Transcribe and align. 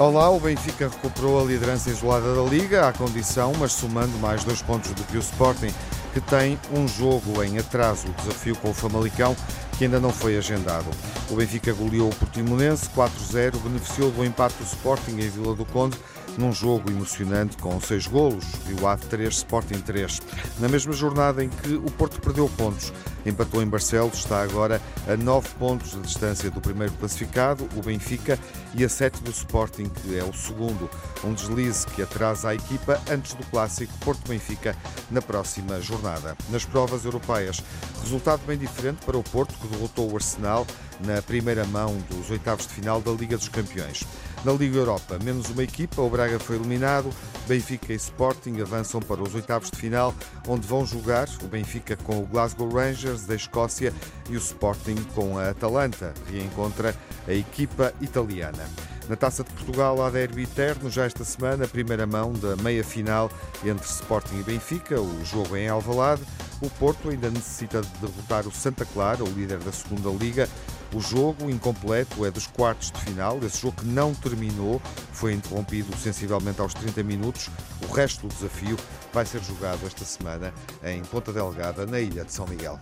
Olá, 0.00 0.30
o 0.30 0.38
Benfica 0.38 0.88
recuperou 0.88 1.40
a 1.40 1.44
liderança 1.44 1.90
isolada 1.90 2.32
da 2.32 2.42
Liga, 2.42 2.86
à 2.86 2.92
condição, 2.92 3.52
mas 3.58 3.72
somando 3.72 4.16
mais 4.18 4.44
dois 4.44 4.62
pontos 4.62 4.92
do 4.92 5.02
que 5.02 5.16
o 5.16 5.20
Sporting, 5.20 5.74
que 6.14 6.20
tem 6.20 6.56
um 6.72 6.86
jogo 6.86 7.42
em 7.42 7.58
atraso, 7.58 8.06
o 8.06 8.12
desafio 8.12 8.54
com 8.58 8.70
o 8.70 8.74
Famalicão, 8.74 9.34
que 9.76 9.86
ainda 9.86 9.98
não 9.98 10.10
foi 10.10 10.38
agendado. 10.38 10.86
O 11.28 11.34
Benfica 11.34 11.72
goleou 11.72 12.10
o 12.10 12.14
Portimonense 12.14 12.88
4-0, 12.90 13.56
beneficiou 13.60 14.12
do 14.12 14.24
empate 14.24 14.54
do 14.58 14.64
Sporting 14.64 15.16
em 15.18 15.28
Vila 15.28 15.56
do 15.56 15.64
Conde, 15.64 15.98
num 16.38 16.52
jogo 16.52 16.88
emocionante 16.90 17.56
com 17.56 17.78
seis 17.80 18.06
golos, 18.06 18.44
o 18.80 18.86
Ave 18.86 19.04
3, 19.06 19.34
Sporting 19.34 19.80
3. 19.80 20.22
Na 20.60 20.68
mesma 20.68 20.92
jornada 20.92 21.44
em 21.44 21.48
que 21.48 21.74
o 21.74 21.90
Porto 21.90 22.20
perdeu 22.20 22.48
pontos, 22.48 22.92
empatou 23.26 23.60
em 23.60 23.66
Barcelos, 23.66 24.18
está 24.18 24.42
agora 24.42 24.80
a 25.08 25.16
nove 25.16 25.48
pontos 25.58 25.90
de 25.90 26.00
distância 26.00 26.50
do 26.50 26.60
primeiro 26.60 26.92
classificado, 26.94 27.68
o 27.76 27.82
Benfica, 27.82 28.38
e 28.74 28.84
a 28.84 28.88
sete 28.88 29.20
do 29.22 29.30
Sporting, 29.30 29.88
que 29.88 30.16
é 30.16 30.22
o 30.22 30.32
segundo. 30.32 30.88
Um 31.24 31.32
deslize 31.32 31.86
que 31.86 32.02
atrasa 32.02 32.50
a 32.50 32.54
equipa 32.54 33.00
antes 33.10 33.34
do 33.34 33.44
clássico 33.46 33.92
Porto-Benfica 34.04 34.76
na 35.10 35.20
próxima 35.20 35.80
jornada. 35.80 36.36
Nas 36.50 36.64
provas 36.64 37.04
europeias, 37.04 37.62
resultado 38.00 38.42
bem 38.46 38.56
diferente 38.56 39.04
para 39.04 39.18
o 39.18 39.22
Porto, 39.22 39.54
que 39.54 39.66
derrotou 39.66 40.12
o 40.12 40.14
Arsenal 40.14 40.66
na 41.00 41.20
primeira 41.22 41.64
mão 41.64 41.96
dos 42.10 42.30
oitavos 42.30 42.66
de 42.66 42.74
final 42.74 43.00
da 43.00 43.10
Liga 43.10 43.36
dos 43.36 43.48
Campeões. 43.48 44.04
Na 44.44 44.52
Liga 44.52 44.78
Europa, 44.78 45.18
menos 45.22 45.50
uma 45.50 45.64
equipa, 45.64 46.00
o 46.00 46.08
Braga 46.08 46.38
foi 46.38 46.56
eliminado, 46.56 47.10
Benfica 47.48 47.92
e 47.92 47.96
Sporting 47.96 48.60
avançam 48.60 49.00
para 49.00 49.20
os 49.20 49.34
oitavos 49.34 49.68
de 49.68 49.76
final, 49.76 50.14
onde 50.46 50.66
vão 50.66 50.86
jogar 50.86 51.28
o 51.42 51.48
Benfica 51.48 51.96
com 51.96 52.20
o 52.20 52.26
Glasgow 52.26 52.68
Rangers 52.68 53.26
da 53.26 53.34
Escócia 53.34 53.92
e 54.30 54.36
o 54.36 54.38
Sporting 54.38 54.96
com 55.14 55.36
a 55.38 55.50
Atalanta, 55.50 56.14
reencontra 56.30 56.94
a 57.26 57.32
equipa 57.32 57.92
italiana. 58.00 58.64
Na 59.08 59.16
Taça 59.16 59.42
de 59.42 59.50
Portugal 59.50 60.02
há 60.02 60.10
derby 60.10 60.42
eterno 60.42 60.88
já 60.90 61.06
esta 61.06 61.24
semana, 61.24 61.64
a 61.64 61.68
primeira 61.68 62.06
mão 62.06 62.32
da 62.34 62.54
meia-final 62.56 63.30
entre 63.64 63.86
Sporting 63.86 64.38
e 64.38 64.42
Benfica, 64.42 65.00
o 65.00 65.24
jogo 65.24 65.56
em 65.56 65.66
Alvalade. 65.66 66.22
O 66.60 66.68
Porto 66.68 67.08
ainda 67.08 67.30
necessita 67.30 67.80
de 67.80 67.88
derrotar 67.98 68.46
o 68.46 68.52
Santa 68.52 68.84
Clara, 68.84 69.24
o 69.24 69.28
líder 69.28 69.58
da 69.58 69.72
segunda 69.72 70.10
Liga, 70.10 70.48
o 70.94 71.00
jogo 71.00 71.50
incompleto 71.50 72.24
é 72.24 72.30
dos 72.30 72.46
quartos 72.46 72.90
de 72.90 73.00
final. 73.00 73.38
Esse 73.44 73.60
jogo 73.60 73.76
que 73.82 73.86
não 73.86 74.14
terminou 74.14 74.80
foi 75.12 75.34
interrompido 75.34 75.94
sensivelmente 75.96 76.60
aos 76.60 76.72
30 76.74 77.02
minutos. 77.02 77.50
O 77.88 77.92
resto 77.92 78.26
do 78.26 78.34
desafio 78.34 78.76
vai 79.12 79.26
ser 79.26 79.42
jogado 79.42 79.86
esta 79.86 80.04
semana 80.04 80.52
em 80.82 81.02
Ponta 81.02 81.32
Delgada, 81.32 81.84
na 81.86 82.00
ilha 82.00 82.24
de 82.24 82.32
São 82.32 82.46
Miguel. 82.46 82.78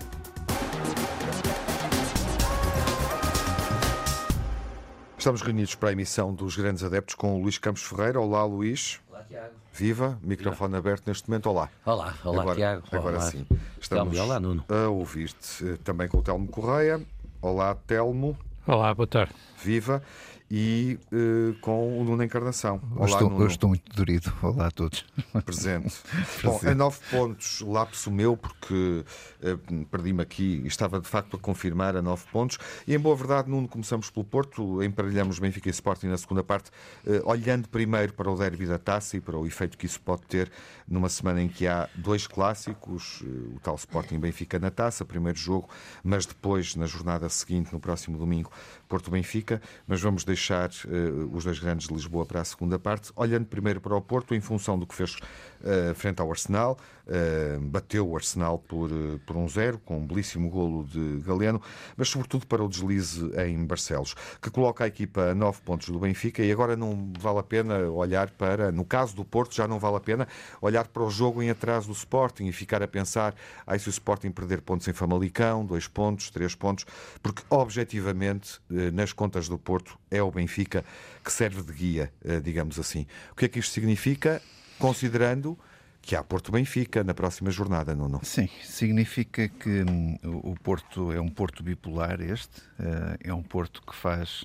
Estamos 5.18 5.42
reunidos 5.42 5.74
para 5.74 5.88
a 5.88 5.92
emissão 5.92 6.32
dos 6.32 6.56
Grandes 6.56 6.84
Adeptos 6.84 7.16
com 7.16 7.34
o 7.34 7.42
Luís 7.42 7.58
Campos 7.58 7.82
Ferreira. 7.82 8.20
Olá, 8.20 8.44
Luís. 8.44 9.00
Olá, 9.10 9.24
Tiago. 9.24 9.54
Viva, 9.72 10.18
microfone 10.22 10.74
Viva. 10.74 10.78
aberto 10.78 11.08
neste 11.08 11.28
momento. 11.28 11.46
Olá. 11.50 11.68
Olá, 11.84 12.14
olá, 12.24 12.42
agora, 12.42 12.56
Tiago. 12.56 12.82
Agora 12.92 13.16
olá. 13.16 13.30
sim. 13.30 13.44
Estamos 13.80 14.16
olá, 14.18 14.38
Nuno. 14.38 14.64
a 14.68 14.88
ouvir-te 14.88 15.68
eh, 15.68 15.76
também 15.82 16.06
com 16.06 16.18
o 16.18 16.22
Telmo 16.22 16.46
Correia. 16.46 17.04
Olá, 17.46 17.76
Telmo. 17.76 18.36
Olá, 18.66 18.92
boa 18.92 19.06
tarde. 19.06 19.32
Viva. 19.62 20.02
E 20.48 20.96
uh, 21.12 21.58
com 21.60 22.00
o 22.00 22.04
Nuno 22.04 22.22
Encarnação. 22.22 22.80
Olá, 22.94 23.00
eu 23.00 23.06
estou, 23.06 23.30
Nuno. 23.30 23.42
Eu 23.42 23.46
estou 23.48 23.68
muito 23.68 23.96
dorido. 23.96 24.32
Olá 24.40 24.68
a 24.68 24.70
todos. 24.70 25.04
Presente. 25.44 25.96
Bom, 26.44 26.60
a 26.64 26.72
nove 26.72 26.98
pontos, 27.10 27.60
lapso 27.62 28.12
meu, 28.12 28.36
porque 28.36 29.04
uh, 29.42 29.86
perdi-me 29.86 30.22
aqui 30.22 30.62
e 30.62 30.68
estava 30.68 31.00
de 31.00 31.08
facto 31.08 31.36
a 31.36 31.38
confirmar 31.38 31.96
a 31.96 32.02
nove 32.02 32.22
pontos. 32.30 32.58
E 32.86 32.94
em 32.94 32.98
boa 32.98 33.16
verdade, 33.16 33.50
Nuno, 33.50 33.66
começamos 33.66 34.08
pelo 34.08 34.24
Porto, 34.24 34.84
emparelhamos 34.84 35.40
Benfica 35.40 35.68
e 35.68 35.72
Sporting 35.72 36.06
na 36.06 36.16
segunda 36.16 36.44
parte, 36.44 36.70
uh, 37.04 37.28
olhando 37.28 37.68
primeiro 37.68 38.12
para 38.12 38.30
o 38.30 38.36
derby 38.36 38.66
da 38.66 38.78
taça 38.78 39.16
e 39.16 39.20
para 39.20 39.36
o 39.36 39.46
efeito 39.48 39.76
que 39.76 39.86
isso 39.86 40.00
pode 40.00 40.22
ter 40.22 40.52
numa 40.86 41.08
semana 41.08 41.42
em 41.42 41.48
que 41.48 41.66
há 41.66 41.88
dois 41.96 42.28
clássicos, 42.28 43.20
o 43.22 43.58
tal 43.60 43.74
Sporting 43.74 44.20
Benfica 44.20 44.60
na 44.60 44.70
taça, 44.70 45.04
primeiro 45.04 45.36
jogo, 45.36 45.68
mas 46.04 46.24
depois, 46.24 46.76
na 46.76 46.86
jornada 46.86 47.28
seguinte, 47.28 47.72
no 47.72 47.80
próximo 47.80 48.16
domingo, 48.16 48.52
Porto-Benfica. 48.88 49.60
Mas 49.86 50.00
vamos 50.00 50.24
deixar 50.24 50.70
uh, 50.70 51.34
os 51.34 51.44
dois 51.44 51.58
grandes 51.58 51.88
de 51.88 51.94
Lisboa 51.94 52.24
para 52.24 52.40
a 52.40 52.44
segunda 52.44 52.78
parte, 52.78 53.12
olhando 53.14 53.46
primeiro 53.46 53.80
para 53.80 53.96
o 53.96 54.00
Porto, 54.00 54.34
em 54.34 54.40
função 54.40 54.78
do 54.78 54.86
que 54.86 54.94
fez 54.94 55.16
uh, 55.62 55.94
frente 55.94 56.20
ao 56.20 56.30
Arsenal. 56.30 56.78
Uh, 57.06 57.60
bateu 57.60 58.08
o 58.08 58.16
Arsenal 58.16 58.58
por, 58.58 58.90
por 59.24 59.36
um 59.36 59.48
zero, 59.48 59.78
com 59.78 59.98
um 59.98 60.06
belíssimo 60.06 60.50
golo 60.50 60.84
de 60.84 61.22
Galeno, 61.24 61.62
mas 61.96 62.08
sobretudo 62.08 62.46
para 62.48 62.64
o 62.64 62.68
deslize 62.68 63.30
em 63.46 63.64
Barcelos, 63.64 64.16
que 64.42 64.50
coloca 64.50 64.82
a 64.82 64.88
equipa 64.88 65.30
a 65.30 65.34
nove 65.34 65.60
pontos 65.64 65.88
do 65.88 66.00
Benfica 66.00 66.42
e 66.42 66.50
agora 66.50 66.74
não 66.76 67.12
vale 67.16 67.38
a 67.38 67.44
pena 67.44 67.88
olhar 67.90 68.30
para, 68.30 68.72
no 68.72 68.84
caso 68.84 69.14
do 69.14 69.24
Porto, 69.24 69.54
já 69.54 69.68
não 69.68 69.78
vale 69.78 69.96
a 69.96 70.00
pena 70.00 70.26
olhar 70.60 70.88
para 70.88 71.04
o 71.04 71.08
jogo 71.08 71.40
em 71.40 71.48
atraso 71.48 71.86
do 71.86 71.92
Sporting 71.92 72.46
e 72.46 72.52
ficar 72.52 72.82
a 72.82 72.88
pensar, 72.88 73.36
ai, 73.64 73.78
se 73.78 73.88
o 73.88 73.90
Sporting 73.90 74.32
perder 74.32 74.60
pontos 74.60 74.88
em 74.88 74.92
Famalicão, 74.92 75.64
dois 75.64 75.86
pontos, 75.86 76.28
três 76.30 76.56
pontos, 76.56 76.84
porque 77.22 77.42
objetivamente, 77.48 78.60
nas 78.92 79.12
contas 79.12 79.48
do 79.48 79.56
Porto, 79.56 79.96
é 80.10 80.20
o 80.20 80.30
Benfica 80.30 80.84
que 81.24 81.32
serve 81.32 81.62
de 81.62 81.72
guia, 81.72 82.12
digamos 82.42 82.80
assim. 82.80 83.06
O 83.30 83.36
que 83.36 83.44
é 83.44 83.48
que 83.48 83.60
isto 83.60 83.72
significa? 83.72 84.42
Considerando 84.78 85.58
que 86.06 86.14
há 86.14 86.22
Porto 86.22 86.52
Benfica 86.52 87.02
na 87.02 87.12
próxima 87.12 87.50
jornada, 87.50 87.92
Nuno. 87.92 88.20
Sim, 88.22 88.48
significa 88.62 89.48
que 89.48 89.82
hum, 89.82 90.16
o 90.22 90.54
Porto 90.62 91.10
é 91.10 91.20
um 91.20 91.28
Porto 91.28 91.64
bipolar 91.64 92.20
este, 92.20 92.60
uh, 92.78 93.18
é 93.20 93.34
um 93.34 93.42
Porto 93.42 93.82
que 93.82 93.92
faz 93.92 94.44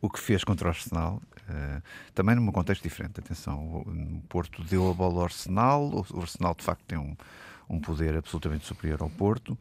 o 0.00 0.08
que 0.08 0.20
fez 0.20 0.44
contra 0.44 0.68
o 0.68 0.70
Arsenal, 0.70 1.20
uh, 1.48 1.82
também 2.14 2.36
num 2.36 2.52
contexto 2.52 2.84
diferente, 2.84 3.18
atenção, 3.18 3.58
o 3.58 4.22
Porto 4.28 4.62
deu 4.62 4.88
a 4.88 4.94
bola 4.94 5.16
ao 5.16 5.24
Arsenal, 5.24 6.06
o 6.10 6.20
Arsenal 6.20 6.54
de 6.54 6.62
facto 6.62 6.84
tem 6.86 6.96
um, 6.96 7.16
um 7.68 7.80
poder 7.80 8.16
absolutamente 8.16 8.64
superior 8.64 9.02
ao 9.02 9.10
Porto, 9.10 9.58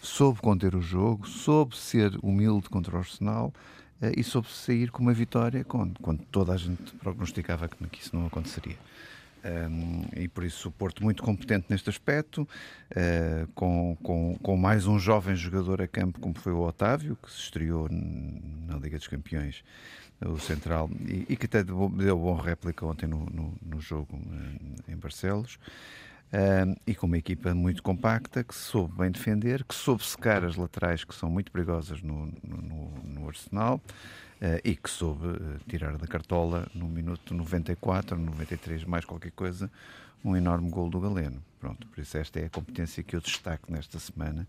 soube 0.00 0.40
conter 0.40 0.76
o 0.76 0.80
jogo, 0.80 1.26
soube 1.26 1.76
ser 1.76 2.16
humilde 2.22 2.68
contra 2.68 2.94
o 2.94 2.98
Arsenal, 2.98 3.52
Uh, 4.02 4.10
e 4.18 4.24
soube 4.24 4.48
sair 4.50 4.90
com 4.90 5.00
uma 5.00 5.12
vitória 5.12 5.62
quando, 5.62 6.00
quando 6.00 6.24
toda 6.24 6.52
a 6.52 6.56
gente 6.56 6.92
prognosticava 6.96 7.68
que 7.68 8.00
isso 8.00 8.16
não 8.16 8.26
aconteceria. 8.26 8.76
Um, 9.44 10.04
e 10.16 10.28
por 10.28 10.44
isso 10.44 10.68
o 10.68 10.72
Porto 10.72 11.02
muito 11.02 11.22
competente 11.22 11.66
neste 11.68 11.90
aspecto, 11.90 12.42
uh, 12.42 13.46
com, 13.54 13.96
com, 14.00 14.38
com, 14.40 14.56
mais 14.56 14.86
um 14.86 14.98
jovem 15.00 15.34
jogador 15.34 15.82
a 15.82 15.88
campo 15.88 16.20
como 16.20 16.38
foi 16.38 16.52
o 16.52 16.60
Otávio, 16.60 17.16
que 17.20 17.30
se 17.30 17.38
estreou 17.38 17.88
na 17.90 18.76
Liga 18.78 18.96
dos 18.96 19.08
Campeões, 19.08 19.64
o 20.24 20.38
Central, 20.38 20.88
e, 21.08 21.26
e 21.28 21.36
que 21.36 21.46
até 21.46 21.64
deu, 21.64 21.88
deu 21.88 22.16
bom 22.16 22.36
réplica 22.36 22.86
ontem 22.86 23.08
no, 23.08 23.26
no, 23.26 23.54
no 23.60 23.80
jogo 23.80 24.14
uh, 24.16 24.90
em 24.92 24.96
Barcelos. 24.96 25.58
Uh, 26.32 26.74
e 26.86 26.94
com 26.94 27.06
uma 27.06 27.18
equipa 27.18 27.54
muito 27.54 27.82
compacta 27.82 28.42
que 28.42 28.54
soube 28.54 28.96
bem 28.96 29.10
defender, 29.10 29.64
que 29.64 29.74
soube 29.74 30.02
secar 30.02 30.42
as 30.44 30.56
laterais 30.56 31.04
que 31.04 31.14
são 31.14 31.28
muito 31.28 31.52
perigosas 31.52 32.00
no, 32.00 32.32
no, 32.42 32.90
no 33.04 33.28
Arsenal 33.28 33.82
e 34.64 34.74
que 34.74 34.90
soube 34.90 35.26
uh, 35.26 35.58
tirar 35.68 35.96
da 35.96 36.06
cartola 36.06 36.68
no 36.74 36.88
minuto 36.88 37.34
94, 37.34 38.16
93, 38.16 38.84
mais 38.84 39.04
qualquer 39.04 39.32
coisa, 39.32 39.70
um 40.24 40.36
enorme 40.36 40.70
gol 40.70 40.90
do 40.90 41.00
Galeno. 41.00 41.42
Pronto, 41.60 41.86
por 41.86 42.00
isso 42.00 42.16
esta 42.16 42.40
é 42.40 42.46
a 42.46 42.50
competência 42.50 43.02
que 43.02 43.14
eu 43.14 43.20
destaco 43.20 43.70
nesta 43.70 43.98
semana, 44.00 44.48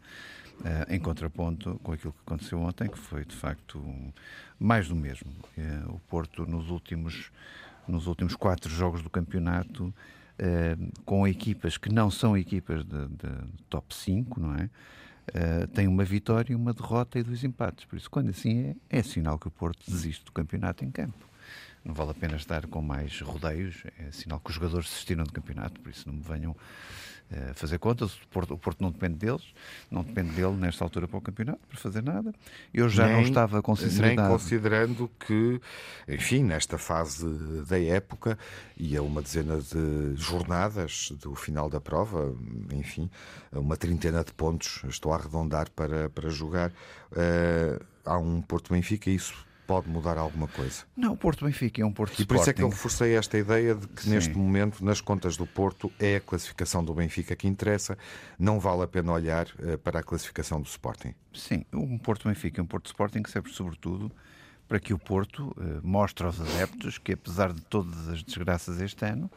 em 0.90 1.00
contraponto 1.00 1.80
com 1.84 1.92
aquilo 1.92 2.12
que 2.12 2.20
aconteceu 2.26 2.60
ontem, 2.60 2.88
que 2.88 2.98
foi 2.98 3.24
de 3.24 3.36
facto 3.36 3.78
um, 3.78 4.12
mais 4.60 4.88
do 4.88 4.96
mesmo. 4.96 5.32
o 5.90 6.00
Porto 6.10 6.44
nos 6.48 6.72
últimos, 6.72 7.32
nos 7.88 8.08
últimos 8.08 8.36
quatro 8.36 8.72
jogos 8.72 9.04
do 9.04 9.10
campeonato 9.12 9.94
Uh, 10.34 10.92
com 11.06 11.28
equipas 11.28 11.78
que 11.78 11.94
não 11.94 12.10
são 12.10 12.36
equipas 12.36 12.84
de, 12.84 13.08
de 13.08 13.30
top 13.70 13.94
5, 13.94 14.40
não 14.40 14.56
é? 14.56 14.68
Uh, 15.30 15.68
tem 15.68 15.88
uma 15.88 16.04
vitória, 16.04 16.56
uma 16.56 16.74
derrota 16.74 17.18
e 17.18 17.24
dois 17.24 17.44
empates. 17.44 17.86
Por 17.86 17.98
isso, 17.98 18.10
quando 18.10 18.30
assim 18.30 18.76
é, 18.90 19.00
é 19.00 19.04
sinal 19.04 19.40
que 19.40 19.48
o 19.48 19.52
Porto 19.52 19.90
desiste 19.90 20.26
do 20.26 20.32
campeonato 20.32 20.84
em 20.84 20.92
campo. 20.92 21.28
Não 21.84 21.94
vale 21.94 22.12
a 22.12 22.14
pena 22.14 22.36
estar 22.36 22.66
com 22.68 22.82
mais 22.82 23.20
rodeios, 23.20 23.84
é 24.00 24.12
sinal 24.12 24.40
que 24.40 24.50
os 24.50 24.56
jogadores 24.56 24.88
desistiram 24.88 25.26
do 25.26 25.34
campeonato, 25.34 25.82
por 25.82 25.90
isso 25.90 26.08
não 26.08 26.16
me 26.16 26.22
venham 26.22 26.56
fazer 27.54 27.78
contas. 27.80 28.14
O 28.16 28.28
Porto, 28.30 28.54
o 28.54 28.58
Porto, 28.58 28.82
não 28.82 28.92
depende 28.92 29.16
deles, 29.16 29.44
não 29.90 30.04
depende 30.04 30.32
dele 30.32 30.54
nesta 30.54 30.84
altura 30.84 31.08
para 31.08 31.18
o 31.18 31.22
campeonato, 31.22 31.60
para 31.68 31.78
fazer 31.78 32.02
nada. 32.02 32.34
Eu 32.74 32.90
já 32.90 33.06
nem, 33.06 33.16
não 33.16 33.22
estava 33.24 33.62
com 33.62 33.76
sinceridade. 33.76 34.22
Nem 34.22 34.28
considerando 34.28 35.10
que, 35.20 35.62
enfim, 36.08 36.44
nesta 36.44 36.78
fase 36.78 37.28
da 37.68 37.80
época 37.80 38.38
e 38.78 38.96
a 38.98 39.02
uma 39.02 39.22
dezena 39.22 39.60
de 39.60 40.16
jornadas 40.16 41.12
do 41.22 41.36
final 41.36 41.70
da 41.70 41.80
prova, 41.80 42.36
enfim, 42.72 43.10
uma 43.52 43.78
trintena 43.78 44.24
de 44.24 44.34
pontos, 44.34 44.82
estou 44.88 45.14
a 45.14 45.18
arredondar 45.18 45.70
para, 45.72 46.10
para 46.10 46.30
jogar, 46.30 46.70
uh, 46.70 47.84
há 48.06 48.18
um 48.18 48.42
Porto 48.42 48.74
Benfica, 48.74 49.10
isso 49.10 49.46
pode 49.68 49.90
mudar 49.90 50.18
alguma 50.18 50.48
coisa? 50.48 50.84
Não, 50.96 51.14
o 51.14 51.18
Porto 51.18 51.46
Benfica 51.46 51.82
é 51.82 51.86
um 51.86 51.92
Porto 51.92 52.22
E 52.22 52.26
por 52.26 52.38
isso 52.38 52.50
é 52.50 52.54
que 52.54 52.62
eu 52.62 52.70
reforcei 52.70 53.16
esta 53.16 53.38
ideia 53.38 53.76
de 53.76 53.88
que 53.88 54.04
Sim. 54.04 54.12
neste 54.12 54.38
momento, 54.38 54.84
nas 54.84 55.02
contas 55.02 55.38
do 55.38 55.46
Porto, 55.46 55.92
é 56.00 56.18
a 56.18 56.20
classificação 56.22 56.84
do 56.84 56.94
Benfica 56.94 57.36
que 57.36 57.48
interessa, 57.48 57.98
não 58.38 58.60
vale 58.60 58.84
a 58.84 58.88
pena 58.88 59.12
olhar 59.12 59.48
uh, 59.60 59.78
para 59.80 60.00
a 60.00 60.04
classificação 60.04 60.62
do 60.62 60.68
Sporting. 60.68 61.14
Sim, 61.34 61.66
um 61.74 61.98
Porto 61.98 62.28
Benfica, 62.28 62.62
um 62.62 62.66
Porto 62.66 62.88
Sporting 62.88 63.24
que 63.24 63.32
serve 63.32 63.50
sobretudo 63.50 64.12
para 64.68 64.80
que 64.80 64.94
o 64.94 65.00
Porto 65.00 65.54
uh, 65.58 65.80
mostre 65.84 66.26
aos 66.26 66.40
adeptos 66.40 66.98
que, 66.98 67.14
apesar 67.14 67.54
de 67.54 67.62
todas 67.62 68.08
as 68.10 68.24
desgraças 68.24 68.82
este 68.82 69.06
ano, 69.06 69.30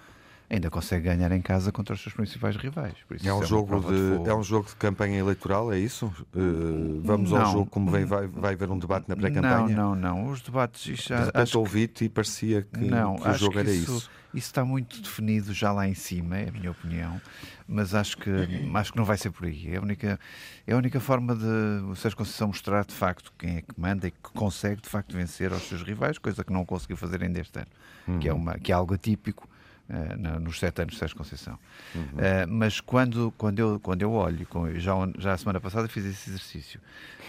ainda 0.49 0.71
consegue 0.71 1.05
ganhar 1.05 1.33
em 1.33 1.41
casa 1.41 1.73
contra 1.73 1.95
os 1.95 2.01
seus 2.01 2.15
principais 2.15 2.57
rivais. 2.57 2.95
é, 3.25 3.33
um 3.33 3.43
é, 3.43 3.47
jogo 3.47 3.81
de, 3.81 4.19
de 4.23 4.29
é 4.31 4.35
um 4.35 4.43
jogo 4.43 4.69
de 4.69 4.77
campanha 4.77 5.19
eleitoral, 5.19 5.73
é 5.73 5.79
isso? 5.79 6.07
Uh, 6.35 7.01
vamos 7.03 7.33
não, 7.33 7.41
ao 7.41 7.53
jogo 7.53 7.67
como 7.67 7.91
vem, 7.91 8.05
vai, 8.05 8.27
vai 8.27 8.55
haver 8.55 8.71
um 8.71 8.79
debate 8.79 9.09
na 9.09 9.17
pré-campanha? 9.17 9.77
Não, 9.77 9.95
não, 9.95 10.25
não. 10.25 10.31
Os 10.31 10.41
debates 10.41 11.03
já. 11.03 11.31
Acho 11.35 11.59
ouvi-te 11.59 12.05
e 12.05 12.09
parecia 12.09 12.63
que, 12.63 12.81
não, 12.81 13.17
que 13.17 13.29
o 13.29 13.35
jogo 13.35 13.53
que 13.53 13.59
era 13.59 13.71
isso, 13.71 13.97
isso. 13.97 14.11
Isso 14.35 14.49
está 14.49 14.65
muito 14.65 15.01
definido 15.01 15.55
já 15.55 15.73
lá 15.73 15.89
em 15.89 15.95
cima, 15.95 16.37
é 16.37 16.49
a 16.51 16.53
minha 16.53 16.71
opinião, 16.71 17.19
mas 17.67 17.95
acho 17.95 18.19
que, 18.19 18.31
acho 18.75 18.93
que 18.93 18.99
não 18.99 19.05
vai 19.05 19.17
ser 19.17 19.31
por 19.31 19.47
aí. 19.47 19.73
É 19.73 19.79
a 19.79 19.81
única, 19.81 20.21
é 20.67 20.75
a 20.75 20.77
única 20.77 21.01
forma 21.01 21.35
de 21.35 21.47
o 21.91 21.97
Sérgio 21.97 22.19
Conceição 22.19 22.49
mostrar 22.49 22.85
de 22.85 22.93
facto 22.93 23.33
quem 23.39 23.57
é 23.57 23.63
que 23.63 23.81
manda 23.81 24.07
e 24.07 24.11
que 24.11 24.19
consegue 24.35 24.83
de 24.83 24.91
facto 24.91 25.17
vencer 25.17 25.55
aos 25.55 25.63
seus 25.63 25.83
rivais, 25.83 26.19
coisa 26.19 26.45
que 26.45 26.53
não 26.53 26.67
conseguiu 26.67 26.99
fazer 26.99 27.23
ainda 27.23 27.41
este 27.41 27.59
ano, 27.59 27.69
uhum. 28.07 28.19
que, 28.19 28.29
é 28.29 28.33
uma, 28.35 28.59
que 28.59 28.71
é 28.71 28.75
algo 28.75 28.93
atípico 28.93 29.49
uh, 29.89 30.41
nos 30.41 30.59
sete 30.59 30.83
anos 30.83 30.95
de 30.95 30.99
Sérgio 30.99 31.17
Conceição. 31.17 31.59
Uhum. 31.95 32.03
Uh, 32.03 32.49
mas 32.49 32.81
quando, 32.81 33.33
quando, 33.37 33.59
eu, 33.59 33.81
quando 33.81 34.03
eu 34.03 34.13
olho, 34.13 34.47
já, 34.77 34.93
já 35.19 35.33
a 35.33 35.39
semana 35.39 35.61
passada 35.61 35.89
fiz 35.89 36.05
esse 36.05 36.31
exercício, 36.31 36.81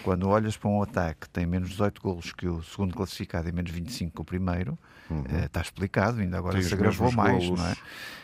quando 0.04 0.28
olhas 0.28 0.58
para 0.58 0.70
um 0.70 0.82
ataque 0.82 1.22
que 1.22 1.30
tem 1.30 1.46
menos 1.46 1.70
18 1.70 2.02
golos 2.02 2.32
que 2.32 2.48
o 2.48 2.62
segundo 2.64 2.96
classificado 2.96 3.48
e 3.50 3.52
menos 3.52 3.72
25 3.72 4.16
que 4.16 4.22
o 4.22 4.26
primeiro, 4.26 4.78
uhum. 5.10 5.22
uh, 5.22 5.46
está 5.46 5.62
explicado, 5.62 6.20
ainda 6.20 6.38
agora 6.38 6.62
se 6.62 6.74
agravou 6.74 7.12
mais, 7.12 7.44
golos, 7.44 7.60
não 7.60 7.68
é? 7.68 7.76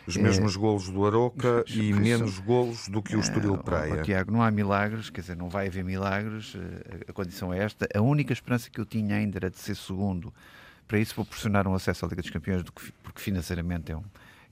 Os 0.06 0.18
mesmos 0.18 0.56
é, 0.56 0.60
golos 0.60 0.90
do 0.90 1.06
Aroca 1.06 1.64
e 1.68 1.94
menos 1.94 2.38
golos 2.40 2.90
do 2.90 3.02
que 3.02 3.16
o 3.16 3.22
Estoril 3.22 3.58
Praia. 3.58 4.00
Oh, 4.00 4.02
Tiago, 4.02 4.34
não 4.34 4.42
há 4.42 4.52
milagres, 4.52 5.10
quer 5.10 5.22
dizer, 5.22 5.38
não 5.38 5.48
vai 5.48 5.68
haver 5.68 5.82
milagres, 5.82 6.58
a 7.08 7.14
condição 7.14 7.54
é 7.54 7.60
esta. 7.60 7.88
A 7.96 8.02
única 8.02 8.34
esperança 8.34 8.70
que 8.70 8.82
eu 8.82 8.86
tinha 8.86 9.16
ainda 9.16 9.38
era 9.38 9.50
de 9.50 9.58
ser 9.58 9.78
segundo 9.78 10.34
para 10.88 11.00
isso 11.00 11.16
proporcionar 11.16 11.68
um 11.68 11.74
acesso 11.74 12.06
à 12.06 12.10
Liga 12.10 12.22
dos 12.22 12.30
Campeões, 12.30 12.64
porque 12.64 13.22
financeiramente 13.22 13.92
é 13.92 13.98
um, 13.98 14.04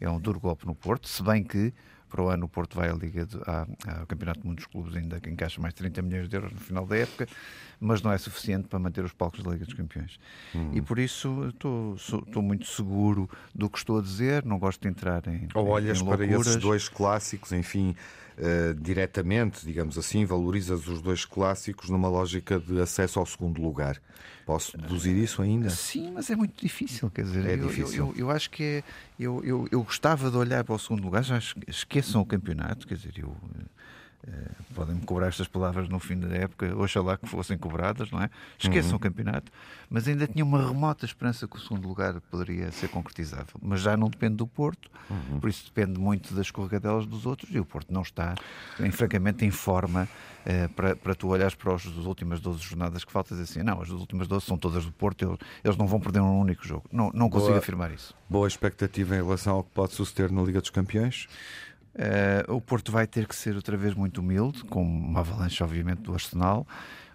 é 0.01 0.09
um 0.09 0.19
duro 0.19 0.39
golpe 0.39 0.65
no 0.65 0.75
Porto, 0.75 1.07
se 1.07 1.23
bem 1.23 1.43
que 1.43 1.73
para 2.11 2.21
o 2.21 2.29
ano 2.29 2.45
o 2.45 2.49
Porto 2.49 2.75
vai 2.75 2.89
à 2.89 2.93
Liga 2.93 3.25
do, 3.25 3.41
à, 3.47 3.65
ao 3.99 4.05
Campeonato 4.05 4.41
do 4.41 4.47
Mundo 4.47 4.57
dos 4.57 4.65
Clubes, 4.65 4.95
ainda 4.97 5.19
que 5.21 5.29
encaixa 5.29 5.61
mais 5.61 5.73
30 5.73 6.01
milhões 6.01 6.27
de 6.27 6.35
euros 6.35 6.51
no 6.51 6.59
final 6.59 6.85
da 6.85 6.97
época, 6.97 7.25
mas 7.79 8.01
não 8.01 8.11
é 8.11 8.17
suficiente 8.17 8.67
para 8.67 8.77
manter 8.77 9.03
os 9.05 9.13
palcos 9.13 9.41
da 9.41 9.51
Liga 9.51 9.63
dos 9.63 9.73
Campeões. 9.73 10.19
Hum. 10.53 10.71
E 10.73 10.81
por 10.81 10.99
isso 10.99 11.47
estou, 11.47 11.95
estou 11.95 12.43
muito 12.43 12.65
seguro 12.65 13.29
do 13.55 13.69
que 13.69 13.77
estou 13.77 13.99
a 13.99 14.01
dizer, 14.01 14.43
não 14.43 14.59
gosto 14.59 14.81
de 14.81 14.89
entrar 14.89 15.25
em. 15.27 15.47
Ou 15.55 15.67
olhas 15.67 16.01
em 16.01 16.05
para 16.05 16.25
esses 16.25 16.57
dois 16.57 16.89
clássicos, 16.89 17.53
enfim, 17.53 17.95
uh, 18.37 18.73
diretamente, 18.73 19.65
digamos 19.65 19.97
assim, 19.97 20.25
valorizas 20.25 20.87
os 20.87 21.01
dois 21.01 21.23
clássicos 21.23 21.89
numa 21.89 22.09
lógica 22.09 22.59
de 22.59 22.81
acesso 22.81 23.19
ao 23.19 23.25
segundo 23.25 23.61
lugar. 23.61 24.01
Posso 24.45 24.77
deduzir 24.77 25.15
isso 25.15 25.41
ainda? 25.41 25.69
Sim, 25.69 26.11
mas 26.11 26.29
é 26.29 26.35
muito 26.35 26.59
difícil, 26.59 27.09
quer 27.09 27.23
dizer, 27.23 27.45
é 27.45 27.53
eu, 27.53 27.67
difícil. 27.67 27.97
Eu, 27.97 28.07
eu, 28.07 28.15
eu, 28.17 28.31
acho 28.31 28.49
que 28.49 28.63
é, 28.63 28.83
eu, 29.19 29.43
eu, 29.43 29.67
eu 29.71 29.83
gostava 29.83 30.29
de 30.29 30.37
olhar 30.37 30.63
para 30.63 30.75
o 30.75 30.79
segundo 30.79 31.03
lugar, 31.03 31.23
já 31.23 31.39
esqueçam 31.67 32.21
o 32.21 32.25
campeonato, 32.25 32.87
quer 32.87 32.95
dizer, 32.95 33.13
eu 33.17 33.35
Podem-me 34.75 35.01
cobrar 35.01 35.27
estas 35.27 35.47
palavras 35.47 35.89
no 35.89 35.99
fim 35.99 36.17
da 36.19 36.27
época, 36.35 36.75
oxalá 36.77 37.17
que 37.17 37.27
fossem 37.27 37.57
cobradas, 37.57 38.11
não 38.11 38.21
é? 38.21 38.29
Esqueçam 38.57 38.91
uhum. 38.91 38.97
o 38.97 38.99
campeonato, 38.99 39.51
mas 39.89 40.07
ainda 40.07 40.27
tinha 40.27 40.45
uma 40.45 40.65
remota 40.65 41.05
esperança 41.05 41.47
que 41.47 41.57
o 41.57 41.59
segundo 41.59 41.87
lugar 41.87 42.21
poderia 42.29 42.71
ser 42.71 42.87
concretizável. 42.89 43.55
Mas 43.61 43.81
já 43.81 43.97
não 43.97 44.09
depende 44.09 44.35
do 44.35 44.47
Porto, 44.47 44.89
uhum. 45.09 45.39
por 45.39 45.49
isso 45.49 45.65
depende 45.65 45.99
muito 45.99 46.33
das 46.33 46.47
escorregadelas 46.47 47.05
dos 47.05 47.25
outros 47.25 47.53
e 47.53 47.59
o 47.59 47.65
Porto 47.65 47.91
não 47.91 48.01
está, 48.01 48.35
em, 48.79 48.91
francamente, 48.91 49.43
em 49.43 49.51
forma 49.51 50.07
uh, 50.45 50.69
para, 50.73 50.95
para 50.95 51.15
tu 51.15 51.27
olhares 51.27 51.55
para 51.55 51.73
as 51.73 51.85
últimas 51.85 52.39
12 52.39 52.59
jornadas 52.59 53.03
que 53.03 53.11
faltas 53.11 53.39
assim, 53.39 53.63
não, 53.63 53.81
as 53.81 53.89
últimas 53.89 54.27
12 54.27 54.45
são 54.45 54.57
todas 54.57 54.85
do 54.85 54.91
Porto, 54.91 55.25
eles, 55.25 55.37
eles 55.63 55.77
não 55.77 55.87
vão 55.87 55.99
perder 55.99 56.21
um 56.21 56.39
único 56.39 56.65
jogo. 56.65 56.85
Não, 56.91 57.11
não 57.13 57.29
consigo 57.29 57.49
boa, 57.49 57.59
afirmar 57.59 57.91
isso. 57.91 58.15
Boa 58.29 58.47
expectativa 58.47 59.15
em 59.15 59.23
relação 59.23 59.55
ao 59.55 59.63
que 59.63 59.71
pode 59.71 59.93
suceder 59.93 60.31
na 60.31 60.41
Liga 60.43 60.61
dos 60.61 60.69
Campeões? 60.69 61.27
Uh, 61.93 62.53
o 62.55 62.61
Porto 62.61 62.91
vai 62.91 63.05
ter 63.05 63.27
que 63.27 63.35
ser 63.35 63.55
outra 63.55 63.75
vez 63.75 63.93
muito 63.93 64.21
humilde, 64.21 64.63
com 64.65 64.81
uma 64.81 65.19
avalanche, 65.19 65.63
obviamente, 65.63 65.99
do 65.99 66.13
Arsenal. 66.13 66.65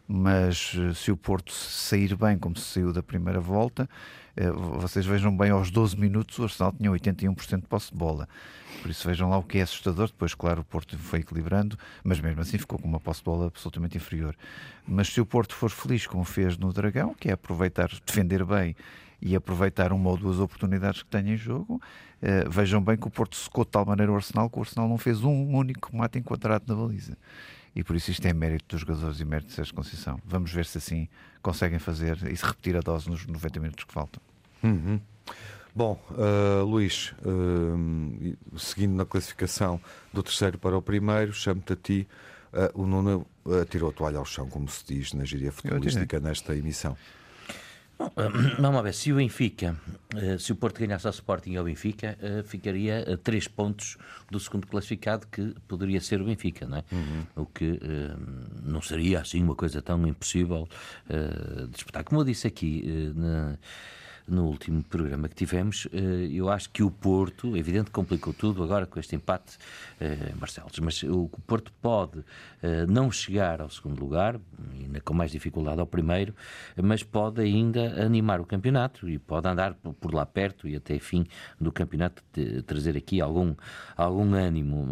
Mas 0.06 0.75
uh, 0.75 0.94
se 0.94 1.11
o 1.11 1.17
Porto 1.17 1.52
sair 1.52 2.14
bem, 2.14 2.38
como 2.38 2.56
se 2.56 2.75
saiu 2.75 2.93
da 2.93 3.02
primeira 3.02 3.40
volta, 3.40 3.88
uh, 4.38 4.78
vocês 4.78 5.05
vejam 5.05 5.37
bem, 5.37 5.50
aos 5.50 5.70
12 5.70 5.99
minutos 5.99 6.38
o 6.38 6.44
Arsenal 6.44 6.73
tinha 6.73 6.90
81% 6.90 7.61
de 7.62 7.67
posse 7.67 7.90
de 7.90 7.96
bola. 7.96 8.28
Por 8.82 8.90
isso 8.90 9.08
vejam 9.08 9.31
lá 9.31 9.38
o 9.38 9.43
que 9.43 9.58
é 9.58 9.62
assustador. 9.62 10.08
Depois, 10.08 10.34
claro, 10.34 10.61
o 10.61 10.64
Porto 10.64 10.96
foi 10.99 11.20
equilibrando, 11.20 11.79
mas 12.05 12.20
mesmo 12.20 12.40
assim 12.40 12.58
ficou 12.58 12.79
com 12.79 12.87
uma 12.87 13.00
posse 13.00 13.20
de 13.20 13.25
bola 13.25 13.46
absolutamente 13.46 13.96
inferior. 13.96 14.37
Mas 14.87 15.08
se 15.08 15.20
o 15.20 15.26
Porto 15.26 15.55
for 15.55 15.70
feliz, 15.70 16.06
como 16.06 16.22
fez 16.22 16.56
no 16.58 16.72
Dragão, 16.72 17.14
que 17.14 17.29
é 17.29 17.32
aproveitar, 17.32 17.88
defender 18.06 18.44
bem 18.44 18.76
e 19.20 19.34
aproveitar 19.34 19.93
uma 19.93 20.11
ou 20.11 20.17
duas 20.17 20.38
oportunidades 20.38 21.02
que 21.02 21.08
tem 21.08 21.31
em 21.31 21.37
jogo. 21.37 21.81
Uh, 22.23 22.49
vejam 22.51 22.83
bem 22.83 22.97
que 22.97 23.07
o 23.07 23.11
Porto 23.11 23.37
secou 23.37 23.65
de 23.65 23.71
tal 23.71 23.85
maneira 23.85 24.11
o 24.11 24.17
Arsenal 24.17 24.49
que 24.49 24.59
o 24.59 24.63
Arsenal 24.63 24.89
não 24.89 24.97
fez 24.97 25.23
um 25.23 25.55
único 25.55 25.95
mate 25.95 26.19
enquadrado 26.19 26.65
na 26.67 26.75
baliza. 26.75 27.17
E 27.75 27.85
por 27.85 27.95
isso 27.95 28.11
isto 28.11 28.27
é 28.27 28.33
mérito 28.33 28.75
dos 28.75 28.81
jogadores 28.81 29.21
e 29.21 29.25
mérito 29.25 29.49
de 29.49 29.55
Sérgio 29.55 29.75
Conceição. 29.75 30.19
Vamos 30.25 30.51
ver 30.51 30.65
se 30.65 30.79
assim 30.79 31.09
conseguem 31.43 31.79
fazer 31.79 32.17
e 32.31 32.35
se 32.35 32.45
repetir 32.45 32.75
a 32.75 32.81
dose 32.81 33.09
nos 33.11 33.27
90 33.27 33.61
minutos 33.61 33.85
que 33.85 33.93
faltam. 33.93 34.21
Uhum. 34.63 34.99
Bom, 35.75 36.01
uh, 36.13 36.65
Luís, 36.65 37.13
uh, 37.21 38.59
seguindo 38.59 38.95
na 38.95 39.05
classificação 39.05 39.79
do 40.11 40.23
terceiro 40.23 40.59
para 40.59 40.75
o 40.75 40.81
primeiro, 40.81 41.35
chamo-te 41.35 41.75
a 41.75 41.77
ti. 41.77 42.09
Uh, 42.51 42.83
o 42.83 42.87
Nuno 42.87 43.27
tirou 43.69 43.91
a 43.91 43.93
toalha 43.93 44.17
ao 44.17 44.25
chão, 44.25 44.49
como 44.49 44.67
se 44.71 44.83
diz 44.87 45.13
na 45.13 45.27
gíria 45.27 45.53
futebolística 45.53 46.19
nesta 46.19 46.57
emissão. 46.57 46.97
Bom, 47.98 48.12
vamos 48.58 48.82
ver, 48.82 48.93
se 48.93 49.12
o 49.12 49.16
Benfica, 49.16 49.76
eh, 50.14 50.37
se 50.38 50.52
o 50.52 50.56
Porto 50.56 50.78
ganhasse 50.78 51.06
ao 51.06 51.12
Sporting 51.12 51.52
e 51.52 51.56
ao 51.56 51.64
Benfica, 51.64 52.16
eh, 52.20 52.43
ficaria 52.43 53.14
a 53.14 53.16
três 53.16 53.48
pontos 53.48 53.96
do 54.31 54.38
segundo 54.38 54.66
classificado, 54.66 55.26
que 55.26 55.54
poderia 55.66 56.00
ser 56.00 56.20
o 56.20 56.26
Benfica, 56.26 56.66
não 56.66 56.78
é? 56.78 56.84
Uhum. 56.93 57.26
O 57.37 57.46
que 57.46 57.81
eh, 57.82 58.16
não 58.62 58.82
seria 58.82 59.20
assim 59.20 59.43
uma 59.43 59.54
coisa 59.54 59.81
tão 59.81 60.06
impossível 60.06 60.69
de 61.08 61.69
disputar. 61.69 62.04
Como 62.04 62.20
eu 62.20 62.25
disse 62.25 62.46
aqui, 62.46 63.12
na 63.14 63.56
no 64.29 64.47
último 64.47 64.83
programa 64.83 65.29
que 65.29 65.35
tivemos, 65.35 65.87
eh, 65.93 66.29
eu 66.31 66.49
acho 66.49 66.71
que 66.71 66.83
o 66.83 66.91
Porto, 66.91 67.55
é 67.55 67.59
evidente, 67.59 67.91
complicou 67.91 68.33
tudo 68.33 68.63
agora 68.63 68.87
com 68.87 68.99
este 68.99 69.15
empate 69.15 69.56
eh, 70.01 70.33
em 70.35 70.37
Barcelos, 70.37 70.79
mas 70.81 71.03
o 71.05 71.29
Porto 71.47 71.73
pode 71.81 72.25
eh, 72.63 72.87
não 72.87 73.11
chegar 73.11 73.61
ao 73.61 73.71
segundo 73.71 74.01
lugar, 74.01 74.41
ainda 74.73 75.01
com 75.01 75.15
mais 75.15 75.31
dificuldade 75.31 75.81
ao 75.81 75.87
primeiro, 75.87 76.35
mas 76.77 77.03
pode 77.03 77.41
ainda 77.41 78.05
animar 78.05 78.41
o 78.41 78.47
campeonato 78.47 79.09
e 79.09 79.19
pode 79.19 79.47
andar 79.47 79.75
por 79.75 80.13
lá 80.13 80.27
perto 80.27 80.69
e 80.69 80.75
até 80.75 80.99
fim 80.99 81.27
do 81.61 81.71
campeonato 81.71 82.23
trazer 82.67 82.97
aqui 82.97 83.21
algum, 83.21 83.55
algum 83.97 84.35
ânimo. 84.35 84.89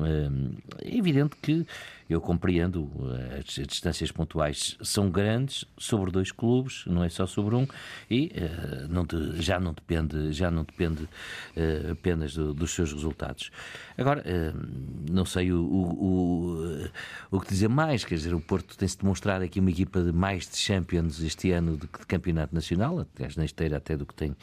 É 0.80 0.96
evidente 0.96 1.36
que 1.36 1.66
eu 2.08 2.20
compreendo, 2.20 2.90
eh, 3.18 3.40
as, 3.46 3.58
as 3.58 3.66
distâncias 3.66 4.12
pontuais 4.12 4.76
são 4.82 5.10
grandes 5.10 5.64
sobre 5.78 6.10
dois 6.10 6.30
clubes, 6.30 6.84
não 6.86 7.02
é 7.02 7.08
só 7.08 7.26
sobre 7.26 7.54
um, 7.54 7.66
e 8.10 8.26
uh, 8.26 8.88
não 8.88 9.04
de, 9.04 9.40
já 9.40 9.58
não 9.58 9.72
depende, 9.72 10.32
já 10.32 10.50
não 10.50 10.64
depende 10.64 11.04
uh, 11.04 11.92
apenas 11.92 12.34
do, 12.34 12.52
dos 12.52 12.72
seus 12.72 12.92
resultados. 12.92 13.50
Agora, 13.96 14.22
uh, 14.22 15.10
não 15.10 15.24
sei 15.24 15.50
o, 15.52 15.60
o, 15.60 16.90
o, 17.30 17.36
o, 17.36 17.40
que 17.40 17.48
dizer 17.48 17.68
mais, 17.68 18.04
quer 18.04 18.16
dizer, 18.16 18.34
o 18.34 18.40
Porto 18.40 18.76
tem-se 18.76 18.98
demonstrado 18.98 19.44
aqui 19.44 19.58
uma 19.58 19.70
equipa 19.70 20.02
de 20.02 20.12
mais 20.12 20.48
de 20.48 20.58
Champions 20.58 21.20
este 21.20 21.52
ano 21.52 21.76
de, 21.76 21.86
de 21.86 22.06
campeonato 22.06 22.54
nacional, 22.54 23.00
até 23.00 23.28
na 23.36 23.44
esteira 23.44 23.78
até 23.78 23.96
do 23.96 24.04
que 24.04 24.14
tem 24.14 24.36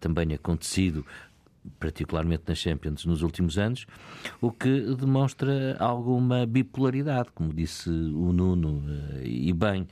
também 0.00 0.32
acontecido 0.32 1.04
particularmente 1.78 2.44
nas 2.46 2.58
Champions 2.58 3.04
nos 3.04 3.22
últimos 3.22 3.58
anos, 3.58 3.86
o 4.40 4.50
que 4.50 4.94
demonstra 4.94 5.76
alguma 5.78 6.46
bipolaridade, 6.46 7.28
como 7.34 7.52
disse 7.52 7.88
o 7.88 8.32
Nuno, 8.32 8.82
eh, 8.88 9.22
e 9.26 9.52
bem, 9.52 9.86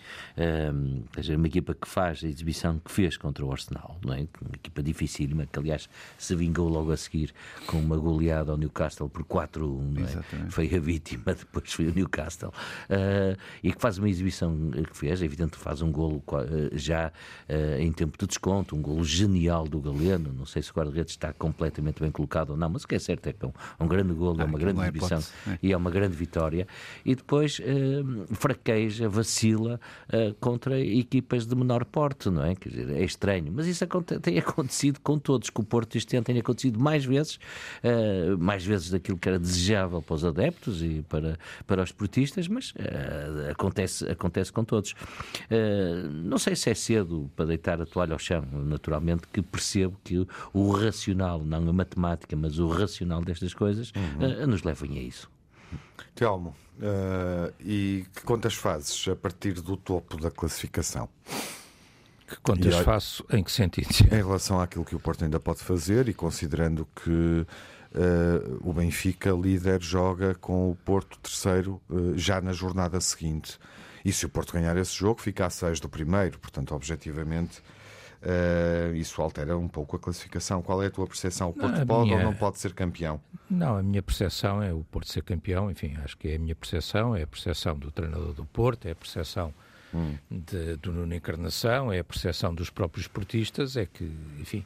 seja, 1.15 1.37
uma 1.37 1.47
equipa 1.47 1.75
que 1.75 1.89
faz 1.89 2.23
a 2.25 2.29
exibição 2.29 2.79
que 2.79 2.91
fez 2.91 3.17
contra 3.17 3.45
o 3.45 3.53
Arsenal, 3.53 3.99
não 4.05 4.15
é? 4.15 4.27
uma 4.41 4.55
equipa 4.55 4.83
dificílima, 4.83 5.47
que 5.47 5.59
aliás 5.59 5.89
se 6.19 6.35
vingou 6.35 6.69
logo 6.69 6.93
a 6.93 6.97
seguir 6.97 7.33
com 7.67 7.79
uma 7.79 7.97
goleada 7.97 8.53
ao 8.53 8.59
Newcastle 8.59 9.09
por 9.09 9.25
4-1, 9.25 9.99
é? 9.99 10.51
foi 10.51 10.75
a 10.75 10.79
vítima, 10.79 11.35
depois 11.35 11.73
foi 11.73 11.87
o 11.87 11.95
Newcastle, 11.95 12.51
uh, 12.51 13.37
e 13.63 13.73
que 13.73 13.81
faz 13.81 13.99
uma 13.99 14.09
exibição 14.09 14.71
que 14.71 14.97
fez, 14.97 15.23
é 15.23 15.25
evidente 15.25 15.53
que 15.53 15.59
faz 15.59 15.83
um 15.83 15.91
golo 15.91 16.23
uh, 16.29 16.77
já 16.77 17.13
uh, 17.49 17.81
em 17.81 17.93
tempo 17.93 18.17
de 18.19 18.27
desconto, 18.27 18.77
um 18.77 18.83
golo 18.83 19.05
genial 19.05 19.67
do 19.67 19.81
Galeno, 19.81 20.33
não 20.33 20.47
sei 20.47 20.63
se 20.63 20.71
o 20.71 20.75
guarda-redes 20.75 21.13
está 21.13 21.33
completamente 21.33 21.66
completamente 21.67 22.01
bem 22.01 22.11
colocado 22.11 22.51
ou 22.51 22.57
não, 22.57 22.69
mas 22.69 22.85
o 22.85 22.89
que 22.89 22.95
é 22.95 22.99
certo 22.99 23.27
é 23.27 23.33
que 23.33 23.45
é 23.45 23.49
um, 23.49 23.85
um 23.85 23.89
grande 23.89 24.13
golo, 24.13 24.41
é 24.41 24.45
ah, 24.45 24.47
uma 24.47 24.59
grande 24.59 24.81
é 24.81 24.83
exibição 24.85 25.19
é. 25.47 25.59
e 25.63 25.73
é 25.73 25.77
uma 25.77 25.91
grande 25.91 26.17
vitória. 26.17 26.67
E 27.05 27.15
depois 27.15 27.59
uh, 27.59 28.35
fraqueja, 28.35 29.09
vacila 29.09 29.81
uh, 30.09 30.35
contra 30.41 30.81
equipas 30.81 31.47
de 31.47 31.55
menor 31.55 31.85
porte, 31.85 32.31
não 32.31 32.45
é? 32.45 32.55
Quer 32.55 32.69
dizer, 32.69 32.91
é 32.91 33.05
estranho. 33.05 33.53
Mas 33.53 33.67
isso 33.67 33.85
tem 34.23 34.39
acontecido 34.39 35.01
com 35.01 35.19
todos, 35.19 35.51
que 35.51 35.61
o 35.61 35.65
Porto 35.65 35.97
este 35.97 36.17
ano 36.17 36.25
tem 36.25 36.39
acontecido 36.39 36.79
mais 36.79 37.05
vezes, 37.05 37.37
uh, 37.37 38.39
mais 38.39 38.65
vezes 38.65 38.91
daquilo 38.91 39.19
que 39.19 39.29
era 39.29 39.39
desejável 39.39 40.01
para 40.01 40.15
os 40.15 40.25
adeptos 40.25 40.83
e 40.83 41.05
para, 41.09 41.39
para 41.67 41.83
os 41.83 41.93
portistas, 41.93 42.49
mas 42.49 42.73
acontece, 43.51 44.09
acontece 44.09 44.53
com 44.53 44.65
todos. 44.65 44.95
não 46.25 46.39
sei 46.39 46.55
se 46.55 46.71
é 46.71 46.75
cedo 46.75 47.31
para 47.35 47.47
deitar 47.47 47.81
a 47.81 47.87
toalha 47.87 48.13
ao 48.13 48.19
chão, 48.19 48.45
naturalmente, 48.65 49.23
que 49.33 49.43
percebo 49.43 49.97
que 50.05 50.27
o 50.53 50.71
racional, 50.71 51.41
não 51.61 51.71
a 51.71 51.73
matemática, 51.73 52.37
mas 52.37 52.59
o 52.59 52.69
racional 52.69 53.23
destas 53.23 53.55
coisas, 53.55 53.93
uhum. 53.95 54.47
nos 54.47 54.63
levem 54.63 54.99
a 54.99 55.03
isso. 55.03 55.31
Telmo, 56.15 56.55
uh, 56.79 57.53
e 57.61 58.07
que 58.15 58.23
contas 58.23 58.55
fazes 58.55 59.07
a 59.09 59.17
partir 59.17 59.61
do 59.61 59.77
topo 59.77 60.17
da 60.19 60.31
classificação? 60.31 61.09
Que 62.27 62.37
contas 62.41 62.75
e, 62.75 62.83
faço 62.83 63.25
em 63.31 63.43
que 63.43 63.53
sentido? 63.53 63.89
Em 64.07 64.17
relação 64.17 64.61
àquilo 64.61 64.85
que 64.85 64.97
o 64.97 65.01
Porto 65.01 65.25
ainda 65.25 65.39
pode 65.39 65.61
fazer 65.61 66.09
e 66.09 66.15
considerando 66.15 66.87
que 66.97 67.11
uh, 67.11 67.47
o 68.69 68.73
Benfica, 68.73 69.31
líder, 69.31 69.81
joga 69.83 70.35
com 70.35 70.71
o 70.71 70.75
Porto 70.75 71.19
terceiro 71.19 71.81
uh, 71.89 72.17
já 72.17 72.41
na 72.41 72.53
jornada 72.53 73.01
seguinte. 73.01 73.59
E 74.05 74.13
se 74.13 74.25
o 74.25 74.29
Porto 74.29 74.53
ganhar 74.53 74.77
esse 74.77 74.95
jogo, 74.95 75.21
fica 75.21 75.47
a 75.47 75.51
seis 75.51 75.81
do 75.81 75.89
primeiro. 75.89 76.39
Portanto, 76.39 76.75
objetivamente, 76.75 77.63
Uh, 78.27 78.93
isso 78.97 79.23
altera 79.23 79.57
um 79.57 79.69
pouco 79.69 79.95
a 79.95 80.01
classificação. 80.01 80.61
Qual 80.61 80.83
é 80.83 80.87
a 80.87 80.91
tua 80.91 81.07
percepção? 81.07 81.51
O 81.51 81.53
Porto 81.53 81.79
não, 81.79 81.87
pode 81.87 82.09
minha... 82.09 82.17
ou 82.17 82.25
não 82.25 82.35
pode 82.35 82.59
ser 82.59 82.75
campeão? 82.75 83.21
Não, 83.49 83.77
a 83.77 83.83
minha 83.85 84.03
percepção 84.03 84.61
é 84.61 84.73
o 84.73 84.83
Porto 84.91 85.13
ser 85.13 85.23
campeão. 85.23 85.71
Enfim, 85.71 85.97
acho 86.03 86.17
que 86.17 86.29
é 86.29 86.35
a 86.35 86.39
minha 86.39 86.55
percepção, 86.57 87.15
é 87.15 87.23
a 87.23 87.27
percepção 87.27 87.79
do 87.79 87.89
treinador 87.93 88.33
do 88.33 88.45
Porto, 88.45 88.89
é 88.89 88.91
a 88.91 88.95
percepção 88.97 89.55
hum. 89.95 90.17
de, 90.29 90.77
do 90.77 90.93
Nuno 90.93 91.15
Encarnação, 91.15 91.93
é 91.93 92.01
a 92.01 92.05
percepção 92.05 92.53
dos 92.53 92.69
próprios 92.69 93.05
esportistas. 93.05 93.77
É 93.77 93.87
que, 93.87 94.11
enfim, 94.41 94.65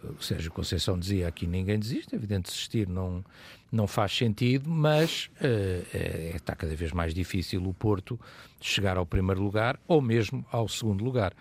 o 0.00 0.22
Sérgio 0.22 0.52
Conceição 0.52 0.96
dizia 0.96 1.26
aqui 1.26 1.44
ninguém 1.44 1.80
desiste, 1.80 2.14
é 2.14 2.18
evidente 2.18 2.52
desistir 2.52 2.88
não, 2.88 3.24
não 3.72 3.88
faz 3.88 4.16
sentido, 4.16 4.70
mas 4.70 5.28
uh, 5.40 5.84
é, 5.92 6.32
está 6.36 6.54
cada 6.54 6.76
vez 6.76 6.92
mais 6.92 7.12
difícil 7.12 7.66
o 7.66 7.74
Porto 7.74 8.18
chegar 8.60 8.96
ao 8.96 9.04
primeiro 9.04 9.42
lugar 9.42 9.76
ou 9.88 10.00
mesmo 10.00 10.46
ao 10.52 10.68
segundo 10.68 11.02
lugar 11.02 11.34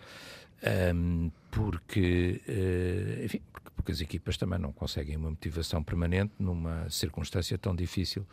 um, 0.96 1.32
porque, 1.51 2.41
uh, 2.48 3.25
enfim, 3.25 3.41
porque, 3.75 3.91
as 3.91 4.01
equipas 4.01 4.38
também 4.38 4.58
não 4.58 4.72
conseguem 4.72 5.17
uma 5.17 5.29
motivação 5.29 5.84
permanente 5.84 6.34
numa 6.39 6.89
circunstância 6.89 7.58
tão 7.58 7.75
difícil 7.75 8.25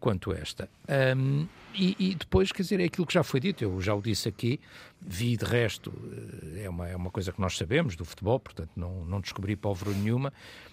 quanto 0.00 0.32
esta. 0.32 0.68
Um, 1.16 1.46
e, 1.74 1.96
e, 1.98 2.14
depois, 2.14 2.52
quer 2.52 2.62
dizer, 2.62 2.78
é 2.78 2.84
aquilo 2.84 3.06
que 3.06 3.14
já 3.14 3.22
foi 3.22 3.40
dito, 3.40 3.64
eu 3.64 3.80
já 3.80 3.94
o 3.94 4.02
disse 4.02 4.28
aqui, 4.28 4.60
vi 5.00 5.36
de 5.36 5.44
resto, 5.46 5.92
eh, 6.54 6.64
é 6.64 6.68
uma, 6.68 6.86
é 6.86 6.94
uma 6.94 7.10
coisa 7.10 7.32
que 7.32 7.40
nós 7.40 7.56
sabemos 7.56 7.96
do 7.96 8.04
futebol, 8.04 8.38
portanto 8.38 8.70
não, 8.76 9.02
não 9.04 9.18
descobri 9.18 9.56
pólvora 9.56 9.96
nenhuma, 9.96 10.30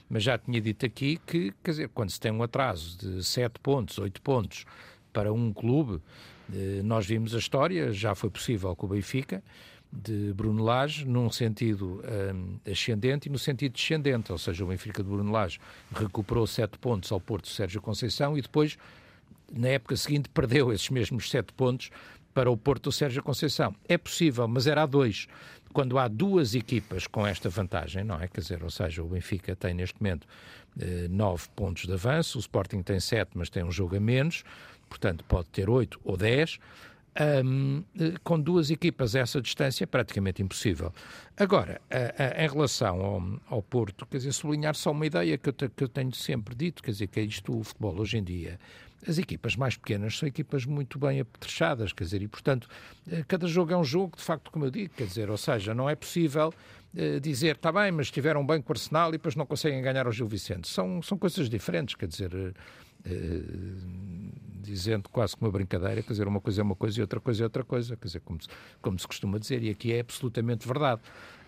mas 0.10 0.24
já 0.24 0.38
tinha 0.38 0.60
dito 0.60 0.86
aqui 0.86 1.20
que, 1.26 1.54
quer 1.64 1.72
dizer, 1.72 1.90
quando 1.90 2.10
se 2.10 2.20
tem 2.20 2.30
um 2.30 2.44
atraso 2.44 2.98
de 2.98 3.24
7 3.24 3.60
pontos, 3.62 3.98
8 3.98 4.22
pontos 4.22 4.66
para 5.14 5.32
um 5.32 5.54
clube, 5.54 6.02
eh, 6.54 6.82
nós 6.84 7.06
vimos 7.06 7.34
a 7.34 7.40
história, 7.40 7.94
já 7.94 8.14
foi 8.14 8.30
possível 8.30 8.76
com 8.76 8.86
o 8.86 8.90
Benfica, 8.90 9.42
de 9.92 10.34
Bruno 10.34 10.64
Lage 10.64 11.06
num 11.06 11.30
sentido 11.30 12.02
um, 12.34 12.72
ascendente 12.72 13.28
e 13.28 13.32
no 13.32 13.38
sentido 13.38 13.74
descendente, 13.74 14.32
ou 14.32 14.38
seja, 14.38 14.64
o 14.64 14.68
Benfica 14.68 15.04
de 15.04 15.10
Bruno 15.10 15.32
Lage 15.32 15.60
recuperou 15.94 16.48
sete 16.48 16.78
pontos 16.78 17.12
ao 17.12 17.20
Porto 17.20 17.50
Sérgio 17.50 17.82
Conceição 17.82 18.38
e 18.38 18.42
depois, 18.42 18.78
na 19.52 19.70
época 19.70 19.96
seguinte, 19.98 20.30
perdeu 20.34 20.72
esses 20.72 20.90
mesmos 20.90 21.30
sete 21.30 21.52
pontos 21.54 21.92
para 22.34 22.50
o 22.50 22.56
Porto 22.56 22.92
Sérgio 22.92 23.22
Conceição. 23.22 23.76
É 23.88 23.98
possível, 23.98 24.48
mas 24.48 24.66
era 24.66 24.84
a 24.84 24.86
dois. 24.86 25.28
Quando 25.74 25.98
há 25.98 26.08
duas 26.08 26.56
equipas 26.56 27.08
com 27.08 27.26
esta 27.28 27.50
vantagem, 27.50 28.04
não 28.04 28.20
é? 28.20 28.28
Quer 28.28 28.42
dizer, 28.42 28.64
ou 28.64 28.70
seja, 28.70 29.04
o 29.04 29.08
Benfica 29.08 29.56
tem 29.56 29.74
neste 29.74 30.02
momento 30.02 30.28
eh, 30.80 31.08
nove 31.10 31.48
pontos 31.56 31.86
de 31.86 31.94
avanço, 31.94 32.38
o 32.38 32.42
Sporting 32.42 32.82
tem 32.82 33.00
sete, 33.00 33.32
mas 33.36 33.50
tem 33.50 33.64
um 33.64 33.72
jogo 33.72 33.96
a 33.96 34.00
menos, 34.00 34.44
portanto 34.90 35.24
pode 35.26 35.48
ter 35.50 35.70
oito 35.70 36.00
ou 36.04 36.18
dez. 36.18 36.60
Um, 37.44 37.84
com 38.24 38.40
duas 38.40 38.72
equipas 38.72 39.16
essa 39.16 39.42
distância 39.42 39.84
é 39.84 39.86
praticamente 39.86 40.42
impossível. 40.42 40.94
Agora, 41.36 41.82
a, 41.90 42.40
a, 42.40 42.46
em 42.46 42.48
relação 42.48 43.02
ao, 43.02 43.58
ao, 43.58 43.62
Porto, 43.62 44.06
quer 44.06 44.18
dizer, 44.18 44.32
sublinhar 44.32 44.76
só 44.76 44.92
uma 44.92 45.06
ideia 45.06 45.38
que 45.38 45.50
eu, 45.50 45.54
te, 45.54 45.68
que 45.68 45.84
eu, 45.84 45.90
tenho 45.90 46.14
sempre 46.16 46.56
dito, 46.56 46.82
quer 46.82 46.92
dizer, 46.92 47.08
que 47.08 47.20
é 47.20 47.24
isto 47.24 47.58
o 47.58 47.64
futebol 47.66 48.00
hoje 48.00 48.18
em 48.18 48.24
dia. 48.24 48.58
As 49.06 49.18
equipas 49.18 49.58
mais 49.58 49.76
pequenas 49.76 50.18
são 50.18 50.26
equipas 50.26 50.66
muito 50.66 50.98
bem 50.98 51.20
apetrechadas, 51.20 51.92
quer 51.92 52.06
dizer, 52.06 52.22
e 52.22 52.30
portanto, 52.30 52.70
eh, 53.12 53.26
cada 53.28 53.46
jogo 53.46 53.74
é 53.74 53.78
um 53.78 53.84
jogo, 53.84 54.16
de 54.16 54.24
facto, 54.24 54.50
como 54.50 54.66
eu 54.66 54.72
digo, 54.72 54.94
quer 54.96 55.08
dizer, 55.08 55.30
ou 55.30 55.38
seja, 55.38 55.74
não 55.74 55.90
é 55.90 55.96
possível 55.96 56.54
uh, 56.94 57.20
dizer, 57.20 57.56
está 57.56 57.72
bem, 57.72 57.92
mas 57.92 58.10
tiveram 58.12 58.46
bem 58.46 58.62
com 58.62 58.72
o 58.72 58.74
Arsenal 58.74 59.10
e 59.10 59.14
depois 59.14 59.36
não 59.36 59.46
conseguem 59.46 59.82
ganhar 59.82 60.06
ao 60.06 60.12
Gil 60.12 60.28
Vicente. 60.28 60.68
São, 60.68 61.02
são 61.02 61.18
coisas 61.18 61.50
diferentes, 61.50 61.96
quer 61.96 62.08
dizer, 62.08 62.34
uh, 62.34 62.54
dizendo 64.62 65.10
quase 65.10 65.36
que 65.36 65.44
uma 65.44 65.52
brincadeira, 65.52 66.02
quer 66.02 66.12
dizer, 66.12 66.28
uma 66.28 66.40
coisa 66.40 66.62
é 66.62 66.64
uma 66.64 66.76
coisa 66.76 67.00
e 67.00 67.02
outra 67.02 67.20
coisa 67.20 67.44
é 67.44 67.46
outra 67.46 67.64
coisa, 67.64 67.98
quer 67.98 68.08
dizer, 68.08 68.22
como 68.22 68.42
se, 68.42 68.48
como 68.82 69.00
se 69.00 69.08
costuma 69.08 69.38
dizer, 69.38 69.64
e 69.64 69.70
aqui 69.70 69.92
é 69.92 70.00
absolutamente 70.00 70.68
verdade. 70.68 71.02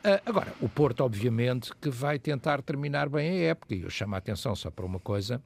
Uh, 0.03 0.19
agora, 0.25 0.53
o 0.60 0.67
Porto, 0.67 1.01
obviamente, 1.01 1.72
que 1.75 1.89
vai 1.89 2.19
tentar 2.19 2.62
terminar 2.62 3.07
bem 3.10 3.29
a 3.29 3.43
época, 3.51 3.75
e 3.75 3.81
eu 3.81 3.89
chamo 3.89 4.15
a 4.15 4.17
atenção 4.17 4.55
só 4.55 4.69
para 4.69 4.86
uma 4.86 5.00
coisa 5.00 5.41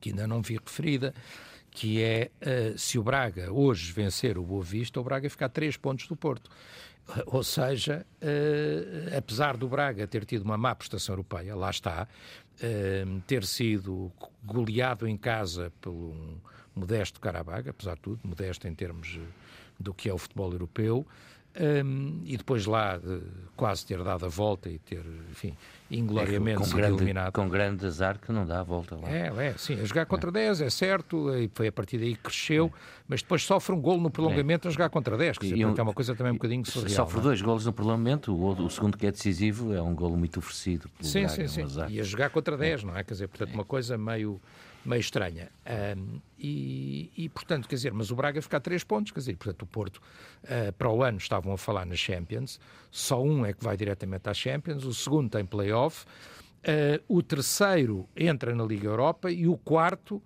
que 0.00 0.10
ainda 0.10 0.26
não 0.26 0.42
vi 0.42 0.56
referida, 0.56 1.14
que 1.70 2.02
é 2.02 2.30
uh, 2.42 2.78
se 2.78 2.98
o 2.98 3.02
Braga 3.02 3.52
hoje 3.52 3.92
vencer 3.92 4.38
o 4.38 4.42
Boa 4.42 4.62
Vista, 4.62 5.00
o 5.00 5.04
Braga 5.04 5.28
fica 5.30 5.46
a 5.46 5.48
3 5.48 5.76
pontos 5.76 6.06
do 6.06 6.16
Porto. 6.16 6.50
Ou 7.26 7.42
seja, 7.42 8.04
uh, 8.20 9.16
apesar 9.16 9.56
do 9.56 9.68
Braga 9.68 10.06
ter 10.06 10.24
tido 10.24 10.42
uma 10.42 10.58
má 10.58 10.74
prestação 10.74 11.14
europeia, 11.14 11.54
lá 11.54 11.70
está, 11.70 12.06
uh, 12.62 13.20
ter 13.26 13.44
sido 13.44 14.12
goleado 14.44 15.06
em 15.06 15.16
casa 15.16 15.72
pelo 15.80 16.12
um 16.12 16.38
modesto 16.74 17.20
Carabaga, 17.20 17.70
apesar 17.70 17.94
de 17.96 18.02
tudo, 18.02 18.20
modesto 18.22 18.68
em 18.68 18.74
termos 18.74 19.18
do 19.78 19.92
que 19.92 20.08
é 20.08 20.14
o 20.14 20.18
futebol 20.18 20.52
europeu, 20.52 21.06
um, 21.60 22.20
e 22.24 22.36
depois 22.36 22.66
lá 22.66 22.98
de 22.98 23.20
quase 23.56 23.84
ter 23.84 24.02
dado 24.04 24.24
a 24.24 24.28
volta 24.28 24.68
e 24.68 24.78
ter, 24.78 25.04
enfim, 25.30 25.56
ingloriamente 25.90 26.62
é, 26.62 26.64
sido 26.64 26.76
grande, 26.76 26.96
eliminado. 26.96 27.32
Com 27.32 27.48
grande 27.48 27.86
azar 27.86 28.18
que 28.18 28.30
não 28.30 28.46
dá 28.46 28.60
a 28.60 28.62
volta 28.62 28.94
lá. 28.94 29.08
É, 29.10 29.26
é 29.26 29.54
sim, 29.56 29.80
a 29.80 29.84
jogar 29.84 30.06
contra 30.06 30.30
é. 30.30 30.32
10 30.32 30.60
é 30.60 30.70
certo, 30.70 31.34
e 31.34 31.50
foi 31.52 31.68
a 31.68 31.72
partir 31.72 31.98
daí 31.98 32.14
que 32.14 32.22
cresceu, 32.22 32.66
é. 32.66 32.78
mas 33.08 33.22
depois 33.22 33.42
sofre 33.42 33.74
um 33.74 33.80
gol 33.80 33.98
no 33.98 34.10
prolongamento 34.10 34.68
é. 34.68 34.70
a 34.70 34.72
jogar 34.72 34.90
contra 34.90 35.16
10, 35.16 35.38
que 35.38 35.64
um, 35.64 35.74
é 35.76 35.82
uma 35.82 35.92
coisa 35.94 36.14
também 36.14 36.32
um 36.32 36.36
bocadinho 36.36 36.64
surreal. 36.64 36.94
Sofre 36.94 37.18
é? 37.18 37.22
dois 37.22 37.42
golos 37.42 37.66
no 37.66 37.72
prolongamento, 37.72 38.32
o, 38.32 38.64
o, 38.64 38.70
segundo 38.70 38.96
que 38.96 39.06
é 39.06 39.10
decisivo 39.10 39.72
é 39.74 39.82
um 39.82 39.94
golo 39.94 40.16
muito 40.16 40.38
oferecido. 40.38 40.88
sim, 41.00 41.22
Braga, 41.22 41.48
sim, 41.48 41.68
sim. 41.68 41.86
E 41.88 42.00
a 42.00 42.04
jogar 42.04 42.30
contra 42.30 42.56
10, 42.56 42.84
não 42.84 42.96
é? 42.96 43.02
Quer 43.02 43.14
dizer, 43.14 43.28
portanto, 43.28 43.54
uma 43.54 43.64
coisa 43.64 43.98
meio 43.98 44.40
meio 44.84 45.00
estranha. 45.00 45.50
Um, 45.96 46.20
e, 46.38 47.10
e, 47.16 47.28
portanto, 47.28 47.68
quer 47.68 47.74
dizer, 47.74 47.92
mas 47.92 48.10
o 48.10 48.16
Braga 48.16 48.40
fica 48.40 48.56
a 48.56 48.60
três 48.60 48.84
pontos, 48.84 49.12
quer 49.12 49.20
dizer, 49.20 49.36
portanto, 49.36 49.62
o 49.62 49.66
Porto, 49.66 49.96
uh, 50.44 50.72
para 50.72 50.90
o 50.90 51.02
ano, 51.02 51.18
estavam 51.18 51.52
a 51.52 51.58
falar 51.58 51.84
na 51.84 51.96
Champions, 51.96 52.60
só 52.90 53.22
um 53.22 53.44
é 53.44 53.52
que 53.52 53.62
vai 53.62 53.76
diretamente 53.76 54.28
à 54.28 54.34
Champions, 54.34 54.84
o 54.84 54.94
segundo 54.94 55.30
tem 55.30 55.44
playoff, 55.44 56.04
uh, 56.04 57.02
o 57.08 57.22
terceiro 57.22 58.08
entra 58.16 58.54
na 58.54 58.64
Liga 58.64 58.86
Europa 58.86 59.30
e 59.30 59.46
o 59.46 59.56
quarto 59.56 60.22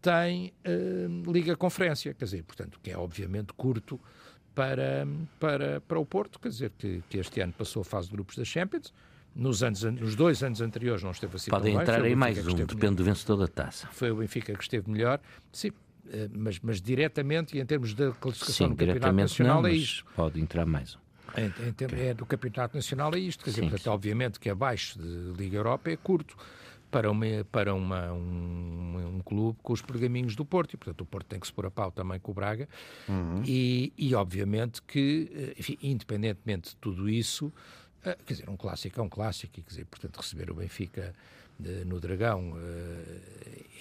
tem 0.00 0.52
uh, 0.66 1.30
Liga 1.30 1.56
Conferência, 1.56 2.12
quer 2.12 2.24
dizer, 2.24 2.42
portanto, 2.42 2.78
que 2.82 2.90
é 2.90 2.98
obviamente 2.98 3.52
curto 3.52 4.00
para, 4.54 5.06
para, 5.38 5.80
para 5.80 5.98
o 5.98 6.04
Porto, 6.04 6.38
quer 6.38 6.48
dizer, 6.48 6.72
que, 6.76 7.02
que 7.08 7.18
este 7.18 7.40
ano 7.40 7.52
passou 7.52 7.82
a 7.82 7.84
fase 7.84 8.08
de 8.08 8.14
grupos 8.14 8.36
da 8.36 8.44
Champions, 8.44 8.92
nos, 9.34 9.62
anos, 9.62 9.82
nos 9.82 10.14
dois 10.14 10.42
anos 10.42 10.60
anteriores 10.60 11.02
não 11.02 11.10
esteve 11.10 11.36
assim 11.36 11.50
Pode 11.50 11.70
entrar 11.70 12.02
aí 12.02 12.14
mais 12.14 12.38
um, 12.38 12.54
depende 12.54 12.74
melhor. 12.74 12.94
do 12.94 13.04
vencedor 13.04 13.36
da 13.36 13.48
taça. 13.48 13.88
Foi 13.92 14.10
o 14.10 14.16
Benfica 14.16 14.54
que 14.54 14.62
esteve 14.62 14.90
melhor. 14.90 15.20
Sim, 15.52 15.70
eh, 16.10 16.28
mas, 16.32 16.60
mas 16.60 16.80
diretamente 16.80 17.56
e 17.56 17.60
em 17.60 17.66
termos 17.66 17.94
da 17.94 18.12
classificação 18.12 18.68
Sim, 18.68 18.74
do 18.74 18.76
Campeonato 18.76 19.12
Nacional 19.14 19.62
não, 19.62 19.68
é 19.68 19.72
isto. 19.72 20.04
Pode 20.14 20.40
entrar 20.40 20.66
mais 20.66 20.96
um. 20.96 20.98
Em, 21.34 21.46
em, 21.46 22.08
é 22.08 22.14
do 22.14 22.26
Campeonato 22.26 22.76
Nacional 22.76 23.14
é 23.14 23.18
isto. 23.18 23.42
Quer 23.42 23.50
dizer, 23.50 23.62
sim, 23.62 23.68
portanto, 23.68 23.84
sim. 23.84 23.90
obviamente 23.90 24.40
que 24.40 24.50
abaixo 24.50 24.98
de 24.98 25.32
Liga 25.36 25.56
Europa 25.56 25.90
é 25.90 25.96
curto 25.96 26.36
para, 26.90 27.10
uma, 27.10 27.26
para 27.50 27.74
uma, 27.74 28.12
um, 28.12 29.16
um, 29.16 29.20
clube 29.24 29.58
com 29.62 29.72
os 29.72 29.80
pergaminhos 29.80 30.36
do 30.36 30.44
Porto. 30.44 30.74
E, 30.74 30.76
portanto, 30.76 31.00
o 31.00 31.06
Porto 31.06 31.26
tem 31.26 31.40
que 31.40 31.46
se 31.46 31.52
pôr 31.52 31.64
a 31.64 31.70
pau 31.70 31.90
também 31.90 32.20
com 32.20 32.32
o 32.32 32.34
Braga. 32.34 32.68
Uhum. 33.08 33.42
E, 33.46 33.94
e, 33.96 34.14
obviamente, 34.14 34.82
que, 34.82 35.30
eh, 35.34 35.54
enfim, 35.58 35.78
independentemente 35.82 36.70
de 36.70 36.76
tudo 36.76 37.08
isso, 37.08 37.50
Uh, 38.04 38.24
quer 38.24 38.34
dizer, 38.34 38.50
um 38.50 38.56
clássico 38.56 39.00
é 39.00 39.02
um 39.02 39.08
clássico, 39.08 39.58
e 39.58 39.62
quer 39.62 39.68
dizer, 39.68 39.84
portanto, 39.86 40.16
receber 40.16 40.50
o 40.50 40.54
Benfica 40.54 41.14
uh, 41.60 41.64
no 41.86 42.00
Dragão 42.00 42.52
uh, 42.52 42.56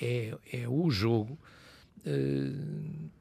é, 0.02 0.38
é 0.54 0.68
o 0.68 0.90
jogo 0.90 1.38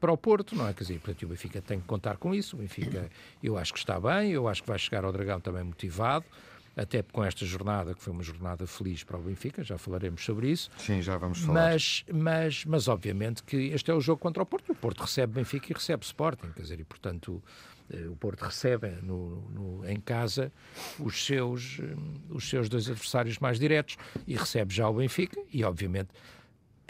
para 0.00 0.11
o 0.11 0.16
Porto, 0.16 0.54
não 0.57 0.66
é? 0.66 0.73
Quer 0.73 0.85
dizer, 0.85 0.99
portanto, 1.00 1.23
o 1.25 1.28
Benfica 1.28 1.61
tem 1.61 1.78
que 1.78 1.87
contar 1.87 2.16
com 2.16 2.35
isso. 2.35 2.57
O 2.57 2.61
Benfica, 2.61 3.11
eu 3.42 3.59
acho 3.59 3.75
que 3.75 3.78
está 3.78 4.00
bem, 4.00 4.30
eu 4.30 4.49
acho 4.49 4.62
que 4.62 4.69
vai 4.69 4.78
chegar 4.78 5.04
ao 5.04 5.12
Dragão 5.12 5.38
também 5.38 5.62
motivado. 5.62 6.25
até 6.76 7.02
com 7.02 7.23
esta 7.25 7.45
jornada, 7.45 7.95
que 7.95 8.02
foi 8.02 8.12
uma 8.12 8.23
jornada 8.23 8.66
feliz 8.66 9.02
para 9.02 9.19
o 9.19 9.23
Benfica, 9.23 9.62
já 9.62 9.76
falaremos 9.76 10.25
sobre 10.25 10.50
isso. 10.50 10.71
Sim, 10.78 11.02
já 11.02 11.16
vamos 11.19 11.40
falar. 11.40 11.73
Mas, 11.73 12.04
mas, 12.12 12.64
mas 12.64 12.88
obviamente 12.88 13.42
que 13.42 13.57
este 13.57 13.90
é 13.90 13.95
o 13.95 14.00
jogo 14.00 14.21
contra 14.21 14.42
o 14.42 14.47
Porto. 14.47 14.73
O 14.73 14.75
Porto 14.75 15.00
recebe 15.02 15.35
Benfica 15.35 15.66
e 15.71 15.75
recebe 15.75 16.04
Sporting, 16.04 16.50
quer 16.54 16.62
dizer, 16.62 16.80
e 16.80 16.85
portanto 16.85 17.42
eh, 17.45 17.69
o 18.11 18.16
Porto 18.16 18.42
recebe 18.42 18.88
no, 19.02 19.40
no, 19.50 19.88
em 19.88 19.99
casa 19.99 20.52
os 20.99 21.25
seus, 21.25 21.78
eh, 21.80 21.97
os 22.30 22.49
seus 22.49 22.68
dois 22.68 22.88
adversários 22.88 23.38
mais 23.38 23.59
diretos 23.59 23.97
e 24.26 24.37
recebe 24.37 24.75
já 24.75 24.88
o 24.88 24.94
Benfica 24.94 25.40
e 25.52 25.64
obviamente 25.64 26.11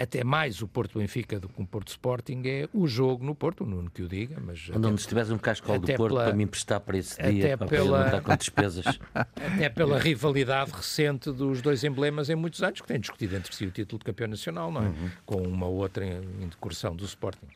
até 0.00 0.25
mais 0.25 0.62
o 0.62 0.66
Porto 0.66 0.99
Benfica 0.99 1.38
do 1.38 1.47
que 1.47 1.61
o 1.61 1.66
Porto 1.66 1.88
Sporting 1.88 2.40
é 2.47 2.69
o 2.73 2.87
jogo 2.87 3.23
no 3.23 3.35
Porto, 3.35 3.64
o 3.64 3.66
Nuno 3.66 3.90
que 3.90 4.02
o 4.02 4.09
diga, 4.09 4.40
mas 4.40 4.71
onde, 4.71 4.87
onde 4.87 5.00
estiveres 5.02 5.30
um 5.30 5.37
cascol 5.37 5.78
do 5.78 5.87
Porto 5.87 6.14
pela, 6.14 6.25
para 6.25 6.35
me 6.35 6.45
emprestar 6.45 6.80
para 6.80 6.97
esse 6.97 7.23
dia, 7.23 7.59
para 7.59 7.66
pela, 7.66 7.99
não 7.99 8.07
estar 8.07 8.21
com 8.23 8.35
despesas. 8.35 8.85
Até 9.14 9.69
pela 9.69 9.99
rivalidade 9.99 10.71
recente 10.71 11.30
dos 11.30 11.61
dois 11.61 11.85
emblemas 11.85 12.30
em 12.30 12.35
muitos 12.35 12.62
anos, 12.62 12.80
que 12.80 12.87
têm 12.87 12.99
discutido 12.99 13.37
entre 13.37 13.54
si 13.54 13.66
o 13.66 13.71
título 13.71 13.99
de 13.99 14.07
campeão 14.07 14.28
nacional, 14.28 14.73
não 14.73 14.83
é? 14.83 14.87
Uhum. 14.87 15.11
Com 15.26 15.42
uma 15.42 15.66
outra 15.66 16.07
incursão 16.40 16.97
do 16.97 17.04
Sporting. 17.04 17.49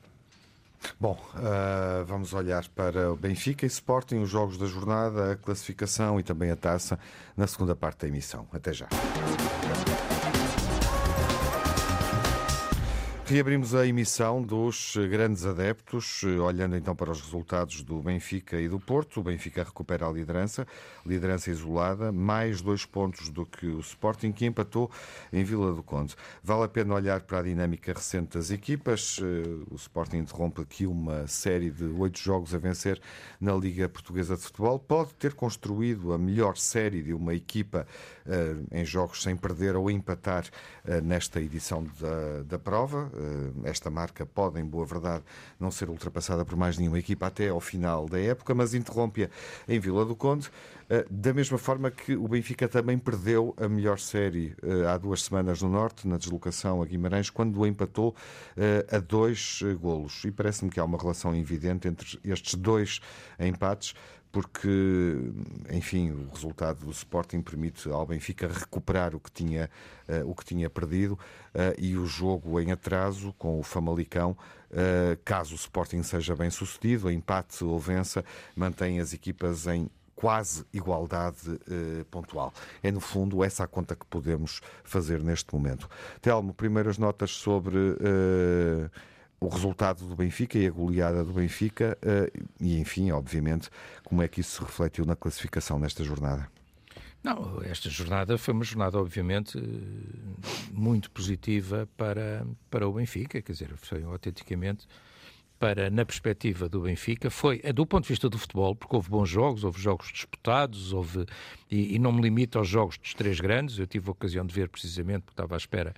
Bom, 0.98 1.18
uh, 1.34 2.04
vamos 2.04 2.32
olhar 2.32 2.66
para 2.68 3.12
o 3.12 3.16
Benfica 3.16 3.64
e 3.64 3.68
Sporting, 3.68 4.18
os 4.18 4.30
jogos 4.30 4.58
da 4.58 4.66
jornada, 4.66 5.32
a 5.32 5.36
classificação 5.36 6.18
e 6.18 6.22
também 6.22 6.50
a 6.50 6.56
taça 6.56 6.98
na 7.36 7.46
segunda 7.46 7.74
parte 7.74 8.00
da 8.02 8.08
emissão. 8.08 8.46
Até 8.52 8.72
já. 8.72 8.88
Reabrimos 13.26 13.74
a 13.74 13.86
emissão 13.86 14.42
dos 14.42 14.96
grandes 15.10 15.46
adeptos, 15.46 16.22
olhando 16.24 16.76
então 16.76 16.94
para 16.94 17.10
os 17.10 17.22
resultados 17.22 17.82
do 17.82 18.02
Benfica 18.02 18.60
e 18.60 18.68
do 18.68 18.78
Porto. 18.78 19.18
O 19.20 19.22
Benfica 19.22 19.64
recupera 19.64 20.06
a 20.06 20.12
liderança, 20.12 20.66
liderança 21.06 21.50
isolada, 21.50 22.12
mais 22.12 22.60
dois 22.60 22.84
pontos 22.84 23.30
do 23.30 23.46
que 23.46 23.64
o 23.66 23.80
Sporting, 23.80 24.30
que 24.30 24.44
empatou 24.44 24.90
em 25.32 25.42
Vila 25.42 25.72
do 25.72 25.82
Conde. 25.82 26.14
Vale 26.42 26.64
a 26.64 26.68
pena 26.68 26.94
olhar 26.94 27.22
para 27.22 27.38
a 27.38 27.42
dinâmica 27.42 27.94
recente 27.94 28.36
das 28.36 28.50
equipas. 28.50 29.18
O 29.70 29.74
Sporting 29.74 30.18
interrompe 30.18 30.60
aqui 30.60 30.86
uma 30.86 31.26
série 31.26 31.70
de 31.70 31.84
oito 31.84 32.18
jogos 32.18 32.54
a 32.54 32.58
vencer 32.58 33.00
na 33.40 33.54
Liga 33.54 33.88
Portuguesa 33.88 34.36
de 34.36 34.42
Futebol. 34.42 34.78
Pode 34.78 35.14
ter 35.14 35.32
construído 35.32 36.12
a 36.12 36.18
melhor 36.18 36.58
série 36.58 37.02
de 37.02 37.14
uma 37.14 37.34
equipa 37.34 37.86
eh, 38.26 38.56
em 38.70 38.84
jogos 38.84 39.22
sem 39.22 39.34
perder 39.34 39.76
ou 39.76 39.90
empatar 39.90 40.44
eh, 40.84 41.00
nesta 41.00 41.40
edição 41.40 41.86
da, 41.98 42.42
da 42.42 42.58
prova. 42.58 43.13
Eh, 43.16 43.68
esta 43.68 43.90
marca 43.90 44.26
pode, 44.26 44.60
em 44.60 44.64
boa 44.64 44.84
verdade, 44.84 45.24
não 45.58 45.70
ser 45.70 45.88
ultrapassada 45.88 46.44
por 46.44 46.56
mais 46.56 46.76
nenhuma 46.76 46.98
equipa 46.98 47.26
até 47.26 47.48
ao 47.48 47.60
final 47.60 48.08
da 48.08 48.20
época, 48.20 48.54
mas 48.54 48.74
interrompe-a 48.74 49.30
em 49.68 49.78
Vila 49.78 50.04
do 50.04 50.16
Conde. 50.16 50.50
Da 51.10 51.32
mesma 51.32 51.56
forma 51.56 51.90
que 51.90 52.14
o 52.14 52.28
Benfica 52.28 52.68
também 52.68 52.98
perdeu 52.98 53.54
a 53.56 53.66
melhor 53.66 53.98
série 53.98 54.54
há 54.92 54.98
duas 54.98 55.22
semanas 55.22 55.62
no 55.62 55.68
Norte, 55.68 56.06
na 56.06 56.18
deslocação 56.18 56.82
a 56.82 56.84
Guimarães, 56.84 57.30
quando 57.30 57.66
empatou 57.66 58.14
a 58.92 58.98
dois 58.98 59.60
golos. 59.80 60.22
E 60.24 60.30
parece-me 60.30 60.70
que 60.70 60.78
há 60.78 60.84
uma 60.84 60.98
relação 60.98 61.34
evidente 61.34 61.88
entre 61.88 62.20
estes 62.22 62.54
dois 62.54 63.00
empates 63.40 63.94
porque, 64.34 65.16
enfim, 65.70 66.10
o 66.10 66.28
resultado 66.34 66.84
do 66.84 66.90
Sporting 66.90 67.40
permite 67.40 67.88
ao 67.88 68.04
Benfica 68.04 68.48
recuperar 68.48 69.14
o 69.14 69.20
que 69.20 69.30
tinha, 69.30 69.70
uh, 70.08 70.28
o 70.28 70.34
que 70.34 70.44
tinha 70.44 70.68
perdido 70.68 71.12
uh, 71.12 71.18
e 71.78 71.96
o 71.96 72.04
jogo 72.04 72.60
em 72.60 72.72
atraso 72.72 73.32
com 73.38 73.60
o 73.60 73.62
Famalicão, 73.62 74.32
uh, 74.32 75.16
caso 75.24 75.52
o 75.52 75.54
Sporting 75.54 76.02
seja 76.02 76.34
bem 76.34 76.50
sucedido, 76.50 77.08
empate 77.08 77.62
ou 77.62 77.78
vença, 77.78 78.24
mantém 78.56 78.98
as 78.98 79.12
equipas 79.12 79.68
em 79.68 79.88
quase 80.16 80.64
igualdade 80.72 81.60
pontual. 82.10 82.52
É, 82.82 82.90
no 82.90 83.00
fundo, 83.00 83.44
essa 83.44 83.64
a 83.64 83.66
conta 83.66 83.94
que 83.94 84.06
podemos 84.06 84.60
fazer 84.82 85.20
neste 85.20 85.54
momento. 85.54 85.88
Telmo, 86.20 86.54
primeiras 86.54 86.98
notas 86.98 87.32
sobre 87.32 87.76
o 89.44 89.48
resultado 89.48 90.06
do 90.06 90.16
Benfica 90.16 90.58
e 90.58 90.66
a 90.66 90.70
goleada 90.70 91.24
do 91.24 91.32
Benfica 91.32 91.98
uh, 92.02 92.46
e, 92.60 92.78
enfim, 92.78 93.10
obviamente, 93.10 93.68
como 94.02 94.22
é 94.22 94.28
que 94.28 94.40
isso 94.40 94.56
se 94.56 94.60
refletiu 94.62 95.04
na 95.04 95.14
classificação 95.14 95.78
nesta 95.78 96.02
jornada? 96.02 96.48
Não, 97.22 97.62
esta 97.62 97.88
jornada 97.88 98.36
foi 98.36 98.52
uma 98.52 98.64
jornada, 98.64 98.98
obviamente, 98.98 99.58
muito 100.70 101.10
positiva 101.10 101.88
para, 101.96 102.46
para 102.70 102.86
o 102.86 102.92
Benfica, 102.92 103.40
quer 103.40 103.52
dizer, 103.52 103.74
foi 103.76 104.02
autenticamente 104.02 104.86
para, 105.58 105.88
na 105.88 106.04
perspectiva 106.04 106.68
do 106.68 106.82
Benfica, 106.82 107.30
foi, 107.30 107.60
é 107.64 107.72
do 107.72 107.86
ponto 107.86 108.02
de 108.02 108.10
vista 108.10 108.28
do 108.28 108.38
futebol, 108.38 108.76
porque 108.76 108.94
houve 108.94 109.08
bons 109.08 109.30
jogos, 109.30 109.64
houve 109.64 109.80
jogos 109.80 110.12
disputados, 110.12 110.92
houve, 110.92 111.24
e, 111.70 111.94
e 111.94 111.98
não 111.98 112.12
me 112.12 112.20
limito 112.20 112.58
aos 112.58 112.68
jogos 112.68 112.98
dos 112.98 113.14
três 113.14 113.40
grandes, 113.40 113.78
eu 113.78 113.86
tive 113.86 114.08
a 114.08 114.12
ocasião 114.12 114.44
de 114.44 114.54
ver 114.54 114.68
precisamente, 114.68 115.22
porque 115.22 115.32
estava 115.32 115.54
à 115.54 115.56
espera 115.56 115.94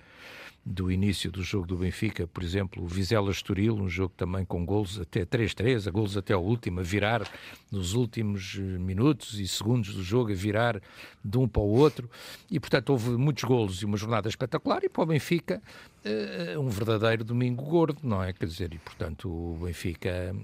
do 0.69 0.91
início 0.91 1.31
do 1.31 1.41
jogo 1.41 1.65
do 1.65 1.77
Benfica, 1.77 2.27
por 2.27 2.43
exemplo, 2.43 2.83
o 2.83 2.87
Vizela 2.87 3.31
Estoril, 3.31 3.75
um 3.75 3.87
jogo 3.87 4.13
também 4.17 4.43
com 4.43 4.65
golos 4.65 4.99
até 4.99 5.25
3-3, 5.25 5.87
a 5.87 5.91
golos 5.91 6.17
até 6.17 6.35
o 6.35 6.41
último, 6.41 6.81
a 6.81 6.83
virar 6.83 7.25
nos 7.71 7.93
últimos 7.93 8.57
eh, 8.59 8.61
minutos 8.61 9.39
e 9.39 9.47
segundos 9.47 9.93
do 9.93 10.03
jogo, 10.03 10.31
a 10.31 10.35
virar 10.35 10.81
de 11.23 11.37
um 11.37 11.47
para 11.47 11.61
o 11.61 11.69
outro, 11.69 12.09
e 12.51 12.59
portanto 12.59 12.89
houve 12.89 13.11
muitos 13.11 13.45
golos 13.45 13.81
e 13.81 13.85
uma 13.85 13.95
jornada 13.95 14.27
espetacular, 14.27 14.83
e 14.83 14.89
para 14.89 15.03
o 15.03 15.05
Benfica 15.05 15.61
uh, 16.05 16.59
um 16.59 16.67
verdadeiro 16.67 17.23
domingo 17.23 17.63
gordo, 17.63 17.99
não 18.03 18.21
é? 18.21 18.33
Quer 18.33 18.47
dizer, 18.47 18.73
e 18.73 18.77
portanto 18.77 19.29
o 19.29 19.59
Benfica 19.63 20.35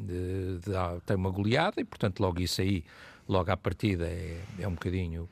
dá, 0.66 1.02
tem 1.06 1.18
uma 1.18 1.32
goleada, 1.32 1.82
e 1.82 1.84
portanto 1.84 2.22
logo 2.22 2.40
isso 2.40 2.62
aí, 2.62 2.86
logo 3.28 3.52
à 3.52 3.58
partida, 3.58 4.06
é, 4.06 4.40
é 4.60 4.68
um 4.68 4.74
bocadinho 4.74 5.30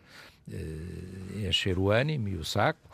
uh, 0.49 1.47
encher 1.47 1.79
o 1.79 1.89
ânimo 1.89 2.27
e 2.27 2.35
o 2.35 2.43
saco. 2.43 2.89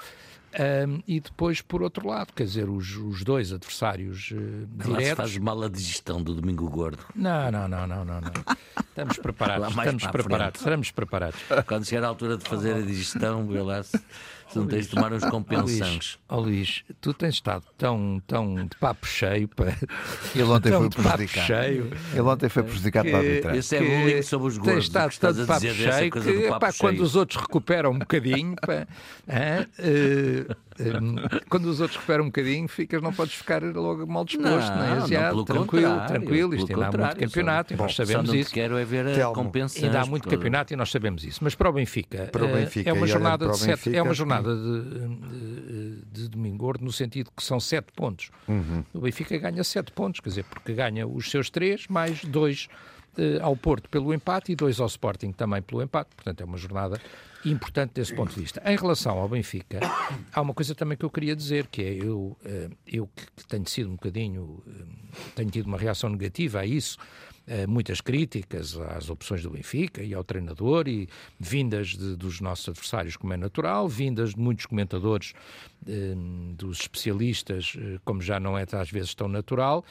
Um, 0.53 1.03
e 1.07 1.19
depois, 1.19 1.61
por 1.61 1.83
outro 1.83 2.07
lado, 2.07 2.33
quer 2.33 2.45
dizer, 2.45 2.69
os, 2.69 2.95
os 2.95 3.23
dois 3.23 3.51
adversários 3.51 4.31
uh, 4.31 4.67
diretos... 4.71 5.09
Lá 5.09 5.15
faz 5.15 5.37
mal 5.37 5.61
a 5.61 5.69
digestão 5.69 6.23
do 6.23 6.33
Domingo 6.33 6.69
Gordo. 6.69 7.03
Não, 7.13 7.51
não, 7.51 7.67
não, 7.67 7.85
não, 7.85 8.05
não. 8.05 8.21
não. 8.21 8.31
Estamos 8.89 9.17
preparados, 9.19 9.69
estamos 9.69 10.07
preparados, 10.07 10.61
estamos 10.61 10.91
preparados. 10.91 11.39
Quando 11.67 11.85
chegar 11.85 12.05
a 12.05 12.07
altura 12.07 12.37
de 12.37 12.45
fazer 12.45 12.75
a 12.75 12.81
digestão, 12.81 13.45
vê 13.47 13.61
lá 13.61 13.83
se... 14.47 14.53
Se 14.53 14.59
não 14.59 14.67
tens 14.67 14.85
de 14.85 14.95
tomar 14.95 15.13
uns 15.13 15.25
compensantes. 15.25 16.17
Ó 16.29 16.37
oh, 16.37 16.39
Luís, 16.41 16.83
tu 16.99 17.13
tens 17.13 17.35
estado 17.35 17.63
tão, 17.77 18.21
tão 18.25 18.55
de 18.55 18.75
papo 18.79 19.05
cheio 19.05 19.47
para. 19.47 19.75
Ele 20.33 20.43
ontem 20.43 20.71
foi 20.71 20.89
prejudicado. 20.89 21.47
Cheio, 21.47 21.91
Ele 22.11 22.21
ontem 22.21 22.49
foi 22.49 22.63
prejudicado 22.63 23.09
para 23.09 23.17
arbitrar. 23.19 23.55
Isso 23.55 23.75
é 23.75 23.79
bullying 23.79 24.21
sobre 24.21 24.47
os 24.47 24.57
gordos. 24.57 24.89
Tens 24.89 25.13
estado 25.13 25.35
tão 25.35 25.41
de 25.43 25.47
papo 25.47 25.67
cheio 25.67 26.11
que, 26.11 26.59
pá, 26.59 26.73
quando 26.73 27.01
os 27.01 27.15
outros 27.15 27.41
recuperam 27.41 27.91
um 27.91 27.99
bocadinho, 27.99 28.55
pá, 28.55 28.87
uh, 29.27 30.51
uh, 30.51 30.55
quando 31.49 31.65
os 31.65 31.79
outros 31.79 31.97
recuperam 31.97 32.23
um 32.25 32.27
bocadinho, 32.27 32.67
ficas, 32.67 33.01
não 33.01 33.13
podes 33.13 33.35
ficar 33.35 33.63
logo 33.63 34.05
mal 34.05 34.25
disposto, 34.25 34.69
não, 34.69 35.03
é? 35.03 35.07
Já, 35.07 35.31
não, 35.33 35.43
tranquilo, 35.43 36.05
tranquilo, 36.07 36.55
isto 36.55 36.71
ainda 36.71 36.87
há 36.87 36.91
muito 36.91 37.19
campeonato 37.19 37.73
e 37.73 37.77
nós 37.77 37.95
sabemos 37.95 38.33
isso. 38.33 38.53
quero 38.53 38.77
é 38.77 38.85
ver 38.85 39.21
a 39.21 39.27
compensação. 39.31 39.85
Ainda 39.85 40.01
há 40.01 40.05
muito 40.05 40.27
campeonato 40.27 40.73
e 40.73 40.75
nós 40.75 40.89
sabemos 40.89 41.23
isso. 41.23 41.39
Mas 41.43 41.55
para 41.55 41.69
o 41.69 41.73
Benfica, 41.73 42.29
para 42.31 42.45
o 42.45 42.47
Benfica 42.47 42.89
é 42.89 42.93
uma 42.93 43.07
jornada 43.07 43.49
de 43.49 43.57
sete, 43.57 43.95
é 43.95 44.01
uma 44.01 44.13
jornada 44.13 44.55
de, 44.55 44.81
de, 44.83 46.05
de 46.11 46.29
domingo 46.29 46.57
gordo, 46.57 46.83
no 46.83 46.91
sentido 46.91 47.31
que 47.35 47.43
são 47.43 47.59
sete 47.59 47.91
pontos. 47.95 48.29
Uhum. 48.47 48.83
O 48.93 49.01
Benfica 49.01 49.37
ganha 49.37 49.63
sete 49.63 49.91
pontos, 49.91 50.19
quer 50.19 50.29
dizer, 50.29 50.43
porque 50.45 50.73
ganha 50.73 51.07
os 51.07 51.29
seus 51.29 51.49
três 51.49 51.87
mais 51.87 52.23
dois 52.25 52.67
ao 53.41 53.55
Porto 53.55 53.89
pelo 53.89 54.13
empate 54.13 54.51
e 54.51 54.55
dois 54.55 54.79
ao 54.79 54.87
Sporting 54.87 55.31
também 55.31 55.61
pelo 55.61 55.81
empate. 55.81 56.09
Portanto, 56.15 56.41
é 56.41 56.45
uma 56.45 56.57
jornada 56.57 56.99
importante 57.45 57.93
desse 57.93 58.13
ponto 58.13 58.33
de 58.33 58.41
vista. 58.41 58.61
Em 58.65 58.75
relação 58.75 59.17
ao 59.17 59.29
Benfica, 59.29 59.79
há 60.33 60.41
uma 60.41 60.53
coisa 60.53 60.75
também 60.75 60.97
que 60.97 61.05
eu 61.05 61.09
queria 61.09 61.35
dizer, 61.35 61.67
que 61.67 61.81
é 61.81 61.93
eu, 61.93 62.37
uh, 62.43 62.77
eu 62.85 63.07
que 63.07 63.45
tenho 63.47 63.67
sido 63.67 63.89
um 63.89 63.93
bocadinho, 63.93 64.43
uh, 64.43 64.63
tenho 65.35 65.49
tido 65.49 65.67
uma 65.67 65.77
reação 65.77 66.09
negativa 66.09 66.59
a 66.59 66.65
isso, 66.65 66.97
eh, 67.49 67.65
muitas 67.65 68.01
críticas 68.01 68.77
às 68.77 69.09
opções 69.09 69.41
do 69.41 69.49
Benfica 69.49 70.03
e 70.03 70.13
ao 70.13 70.21
treinador, 70.21 70.85
e 70.85 71.07
vindas 71.39 71.95
de, 71.95 72.17
dos 72.17 72.41
nossos 72.41 72.67
adversários, 72.67 73.15
como 73.15 73.31
é 73.31 73.37
natural, 73.37 73.87
vindas 73.87 74.31
de 74.31 74.39
muitos 74.39 74.65
comentadores, 74.65 75.31
eh, 75.31 75.76
dos 76.55 76.81
especialistas, 76.81 77.73
eh, 77.77 77.97
como 78.03 78.21
já 78.21 78.39
não 78.39 78.57
é 78.57 78.65
às 78.73 78.91
vezes 78.91 79.13
tão 79.15 79.27
natural, 79.27 79.85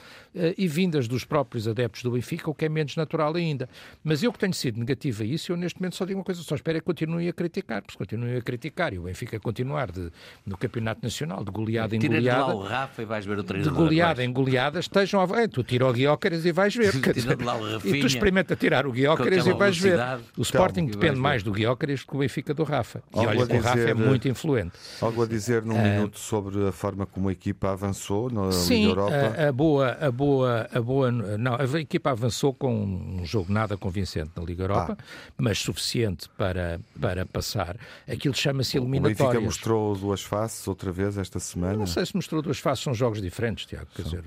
e 0.58 0.68
vindas 0.68 1.08
dos 1.08 1.24
próprios 1.24 1.66
adeptos 1.66 2.02
do 2.02 2.10
Benfica, 2.10 2.50
o 2.50 2.54
que 2.54 2.66
é 2.66 2.68
menos 2.68 2.94
natural 2.96 3.34
ainda. 3.34 3.68
Mas 4.04 4.22
eu 4.22 4.30
que 4.30 4.38
tenho 4.38 4.52
sido 4.52 4.78
negativo 4.78 5.22
a 5.22 5.26
isso, 5.26 5.50
eu 5.52 5.56
neste 5.56 5.80
momento 5.80 5.96
só 5.96 6.04
digo 6.04 6.18
uma 6.18 6.24
coisa, 6.24 6.42
só 6.42 6.54
espero 6.54 6.76
é 6.76 6.80
que 6.80 6.86
continuem 6.86 7.28
a 7.28 7.32
criticar, 7.32 7.80
porque 7.82 7.96
continuem 7.96 8.36
a 8.36 8.42
criticar 8.42 8.92
e 8.92 8.98
o 8.98 9.02
Benfica 9.02 9.40
continuar 9.40 9.90
de, 9.90 10.10
no 10.44 10.58
Campeonato 10.58 11.00
Nacional, 11.02 11.42
de 11.42 11.50
goleada 11.50 11.96
em 11.96 12.00
goleada. 12.00 12.20
Tira 12.22 12.44
lá 12.44 12.54
o 12.54 12.62
Rafa 12.62 13.02
e 13.02 13.04
vais 13.04 13.24
ver 13.24 13.38
o 13.38 13.44
treinador. 13.44 13.72
De 13.72 13.78
goleada 13.78 14.24
em 14.24 14.32
goleada, 14.32 14.78
estejam 14.78 15.20
a. 15.20 15.40
É, 15.40 15.48
tu 15.48 15.62
tira 15.62 15.86
o 15.86 15.92
Guiócaras 15.92 16.44
e 16.44 16.52
vais 16.52 16.74
ver. 16.74 16.92
lá 17.42 17.56
o 17.56 17.68
E 17.68 17.72
Rafinha. 17.74 18.00
tu 18.00 18.06
experimenta 18.06 18.56
tirar 18.56 18.86
o 18.86 18.92
Guiócares 18.92 19.44
Com 19.44 19.50
e 19.50 19.54
vais 19.54 19.78
ver. 19.78 19.98
O 20.36 20.42
Sporting 20.42 20.80
Então, 20.80 20.98
e 20.98 21.00
depende 21.00 21.20
mais 21.20 21.42
do 21.42 21.52
Guiócares 21.52 22.00
do 22.00 22.06
que 22.08 22.16
o 22.16 22.18
Benfica 22.18 22.52
do 22.52 22.62
Rafa. 22.64 23.02
E 23.14 23.18
Algo 23.18 23.30
olha, 23.30 23.54
a 23.54 23.58
o 23.58 23.60
Rafa 23.60 23.78
é 23.78 23.82
dizer, 23.82 23.94
muito 23.94 24.28
influente. 24.28 24.72
Algo 25.00 25.22
a 25.22 25.26
dizer 25.26 25.62
num 25.62 25.75
Eh, 25.76 25.94
minuto 25.96 26.18
sobre 26.18 26.66
a 26.66 26.72
forma 26.72 27.06
como 27.06 27.28
a 27.28 27.32
equipa 27.32 27.70
avançou 27.70 28.30
na 28.30 28.42
Liga 28.42 28.52
Sim, 28.52 28.84
Europa? 28.84 29.12
a, 29.14 29.48
a 29.48 29.52
boa, 29.52 29.92
a 30.00 30.10
boa, 30.10 30.68
a 30.72 30.80
boa, 30.80 31.10
não, 31.10 31.54
a 31.54 31.80
equipa 31.80 32.10
avançou 32.10 32.54
com 32.54 32.74
um 32.74 33.24
jogo 33.24 33.52
nada 33.52 33.76
convincente 33.76 34.30
na 34.36 34.42
Liga 34.42 34.64
Europa, 34.64 34.96
mas 35.36 35.58
suficiente 35.58 36.28
para, 36.36 36.80
para 37.00 37.26
passar. 37.26 37.76
Aquilo 38.08 38.34
chama-se 38.34 38.78
o 38.78 38.82
Benfica 38.82 39.06
eliminatórias. 39.06 39.44
mostrou 39.44 39.96
duas 39.96 40.22
faces 40.22 40.66
outra 40.66 40.92
vez 40.92 41.18
esta 41.18 41.38
semana. 41.38 41.76
Não 41.76 41.86
sei 41.86 42.06
se 42.06 42.14
mostrou 42.14 42.40
duas 42.42 42.58
faces, 42.58 42.84
são 42.84 42.94
jogos 42.94 43.20
diferentes, 43.20 43.66
Tiago. 43.66 43.88
Quer 43.94 44.02
dizer, 44.02 44.24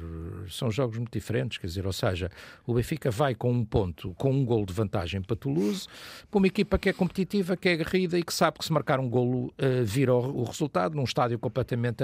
são 0.49 0.69
jogos 0.69 0.97
muito 0.97 1.11
diferentes. 1.11 1.57
Quer 1.57 1.67
dizer, 1.67 1.85
ou 1.85 1.93
seja, 1.93 2.29
o 2.65 2.73
Benfica 2.73 3.09
vai 3.09 3.33
com 3.33 3.51
um 3.51 3.65
ponto, 3.65 4.13
com 4.17 4.31
um 4.31 4.45
gol 4.45 4.65
de 4.65 4.73
vantagem 4.73 5.21
para 5.21 5.35
Toulouse, 5.35 5.87
para 6.29 6.37
uma 6.37 6.47
equipa 6.47 6.77
que 6.77 6.89
é 6.89 6.93
competitiva, 6.93 7.55
que 7.55 7.69
é 7.69 7.73
aguerrida 7.73 8.17
e 8.17 8.23
que 8.23 8.33
sabe 8.33 8.59
que 8.59 8.65
se 8.65 8.71
marcar 8.71 8.99
um 8.99 9.09
golo 9.09 9.47
uh, 9.47 9.83
vira 9.83 10.13
o, 10.13 10.41
o, 10.41 10.43
resultado, 10.43 10.95
num 10.95 11.03
estádio 11.03 11.38
completamente 11.39 12.03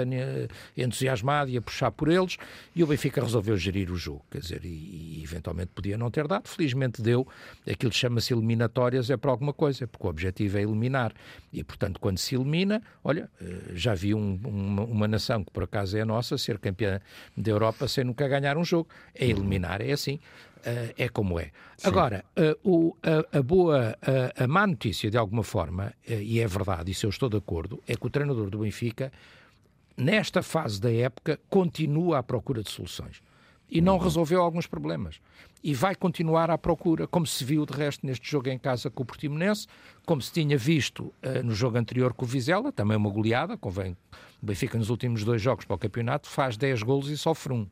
entusiasmado 0.76 1.50
e 1.50 1.56
a 1.56 1.62
puxar 1.62 1.90
por 1.90 2.08
eles, 2.08 2.36
e 2.74 2.82
o 2.82 2.86
Benfica 2.86 3.22
resolveu 3.22 3.56
gerir 3.56 3.90
o 3.90 3.96
jogo. 3.96 4.24
Quer 4.30 4.40
dizer, 4.40 4.64
e, 4.64 5.18
e 5.18 5.20
eventualmente 5.22 5.70
podia 5.74 5.96
não 5.96 6.10
ter 6.10 6.26
dado, 6.26 6.48
felizmente 6.48 7.02
deu. 7.02 7.26
Aquilo 7.70 7.92
chama-se 7.92 8.32
eliminatórias, 8.32 9.10
é 9.10 9.16
para 9.16 9.30
alguma 9.30 9.52
coisa, 9.52 9.86
porque 9.86 10.06
o 10.06 10.10
objetivo 10.10 10.58
é 10.58 10.62
eliminar. 10.62 11.12
E, 11.52 11.62
portanto, 11.62 12.00
quando 12.00 12.18
se 12.18 12.34
elimina, 12.34 12.82
olha, 13.04 13.30
já 13.74 13.94
vi 13.94 14.14
um, 14.14 14.38
uma, 14.44 14.82
uma 14.84 15.08
nação 15.08 15.44
que 15.44 15.50
por 15.50 15.64
acaso 15.64 15.96
é 15.96 16.00
a 16.00 16.06
nossa, 16.06 16.36
ser 16.38 16.58
campeã 16.58 17.00
da 17.36 17.50
Europa 17.50 17.88
sem 17.88 18.04
nunca 18.04 18.26
ganhar 18.28 18.56
um 18.56 18.64
jogo. 18.64 18.88
É 19.14 19.26
eliminar, 19.26 19.80
é 19.80 19.92
assim. 19.92 20.18
Uh, 20.66 20.92
é 20.98 21.08
como 21.08 21.38
é. 21.38 21.52
Sim. 21.76 21.86
Agora, 21.86 22.24
uh, 22.36 22.68
o, 22.68 22.96
a, 23.00 23.38
a, 23.38 23.42
boa, 23.42 23.96
a, 24.02 24.42
a, 24.42 24.48
má 24.48 24.66
notícia, 24.66 25.08
de 25.08 25.16
alguma 25.16 25.44
forma, 25.44 25.94
uh, 26.08 26.12
e 26.12 26.40
é 26.40 26.46
verdade, 26.48 26.90
isso 26.90 27.06
eu 27.06 27.10
estou 27.10 27.28
de 27.28 27.36
acordo, 27.36 27.80
é 27.86 27.94
que 27.94 28.04
o 28.04 28.10
treinador 28.10 28.50
do 28.50 28.58
Benfica, 28.58 29.12
nesta 29.96 30.42
fase 30.42 30.80
da 30.80 30.92
época, 30.92 31.38
continua 31.48 32.18
à 32.18 32.22
procura 32.22 32.64
de 32.64 32.70
soluções. 32.70 33.22
E 33.70 33.80
não 33.80 33.96
resolveu 33.96 34.42
alguns 34.42 34.66
problemas. 34.66 35.20
E 35.62 35.72
vai 35.72 35.94
continuar 35.94 36.50
à 36.50 36.58
procura, 36.58 37.06
como 37.06 37.26
se 37.26 37.44
viu 37.44 37.64
de 37.64 37.72
resto 37.72 38.04
neste 38.04 38.28
jogo 38.28 38.48
em 38.48 38.58
casa 38.58 38.90
com 38.90 39.04
o 39.04 39.06
Portimonense, 39.06 39.68
como 40.04 40.22
se 40.22 40.32
tinha 40.32 40.56
visto 40.56 41.12
no 41.44 41.52
jogo 41.52 41.76
anterior 41.76 42.14
com 42.14 42.24
o 42.24 42.28
Vizela, 42.28 42.70
também 42.70 42.96
uma 42.96 43.10
goleada, 43.10 43.56
convém. 43.56 43.96
O 44.40 44.46
Benfica 44.46 44.78
nos 44.78 44.88
últimos 44.88 45.24
dois 45.24 45.42
jogos 45.42 45.64
para 45.64 45.74
o 45.74 45.78
campeonato 45.78 46.28
faz 46.28 46.56
10 46.56 46.84
golos 46.84 47.10
e 47.10 47.18
sofre 47.18 47.52
um 47.52 47.66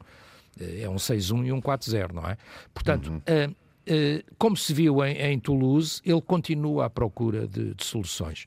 é 0.60 0.88
um 0.88 0.96
6-1 0.96 1.46
e 1.46 1.52
um 1.52 1.60
4-0, 1.60 2.12
não 2.12 2.28
é? 2.28 2.36
Portanto, 2.72 3.08
uhum. 3.08 3.16
uh, 3.16 3.50
uh, 3.50 4.34
como 4.38 4.56
se 4.56 4.72
viu 4.72 5.04
em, 5.04 5.16
em, 5.16 5.38
Toulouse, 5.38 6.00
ele 6.04 6.20
continua 6.20 6.86
à 6.86 6.90
procura 6.90 7.46
de, 7.46 7.74
de 7.74 7.84
soluções. 7.84 8.46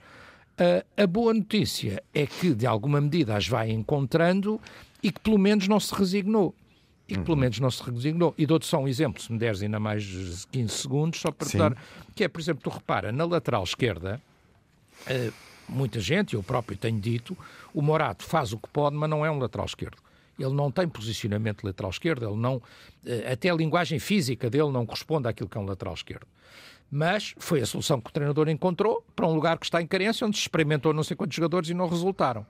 Uh, 0.59 0.85
a 1.01 1.05
boa 1.05 1.33
notícia 1.33 2.01
é 2.13 2.25
que, 2.25 2.53
de 2.53 2.65
alguma 2.65 2.99
medida, 2.99 3.35
as 3.35 3.47
vai 3.47 3.69
encontrando 3.69 4.59
e 5.03 5.11
que, 5.11 5.19
pelo 5.19 5.37
menos, 5.37 5.67
não 5.67 5.79
se 5.79 5.93
resignou. 5.93 6.53
E 7.07 7.13
que, 7.15 7.21
pelo 7.21 7.35
Uhum. 7.35 7.41
menos, 7.41 7.59
não 7.59 7.71
se 7.71 7.83
resignou. 7.83 8.33
E 8.37 8.45
dou-te 8.45 8.65
só 8.65 8.79
um 8.79 8.87
exemplo, 8.87 9.21
se 9.21 9.31
me 9.31 9.39
deres 9.39 9.61
ainda 9.61 9.79
mais 9.79 10.45
15 10.51 10.73
segundos, 10.73 11.19
só 11.21 11.31
para 11.31 11.47
dar. 11.57 11.77
Que 12.13 12.25
é, 12.25 12.27
por 12.27 12.41
exemplo, 12.41 12.63
tu 12.63 12.69
repara, 12.69 13.13
na 13.13 13.23
lateral 13.23 13.63
esquerda, 13.63 14.21
muita 15.69 16.01
gente, 16.01 16.33
eu 16.33 16.43
próprio 16.43 16.77
tenho 16.77 16.99
dito, 16.99 17.37
o 17.73 17.81
Morato 17.81 18.25
faz 18.25 18.51
o 18.51 18.57
que 18.57 18.67
pode, 18.67 18.97
mas 18.97 19.09
não 19.09 19.25
é 19.25 19.31
um 19.31 19.39
lateral 19.39 19.65
esquerdo 19.65 19.97
ele 20.37 20.53
não 20.53 20.71
tem 20.71 20.87
posicionamento 20.87 21.63
lateral 21.63 21.91
esquerdo, 21.91 22.27
ele 22.27 22.37
não, 22.37 22.61
até 23.31 23.49
a 23.49 23.55
linguagem 23.55 23.99
física 23.99 24.49
dele 24.49 24.71
não 24.71 24.85
corresponde 24.85 25.27
àquilo 25.27 25.49
que 25.49 25.57
é 25.57 25.61
um 25.61 25.65
lateral 25.65 25.93
esquerdo. 25.93 26.27
Mas 26.89 27.35
foi 27.37 27.61
a 27.61 27.65
solução 27.65 27.99
que 27.99 28.09
o 28.09 28.13
treinador 28.13 28.47
encontrou 28.47 29.03
para 29.15 29.27
um 29.27 29.33
lugar 29.33 29.57
que 29.57 29.65
está 29.65 29.81
em 29.81 29.87
carência, 29.87 30.25
onde 30.25 30.37
experimentou 30.37 30.93
não 30.93 31.03
sei 31.03 31.17
quantos 31.17 31.35
jogadores 31.35 31.69
e 31.69 31.73
não 31.73 31.87
resultaram. 31.87 32.45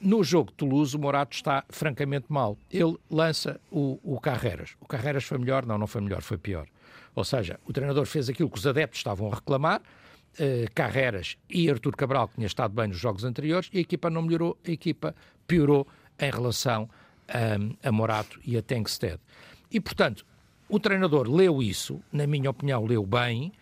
No 0.00 0.24
jogo 0.24 0.50
de 0.50 0.56
Toulouse, 0.56 0.96
o 0.96 0.98
Morato 0.98 1.36
está 1.36 1.62
francamente 1.68 2.24
mal. 2.30 2.56
Ele 2.70 2.96
lança 3.10 3.60
o, 3.70 4.00
o 4.02 4.18
Carreras. 4.18 4.74
O 4.80 4.86
Carreras 4.86 5.24
foi 5.24 5.36
melhor? 5.36 5.66
Não, 5.66 5.76
não 5.76 5.86
foi 5.86 6.00
melhor, 6.00 6.22
foi 6.22 6.38
pior. 6.38 6.66
Ou 7.14 7.22
seja, 7.22 7.60
o 7.66 7.72
treinador 7.72 8.06
fez 8.06 8.30
aquilo 8.30 8.48
que 8.48 8.58
os 8.58 8.66
adeptos 8.66 9.00
estavam 9.00 9.30
a 9.30 9.34
reclamar, 9.34 9.82
uh, 9.82 10.70
Carreras 10.74 11.36
e 11.50 11.68
Artur 11.68 11.94
Cabral, 11.94 12.28
que 12.28 12.36
tinha 12.36 12.46
estado 12.46 12.72
bem 12.72 12.88
nos 12.88 12.96
jogos 12.96 13.24
anteriores, 13.24 13.68
e 13.74 13.78
a 13.78 13.80
equipa 13.82 14.08
não 14.08 14.22
melhorou, 14.22 14.56
a 14.66 14.70
equipa 14.70 15.14
piorou 15.46 15.86
em 16.18 16.30
relação 16.30 16.88
a, 17.30 17.88
a 17.88 17.92
Morato 17.92 18.40
e 18.44 18.56
a 18.56 18.62
Tenkstead. 18.62 19.18
E, 19.70 19.80
portanto, 19.80 20.24
o 20.68 20.78
treinador 20.78 21.28
leu 21.28 21.62
isso, 21.62 22.00
na 22.12 22.26
minha 22.26 22.50
opinião, 22.50 22.84
leu 22.84 23.04
bem 23.04 23.52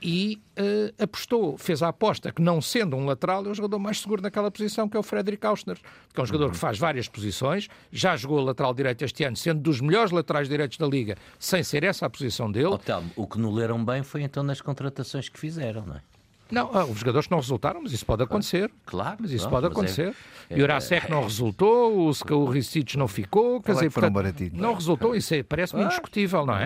e 0.00 0.40
uh, 0.58 1.02
apostou, 1.02 1.58
fez 1.58 1.82
a 1.82 1.88
aposta 1.88 2.30
que, 2.30 2.40
não 2.40 2.60
sendo 2.60 2.96
um 2.96 3.04
lateral, 3.04 3.44
é 3.44 3.48
o 3.48 3.54
jogador 3.54 3.78
mais 3.78 4.00
seguro 4.00 4.22
naquela 4.22 4.50
posição, 4.50 4.88
que 4.88 4.96
é 4.96 5.00
o 5.00 5.02
Frederic 5.02 5.44
Austner, 5.44 5.76
que 6.14 6.20
é 6.20 6.22
um 6.22 6.26
jogador 6.26 6.46
uhum. 6.46 6.52
que 6.52 6.58
faz 6.58 6.78
várias 6.78 7.08
posições, 7.08 7.68
já 7.90 8.16
jogou 8.16 8.40
lateral 8.40 8.72
direito 8.72 9.04
este 9.04 9.24
ano, 9.24 9.36
sendo 9.36 9.60
dos 9.60 9.80
melhores 9.80 10.12
laterais 10.12 10.48
direitos 10.48 10.78
da 10.78 10.86
Liga, 10.86 11.16
sem 11.38 11.62
ser 11.62 11.82
essa 11.82 12.06
a 12.06 12.10
posição 12.10 12.50
dele. 12.50 12.66
Oh, 12.66 12.78
Telmo, 12.78 13.10
o 13.16 13.26
que 13.26 13.38
não 13.38 13.52
leram 13.52 13.84
bem 13.84 14.02
foi 14.02 14.22
então 14.22 14.42
nas 14.42 14.60
contratações 14.60 15.28
que 15.28 15.38
fizeram, 15.38 15.84
não 15.84 15.96
é? 15.96 16.02
Não, 16.50 16.70
ah, 16.72 16.84
os 16.84 16.98
jogadores 16.98 17.28
não 17.28 17.38
resultaram, 17.38 17.80
mas 17.82 17.92
isso 17.92 18.06
pode 18.06 18.22
acontecer. 18.22 18.70
Claro, 18.86 19.18
mas 19.20 19.30
isso 19.32 19.48
pode 19.48 19.64
mas 19.64 19.72
acontecer. 19.72 20.14
é- 20.50 20.56
e 20.56 20.60
o 20.60 20.64
Urasek 20.64 21.10
não 21.10 21.22
resultou, 21.24 22.08
o, 22.08 22.34
o 22.34 22.44
Ricic 22.46 22.96
não 22.96 23.06
ficou, 23.06 23.60
quer 23.60 23.72
é 23.72 23.74
dizer, 23.74 23.90
portanto, 23.90 24.14
baratinhos? 24.14 24.54
não 24.54 24.72
resultou, 24.72 25.14
isso 25.14 25.34
é- 25.34 25.42
parece-me 25.42 25.82
indiscutível, 25.84 26.46
não 26.46 26.56
é? 26.56 26.64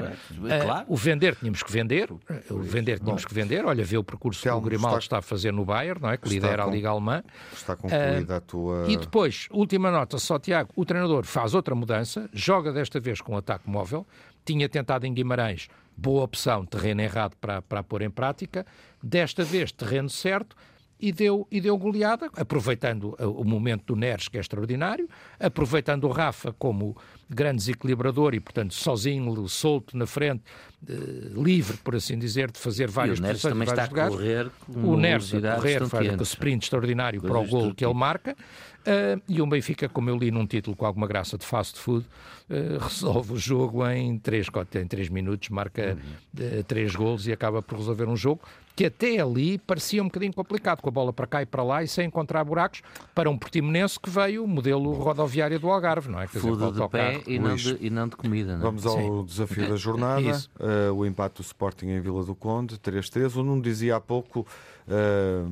é, 0.49 0.55
Ah, 0.61 0.65
claro. 0.65 0.85
O 0.89 0.97
vender 0.97 1.35
tínhamos 1.35 1.63
que 1.65 1.73
vender, 1.73 2.11
o 2.13 2.59
vender 2.61 3.01
tínhamos 3.01 3.25
que 3.25 3.35
vender, 3.35 3.65
olha, 3.65 3.85
vê 3.85 3.97
o 3.97 4.05
percurso 4.05 4.41
que 4.43 4.49
o 4.49 4.61
Grimaldo 4.61 4.99
está- 4.99 5.17
está 5.17 5.19
a 5.19 5.23
fazer 5.23 5.53
no 5.53 5.65
Bayern, 5.65 6.01
não 6.01 6.11
é? 6.11 6.17
Que 6.17 6.29
lidera 6.29 6.65
a 6.65 6.67
Liga 6.67 6.91
Alemã. 6.91 7.23
Está 7.53 7.75
concluída 7.75 8.37
a 8.37 8.41
tua. 8.41 8.85
E 8.89 8.97
depois, 8.97 9.49
última 9.51 9.91
nota, 9.91 10.17
só 10.19 10.39
Tiago, 10.39 10.71
o 10.77 10.85
treinador 10.85 11.25
faz 11.25 11.53
outra 11.55 11.75
mudança, 11.75 12.31
joga 12.33 12.73
desta 12.73 13.01
vez 13.01 13.21
com 13.21 13.37
ataque 13.37 13.69
móvel, 13.69 14.07
tinha 14.45 14.69
tentado 14.69 15.07
em 15.07 15.13
Guimarães, 15.15 15.69
boa 15.97 16.25
opção, 16.25 16.65
terreno 16.65 17.01
errado 17.01 17.37
para, 17.41 17.63
para 17.63 17.83
pôr 17.83 18.03
em 18.03 18.11
prática, 18.11 18.67
desta 19.03 19.45
vez 19.45 19.73
terreno 19.73 20.09
certo, 20.09 20.57
e 21.03 21.11
deu, 21.11 21.49
e 21.51 21.61
deu 21.61 21.77
goleada, 21.77 22.31
aproveitando 22.37 23.17
uh, 23.19 23.29
o 23.29 23.45
momento 23.45 23.87
do 23.87 23.97
Neres, 23.97 24.29
que 24.29 24.39
é 24.39 24.41
extraordinário, 24.41 25.09
aproveitando 25.41 26.05
o 26.05 26.13
Rafa 26.13 26.55
como 26.57 26.97
grande 27.29 27.57
desequilibrador 27.57 28.35
e, 28.35 28.41
portanto, 28.41 28.73
sozinho, 28.73 29.49
solto 29.49 29.97
na 29.97 30.07
frente, 30.07 30.45
eh, 30.89 30.95
livre, 31.35 31.77
por 31.79 31.97
assim 31.97 32.19
dizer, 32.19 32.51
de 32.51 32.59
fazer 32.59 32.85
E 32.85 32.93
várias 32.93 33.19
o 33.19 33.23
Neres 33.23 33.43
também 33.43 33.67
está 33.67 33.85
a 33.85 34.09
correr 34.09 34.51
com 34.65 34.93
O 34.93 34.97
Neres 34.97 35.35
a 35.35 35.57
correr, 35.57 35.89
faz 35.89 36.07
aquele 36.07 36.23
sprint 36.23 36.65
extraordinário 36.65 37.21
para 37.21 37.39
o 37.39 37.47
golo 37.49 37.75
que 37.75 37.85
ele 37.85 37.91
tipo. 37.91 37.95
marca. 37.95 38.37
Uh, 38.83 39.23
e 39.29 39.41
o 39.41 39.47
Benfica, 39.47 39.89
como 39.89 40.11
eu 40.11 40.17
li 40.17 40.31
num 40.31 40.47
título 40.47 40.77
com 40.77 40.85
alguma 40.85 41.07
graça 41.07 41.39
de 41.39 41.47
fast 41.47 41.79
food, 41.79 42.05
uh, 42.51 42.79
resolve 42.83 43.35
o 43.35 43.37
jogo 43.37 43.87
em 43.89 44.19
3, 44.19 44.47
em 44.75 44.87
três 44.87 45.09
minutos, 45.09 45.49
marca 45.51 45.97
uh, 45.97 46.65
três 46.65 46.95
golos 46.95 47.27
e 47.27 47.33
acaba 47.33 47.63
por 47.63 47.79
resolver 47.79 48.09
um 48.09 48.17
jogo 48.17 48.41
que 48.75 48.87
até 48.87 49.21
ali 49.21 49.59
parecia 49.59 50.03
um 50.03 50.07
bocadinho 50.07 50.33
complicado, 50.33 50.81
com 50.81 50.89
a 50.89 50.93
bola 50.93 51.13
para 51.13 51.27
cá 51.27 51.43
e 51.43 51.47
para 51.47 51.63
lá 51.63 51.83
e 51.83 51.89
sem 51.89 52.07
encontrar 52.07 52.43
buracos, 52.45 52.83
para 53.15 53.29
um 53.29 53.37
portimonense 53.37 54.01
que 54.01 54.09
veio 54.09 54.45
o 54.45 54.49
modelo 54.49 54.93
rodoviário 54.93 55.59
do 55.61 55.71
Algarve, 55.71 56.11
não 56.11 56.21
é? 56.21 56.27
Quer 56.27 56.39
dizer, 56.39 56.49
Fudo 56.49 56.73
de 56.73 56.89
pé 56.89 57.21
e 57.27 57.39
não 57.39 57.55
de, 57.55 57.77
e 57.81 57.91
não 57.91 58.09
de 58.09 58.17
comida, 58.17 58.53
não 58.53 58.61
é? 58.61 58.63
Vamos 58.63 58.87
ao 58.87 59.25
desafio 59.25 59.69
da 59.69 59.77
jornada. 59.77 60.43
Eh, 60.59 60.91
o 60.91 61.05
empate 61.05 61.37
do 61.37 61.43
Sporting 61.43 61.89
em 61.89 62.01
Vila 62.01 62.25
do 62.25 62.35
Conde, 62.35 62.79
3-3. 62.79 63.37
O 63.37 63.43
Nuno 63.43 63.61
dizia 63.61 63.97
há 63.97 64.01
pouco, 64.01 64.47
eh, 64.89 65.45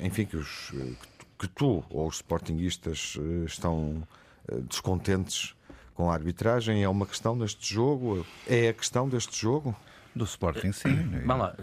enfim, 0.00 0.24
que, 0.24 0.36
os, 0.36 0.70
que 0.70 1.15
tu 1.46 1.84
ou 1.90 2.06
os 2.08 2.16
Sportinguistas 2.16 3.16
eh, 3.18 3.44
estão 3.44 4.02
eh, 4.48 4.56
descontentes 4.68 5.54
com 5.94 6.10
a 6.10 6.14
arbitragem. 6.14 6.82
É 6.82 6.88
uma 6.88 7.06
questão 7.06 7.36
deste 7.36 7.74
jogo? 7.74 8.24
É 8.46 8.68
a 8.68 8.72
questão 8.72 9.08
deste 9.08 9.40
jogo? 9.40 9.74
Do 10.14 10.24
Sporting, 10.24 10.72
sim. 10.72 10.94
Vamos 11.26 11.46
lá. 11.46 11.54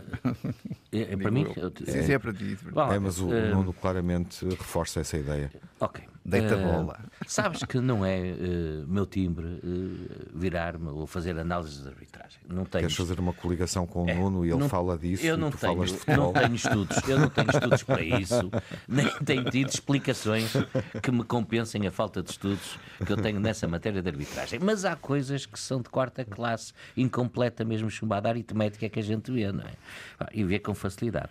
É, 0.92 1.14
é 1.14 1.18
para 1.18 1.32
mim? 1.32 1.52
Eu- 1.58 1.74
Sim, 1.86 2.04
sim, 2.04 2.12
é 2.14 2.20
para 2.20 2.32
ti. 2.34 2.56
Lá. 2.72 2.94
É, 2.94 3.00
mas 3.00 3.20
o 3.20 3.32
Eh, 3.34 3.50
Nuno 3.50 3.74
claramente 3.74 4.46
reforça 4.46 5.00
essa 5.00 5.18
ideia. 5.18 5.52
Ok. 5.80 6.04
Deita 6.26 6.56
a 6.56 6.58
Eh, 6.58 6.64
bola. 6.64 7.00
Sabes 7.28 7.64
que 7.64 7.80
não 7.80 8.06
é 8.06 8.18
eh, 8.18 8.84
meu 8.88 9.06
timbre 9.06 9.60
eh, 9.62 10.26
virar-me 10.34 10.88
ou 10.90 11.06
fazer 11.06 11.38
análises 11.38 11.84
de 11.84 11.90
arbitragem. 11.90 12.40
Não 12.48 12.64
tenho. 12.64 12.84
Queres 12.84 12.96
fazer 12.96 13.20
uma 13.20 13.34
coligação 13.34 13.86
com 13.86 14.04
o 14.04 14.16
Nuno 14.16 14.46
e 14.46 14.50
ele 14.50 14.56
É, 14.56 14.60
não- 14.60 14.70
fala 14.70 14.98
disso 14.98 15.26
eu 15.26 15.36
e 15.36 15.38
não 15.38 15.52
tenho, 15.52 15.60
falas 15.74 15.90
de 15.90 15.96
eu 15.96 16.00
futebol? 16.00 16.26
não 16.26 16.34
tenho 16.42 16.56
estudos, 16.56 17.10
eu 17.10 17.20
não 17.20 17.30
tenho 17.30 17.50
estudos 17.50 17.84
para 17.84 18.02
isso, 18.02 18.52
nem 18.88 19.10
tenho 19.26 19.50
tido 19.52 19.70
explicações 19.70 20.54
que 21.02 21.12
me 21.12 21.24
compensem 21.26 21.86
a 21.88 21.92
falta 21.92 22.24
de 22.24 22.32
estudos 22.32 22.80
que 23.06 23.12
eu 23.12 23.18
tenho 23.18 23.40
nessa 23.42 23.68
matéria 23.68 24.02
de 24.02 24.08
arbitragem. 24.10 24.60
Mas 24.60 24.86
há 24.86 24.96
coisas 24.96 25.46
que 25.46 25.60
são 25.60 25.82
de 25.82 25.90
quarta 25.90 26.24
classe, 26.24 26.72
incompleta 26.96 27.66
mesmo 27.66 27.90
chumbada, 27.90 28.30
aritmética 28.30 28.88
que 28.88 29.00
a 29.00 29.04
gente 29.04 29.30
vê, 29.32 29.52
não 29.52 29.64
é? 29.66 29.72
Ah, 30.20 30.30
E 30.34 30.44
vê 30.44 30.58
com 30.58 30.74
facilidade. 30.74 31.30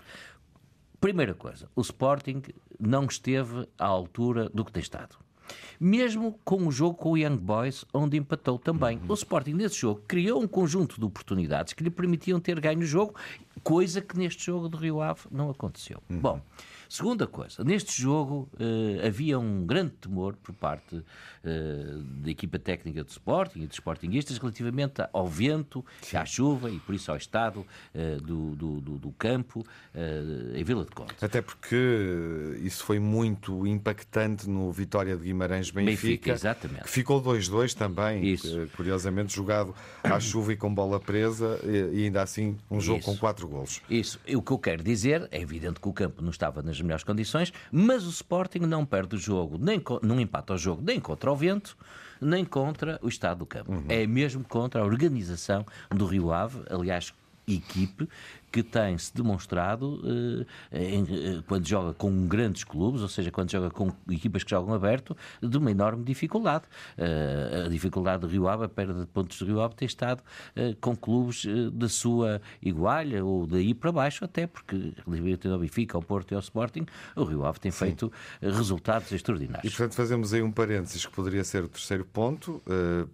Primeira 1.02 1.34
coisa, 1.34 1.68
o 1.74 1.80
Sporting 1.80 2.42
não 2.78 3.06
esteve 3.06 3.66
à 3.76 3.86
altura 3.86 4.48
do 4.50 4.64
que 4.64 4.70
tem 4.70 4.80
estado. 4.80 5.16
Mesmo 5.80 6.38
com 6.44 6.64
o 6.64 6.70
jogo 6.70 6.96
com 6.96 7.10
o 7.10 7.18
Young 7.18 7.38
Boys, 7.38 7.84
onde 7.92 8.16
empatou 8.16 8.56
também. 8.56 9.00
O 9.08 9.14
Sporting, 9.14 9.54
nesse 9.54 9.80
jogo, 9.80 10.00
criou 10.06 10.40
um 10.40 10.46
conjunto 10.46 11.00
de 11.00 11.04
oportunidades 11.04 11.72
que 11.72 11.82
lhe 11.82 11.90
permitiam 11.90 12.38
ter 12.38 12.60
ganho 12.60 12.78
o 12.78 12.84
jogo, 12.84 13.16
coisa 13.64 14.00
que 14.00 14.16
neste 14.16 14.46
jogo 14.46 14.68
do 14.68 14.76
Rio 14.76 15.02
Ave 15.02 15.22
não 15.28 15.50
aconteceu. 15.50 16.00
Bom. 16.08 16.40
Segunda 16.88 17.26
coisa, 17.26 17.64
neste 17.64 18.00
jogo 18.00 18.48
uh, 18.54 19.04
havia 19.04 19.40
um 19.40 19.66
grande 19.66 19.94
temor 19.94 20.36
por 20.36 20.54
parte 20.54 21.02
da 21.42 22.30
equipa 22.30 22.58
técnica 22.58 23.02
do 23.02 23.10
Sporting 23.10 23.62
e 23.62 23.66
dos 23.66 23.76
Sportingistas 23.76 24.38
relativamente 24.38 25.02
ao 25.12 25.26
vento, 25.26 25.84
Sim. 26.00 26.16
à 26.16 26.24
chuva 26.24 26.70
e 26.70 26.78
por 26.78 26.94
isso 26.94 27.10
ao 27.10 27.16
estado 27.16 27.66
uh, 27.94 28.20
do, 28.20 28.54
do, 28.54 28.80
do, 28.98 29.12
campo 29.12 29.64
em 30.54 30.64
Vila 30.64 30.84
de 30.84 30.90
Conde. 30.90 31.14
Até 31.20 31.42
porque 31.42 32.58
isso 32.62 32.84
foi 32.84 32.98
muito 32.98 33.66
impactante 33.66 34.48
no 34.48 34.70
Vitória 34.72 35.16
de 35.16 35.24
Guimarães-Benfica, 35.24 36.36
que 36.82 36.88
ficou 36.88 37.22
2-2 37.22 37.74
também, 37.74 38.24
isso. 38.24 38.68
curiosamente 38.76 39.34
jogado 39.34 39.74
à 40.02 40.18
chuva 40.18 40.52
e 40.52 40.56
com 40.56 40.72
bola 40.72 40.98
presa 40.98 41.58
e, 41.64 42.04
ainda 42.04 42.22
assim 42.22 42.56
um 42.70 42.80
jogo 42.80 43.00
isso. 43.00 43.10
com 43.10 43.16
quatro 43.16 43.46
golos. 43.48 43.80
Isso, 43.90 44.18
o 44.34 44.42
que 44.42 44.52
eu 44.52 44.58
quero 44.58 44.82
dizer, 44.82 45.28
é 45.30 45.40
evidente 45.40 45.80
que 45.80 45.88
o 45.88 45.92
campo 45.92 46.22
não 46.22 46.30
estava 46.30 46.62
nas 46.62 46.80
melhores 46.80 47.04
condições, 47.04 47.52
mas 47.70 48.06
o 48.06 48.10
Sporting 48.10 48.60
não 48.60 48.86
perde 48.86 49.16
o 49.16 49.18
jogo, 49.18 49.58
nem 49.58 49.82
não 50.02 50.20
empata 50.20 50.54
o 50.54 50.58
jogo 50.58 50.82
nem 50.82 51.00
contra 51.00 51.31
o 51.32 51.36
vento, 51.36 51.76
nem 52.20 52.44
contra 52.44 52.98
o 53.02 53.08
estado 53.08 53.38
do 53.38 53.46
campo. 53.46 53.72
Uhum. 53.72 53.84
É 53.88 54.06
mesmo 54.06 54.44
contra 54.44 54.82
a 54.82 54.84
organização 54.84 55.66
do 55.90 56.06
Rio 56.06 56.32
Ave, 56.32 56.62
aliás, 56.70 57.12
equipe 57.46 58.08
que 58.52 58.62
tem-se 58.62 59.14
demonstrado 59.14 59.98
eh, 60.70 60.94
em, 60.94 61.02
eh, 61.04 61.42
quando 61.48 61.66
joga 61.66 61.94
com 61.94 62.26
grandes 62.26 62.64
clubes, 62.64 63.00
ou 63.00 63.08
seja, 63.08 63.30
quando 63.30 63.50
joga 63.50 63.70
com 63.70 63.90
equipas 64.10 64.44
que 64.44 64.50
jogam 64.50 64.74
aberto, 64.74 65.16
de 65.42 65.56
uma 65.56 65.70
enorme 65.70 66.04
dificuldade. 66.04 66.64
Eh, 66.98 67.64
a 67.66 67.68
dificuldade 67.70 68.20
do 68.20 68.26
Rio 68.26 68.46
Ave, 68.46 68.64
a 68.64 68.68
perda 68.68 68.92
de 68.92 69.06
pontos 69.06 69.38
do 69.38 69.46
Rio 69.46 69.62
Ave, 69.62 69.74
tem 69.74 69.86
estado 69.86 70.22
com 70.80 70.94
clubes 70.94 71.46
da 71.72 71.88
sua 71.88 72.42
igualha 72.60 73.24
ou 73.24 73.46
daí 73.46 73.72
para 73.72 73.90
baixo, 73.90 74.24
até 74.24 74.46
porque 74.46 74.92
relativamente 75.06 75.48
ao 75.48 75.58
Benfica, 75.58 75.96
ao 75.96 76.02
Porto 76.02 76.32
e 76.32 76.34
ao 76.34 76.40
Sporting, 76.40 76.84
o 77.16 77.24
Rio 77.24 77.46
Ave 77.46 77.58
tem 77.58 77.72
Sim. 77.72 77.78
feito 77.78 78.12
resultados 78.42 79.10
extraordinários. 79.12 79.64
E 79.64 79.74
portanto 79.74 79.94
fazemos 79.94 80.34
aí 80.34 80.42
um 80.42 80.52
parênteses 80.52 81.06
que 81.06 81.12
poderia 81.12 81.42
ser 81.42 81.64
o 81.64 81.68
terceiro 81.68 82.04
ponto, 82.04 82.60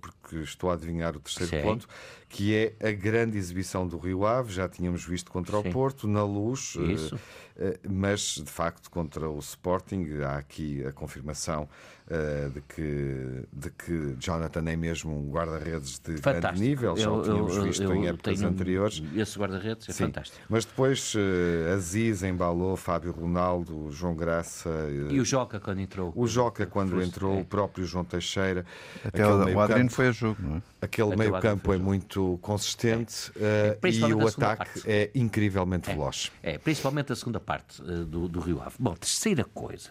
porque 0.01 0.17
estou 0.37 0.71
a 0.71 0.75
adivinhar 0.75 1.17
o 1.17 1.21
terceiro 1.21 1.57
Sim. 1.57 1.62
ponto, 1.62 1.88
que 2.29 2.55
é 2.55 2.88
a 2.88 2.93
grande 2.93 3.38
exibição 3.38 3.87
do 3.87 3.99
Rio 3.99 4.27
Ave, 4.27 4.53
já 4.53 4.69
tínhamos 4.69 5.05
visto 5.05 5.31
contra 5.31 5.61
Sim. 5.61 5.69
o 5.69 5.73
Porto, 5.73 6.07
na 6.07 6.25
luz, 6.25 6.77
Isso. 6.77 7.19
Eh, 7.59 7.79
mas 7.88 8.37
de 8.37 8.51
facto 8.51 8.88
contra 8.88 9.29
o 9.29 9.38
Sporting 9.41 10.21
há 10.25 10.37
aqui 10.37 10.85
a 10.85 10.93
confirmação 10.93 11.69
uh, 12.11 12.51
de, 12.51 12.61
que, 12.62 13.44
de 13.53 13.71
que 13.71 14.16
Jonathan 14.18 14.64
é 14.68 14.77
mesmo 14.77 15.16
um 15.16 15.31
guarda-redes 15.31 15.99
de 15.99 16.16
fantástico. 16.16 16.40
grande 16.40 16.61
nível, 16.61 16.97
já 16.97 17.11
o 17.11 17.23
tínhamos 17.23 17.57
eu, 17.57 17.62
visto 17.62 17.83
eu, 17.83 17.94
em 17.94 18.09
épocas 18.09 18.42
anteriores. 18.42 19.03
Esse 19.14 19.38
guarda-redes 19.38 19.88
é 19.88 19.92
Sim. 19.92 20.05
fantástico. 20.05 20.38
Mas 20.49 20.64
depois 20.64 21.14
uh, 21.14 21.75
Aziz 21.75 22.23
embalou, 22.23 22.77
Fábio 22.77 23.12
Ronaldo, 23.12 23.90
João 23.90 24.14
Graça. 24.14 24.71
Uh, 24.71 25.12
e 25.12 25.21
o 25.21 25.25
Joca 25.25 25.61
quando 25.61 25.81
entrou. 25.81 26.12
O 26.14 26.27
Joca 26.27 26.66
quando 26.66 27.01
entrou, 27.03 27.37
é. 27.37 27.40
o 27.40 27.44
próprio 27.44 27.85
João 27.85 28.05
Teixeira. 28.05 28.64
Até 29.05 29.27
o, 29.27 29.55
o 29.55 29.61
Adriano 29.61 29.90
foi 29.90 30.09
a 30.09 30.12
jogo, 30.12 30.40
não 30.40 30.57
é? 30.57 30.62
Aquele 30.81 31.16
meio-campo 31.16 31.73
é 31.73 31.79
muito 31.79 32.38
consistente 32.40 33.33
é. 33.37 33.77
e 33.83 34.14
o 34.14 34.27
ataque 34.27 34.81
parte. 34.81 34.83
é 34.87 35.11
incrivelmente 35.14 35.90
é. 35.90 35.94
veloz. 35.94 36.31
É, 36.42 36.57
principalmente 36.57 37.12
a 37.12 37.16
segunda 37.16 37.40
parte 37.40 37.83
do, 37.83 38.29
do 38.29 38.40
Rio 38.40 38.62
Ave. 38.62 38.77
Bom, 38.79 38.94
terceira 38.94 39.44
coisa, 39.44 39.90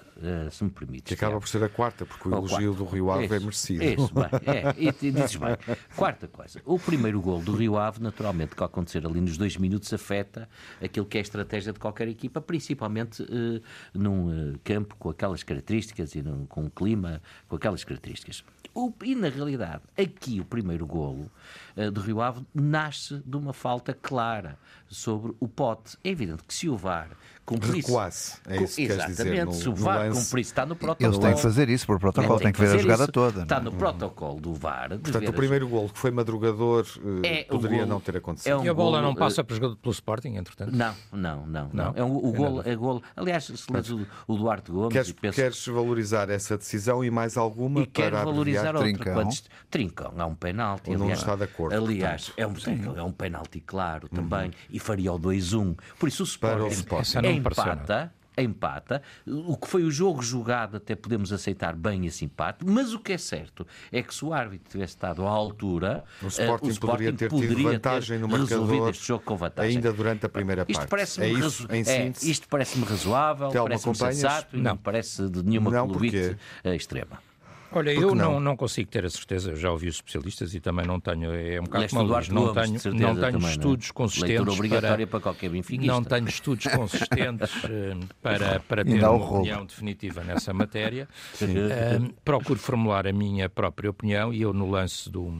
se 0.49 0.63
me 0.63 0.69
permite. 0.69 1.03
Que 1.03 1.13
acaba 1.13 1.39
por 1.39 1.47
ser 1.47 1.63
a 1.63 1.69
quarta, 1.69 2.05
porque 2.07 2.29
o 2.29 2.33
elogio 2.33 2.73
do 2.73 2.85
Rio 2.85 3.11
Ave 3.11 3.25
é 3.25 3.39
merecido. 3.39 3.83
Isso, 3.83 4.13
bem, 4.13 4.25
é, 4.45 4.75
e, 4.77 4.87
e 4.87 5.11
dizes 5.11 5.35
bem. 5.35 5.57
Quarta 5.95 6.27
coisa, 6.27 6.61
o 6.65 6.79
primeiro 6.79 7.21
gol 7.21 7.41
do 7.41 7.53
Rio 7.53 7.77
Ave, 7.77 8.01
naturalmente, 8.01 8.55
que 8.55 8.61
ao 8.61 8.67
acontecer 8.67 9.05
ali 9.05 9.21
nos 9.21 9.37
dois 9.37 9.57
minutos, 9.57 9.91
afeta 9.93 10.49
aquilo 10.81 11.05
que 11.05 11.17
é 11.17 11.19
a 11.19 11.21
estratégia 11.21 11.73
de 11.73 11.79
qualquer 11.79 12.07
equipa, 12.07 12.41
principalmente 12.41 13.23
uh, 13.23 13.61
num 13.93 14.53
uh, 14.53 14.59
campo 14.63 14.95
com 14.97 15.09
aquelas 15.09 15.43
características 15.43 16.15
e 16.15 16.21
num, 16.21 16.45
com 16.45 16.63
um 16.63 16.69
clima 16.69 17.21
com 17.47 17.55
aquelas 17.55 17.83
características. 17.83 18.43
O, 18.73 18.93
e 19.03 19.15
na 19.15 19.29
realidade, 19.29 19.81
aqui 19.97 20.39
o 20.39 20.45
primeiro 20.45 20.85
golo 20.85 21.31
uh, 21.75 21.91
do 21.91 22.01
Rio 22.01 22.21
Ave 22.21 22.45
nasce 22.53 23.21
de 23.25 23.35
uma 23.35 23.53
falta 23.53 23.93
clara 23.93 24.57
sobre 24.87 25.33
o 25.39 25.47
pote. 25.47 25.97
É 26.03 26.09
evidente 26.09 26.43
que 26.43 26.53
se 26.53 26.69
o 26.69 26.77
VAR 26.77 27.09
cumprisse. 27.47 27.87
Recuasse, 27.87 28.37
é 28.45 28.61
isso 28.61 28.75
que 28.75 28.81
Exatamente, 28.83 29.15
dizer, 29.15 29.45
no, 29.45 29.53
se 29.53 29.69
o 29.69 29.73
VAR 29.73 30.11
cumprisse, 30.11 30.51
está 30.51 30.65
no 30.65 30.75
protocolo. 30.75 31.09
Eles 31.09 31.17
têm 31.17 31.33
que 31.33 31.41
fazer 31.41 31.69
isso 31.69 31.87
por 31.87 31.97
protocolo, 31.97 32.39
têm 32.41 32.51
que, 32.51 32.59
ver 32.59 32.75
a 32.75 32.77
jogada 32.77 33.03
isso, 33.03 33.11
toda. 33.13 33.43
Está 33.43 33.59
no 33.61 33.71
protocolo 33.71 34.41
do 34.41 34.53
VAR. 34.53 34.89
Portanto, 34.89 35.29
o 35.29 35.33
primeiro 35.33 35.67
gol 35.67 35.87
que 35.87 35.97
foi 35.97 36.11
madrugador 36.11 36.85
eh, 37.23 37.39
é 37.39 37.43
poderia 37.45 37.85
não 37.85 38.01
ter 38.01 38.17
acontecido. 38.17 38.51
É 38.51 38.57
um 38.57 38.65
e 38.65 38.69
a 38.69 38.73
bola 38.73 39.01
não 39.01 39.15
passa 39.15 39.41
uh, 39.41 39.45
pelo 39.45 39.93
Sporting, 39.93 40.35
entretanto? 40.35 40.75
Não, 40.75 40.93
não, 41.13 41.47
não. 41.47 41.69
não. 41.71 41.93
É 41.95 42.03
um, 42.03 42.17
o, 42.17 42.33
gol, 42.33 42.61
é 42.65 42.75
gol. 42.75 43.01
Aliás, 43.15 43.45
se 43.45 43.71
lês 43.71 43.89
o, 43.89 44.05
o 44.27 44.35
Duarte 44.35 44.69
Gomes. 44.69 44.91
Queres, 44.91 45.11
penso... 45.13 45.35
queres, 45.35 45.65
valorizar 45.67 46.29
essa 46.29 46.57
decisão 46.57 47.03
e 47.03 47.09
mais 47.09 47.37
alguma 47.37 47.81
e 47.81 47.87
para 47.87 48.25
valorizar 48.25 48.75
outra. 48.75 48.81
Trincão. 48.81 49.29
Trincão, 49.71 50.13
é 50.17 50.25
um 50.25 50.35
penalti. 50.35 50.91
Ou 50.91 50.97
não 50.97 51.11
está 51.11 51.35
de 51.37 51.45
acordo. 51.45 51.77
Aliás, 51.77 52.33
é 52.35 52.45
um, 52.45 52.53
é 52.97 53.03
um 53.03 53.11
penalti 53.11 53.61
claro 53.61 54.09
também 54.09 54.47
uhum. 54.47 54.53
e 54.69 54.79
faria 54.79 55.13
o 55.13 55.19
2-1. 55.19 55.77
Por 55.97 56.09
isso 56.09 56.23
o 56.23 56.25
Sporting 56.25 57.36
empata 57.37 58.13
empata. 58.41 59.01
O 59.25 59.57
que 59.57 59.67
foi 59.67 59.83
o 59.83 59.91
jogo 59.91 60.21
jogado, 60.21 60.77
até 60.77 60.95
podemos 60.95 61.31
aceitar 61.33 61.75
bem 61.75 62.05
esse 62.05 62.25
empate, 62.25 62.65
mas 62.65 62.93
o 62.93 62.99
que 62.99 63.13
é 63.13 63.17
certo 63.17 63.65
é 63.91 64.01
que 64.01 64.13
se 64.13 64.23
o 64.23 64.33
árbitro 64.33 64.69
tivesse 64.69 64.93
estado 64.93 65.25
à 65.25 65.29
altura, 65.29 66.03
o 66.21 66.27
Sporting, 66.27 66.65
uh, 66.65 66.67
o 66.67 66.71
Sporting 66.71 66.97
poderia 66.97 67.13
ter 67.13 67.29
poderia 67.29 67.55
tido 67.55 67.71
vantagem 67.71 68.17
ter 68.17 68.21
no 68.21 68.27
marcador 68.27 68.89
este 68.89 69.07
jogo 69.07 69.23
com 69.23 69.35
vantagem. 69.35 69.77
ainda 69.77 69.93
durante 69.93 70.25
a 70.25 70.29
primeira 70.29 70.65
isto 70.67 70.79
parte. 70.79 70.89
Parece 70.89 71.21
é 71.21 71.29
isso, 71.29 71.67
é, 71.69 72.07
Isto 72.21 72.47
parece-me 72.47 72.85
razoável, 72.85 73.51
parece-me 73.51 73.95
sensato 73.95 74.55
e 74.55 74.57
não, 74.57 74.71
não 74.71 74.77
parece 74.77 75.29
de 75.29 75.43
nenhuma 75.43 75.71
não, 75.71 75.87
clubite 75.87 76.37
extrema. 76.63 77.26
Olha, 77.71 77.91
eu 77.91 78.15
não? 78.15 78.33
não? 78.33 78.39
não 78.39 78.57
consigo 78.57 78.89
ter 78.89 79.05
a 79.05 79.09
certeza, 79.09 79.55
já 79.55 79.71
ouvi 79.71 79.87
os 79.87 79.95
especialistas 79.95 80.53
e 80.53 80.59
também 80.59 80.85
não 80.85 80.99
tenho, 80.99 81.33
é 81.33 81.59
um 81.59 81.63
bocado 81.63 81.89
como 81.89 82.03
Luís, 82.03 82.29
não 82.29 82.53
tenho, 82.53 82.73
não 82.93 83.15
tenho 83.15 83.31
também, 83.33 83.49
estudos 83.49 83.87
não. 83.87 83.93
consistentes 83.93 84.35
Leitura 84.35 84.51
obrigatória 84.51 85.07
para, 85.07 85.19
para 85.19 85.19
qualquer 85.19 85.49
benfiquista. 85.49 85.93
Não 85.93 86.03
tenho 86.03 86.27
estudos 86.27 86.65
consistentes 86.73 87.51
eh, 87.65 87.97
para, 88.21 88.59
para 88.61 88.85
ter 88.85 89.03
uma 89.03 89.11
opinião 89.11 89.65
definitiva 89.65 90.23
nessa 90.23 90.53
matéria. 90.53 91.07
Uh, 91.47 92.13
procuro 92.23 92.59
formular 92.59 93.07
a 93.07 93.13
minha 93.13 93.49
própria 93.49 93.89
opinião 93.89 94.33
e 94.33 94.41
eu 94.41 94.53
no 94.53 94.69
lance 94.69 95.09
do, 95.09 95.31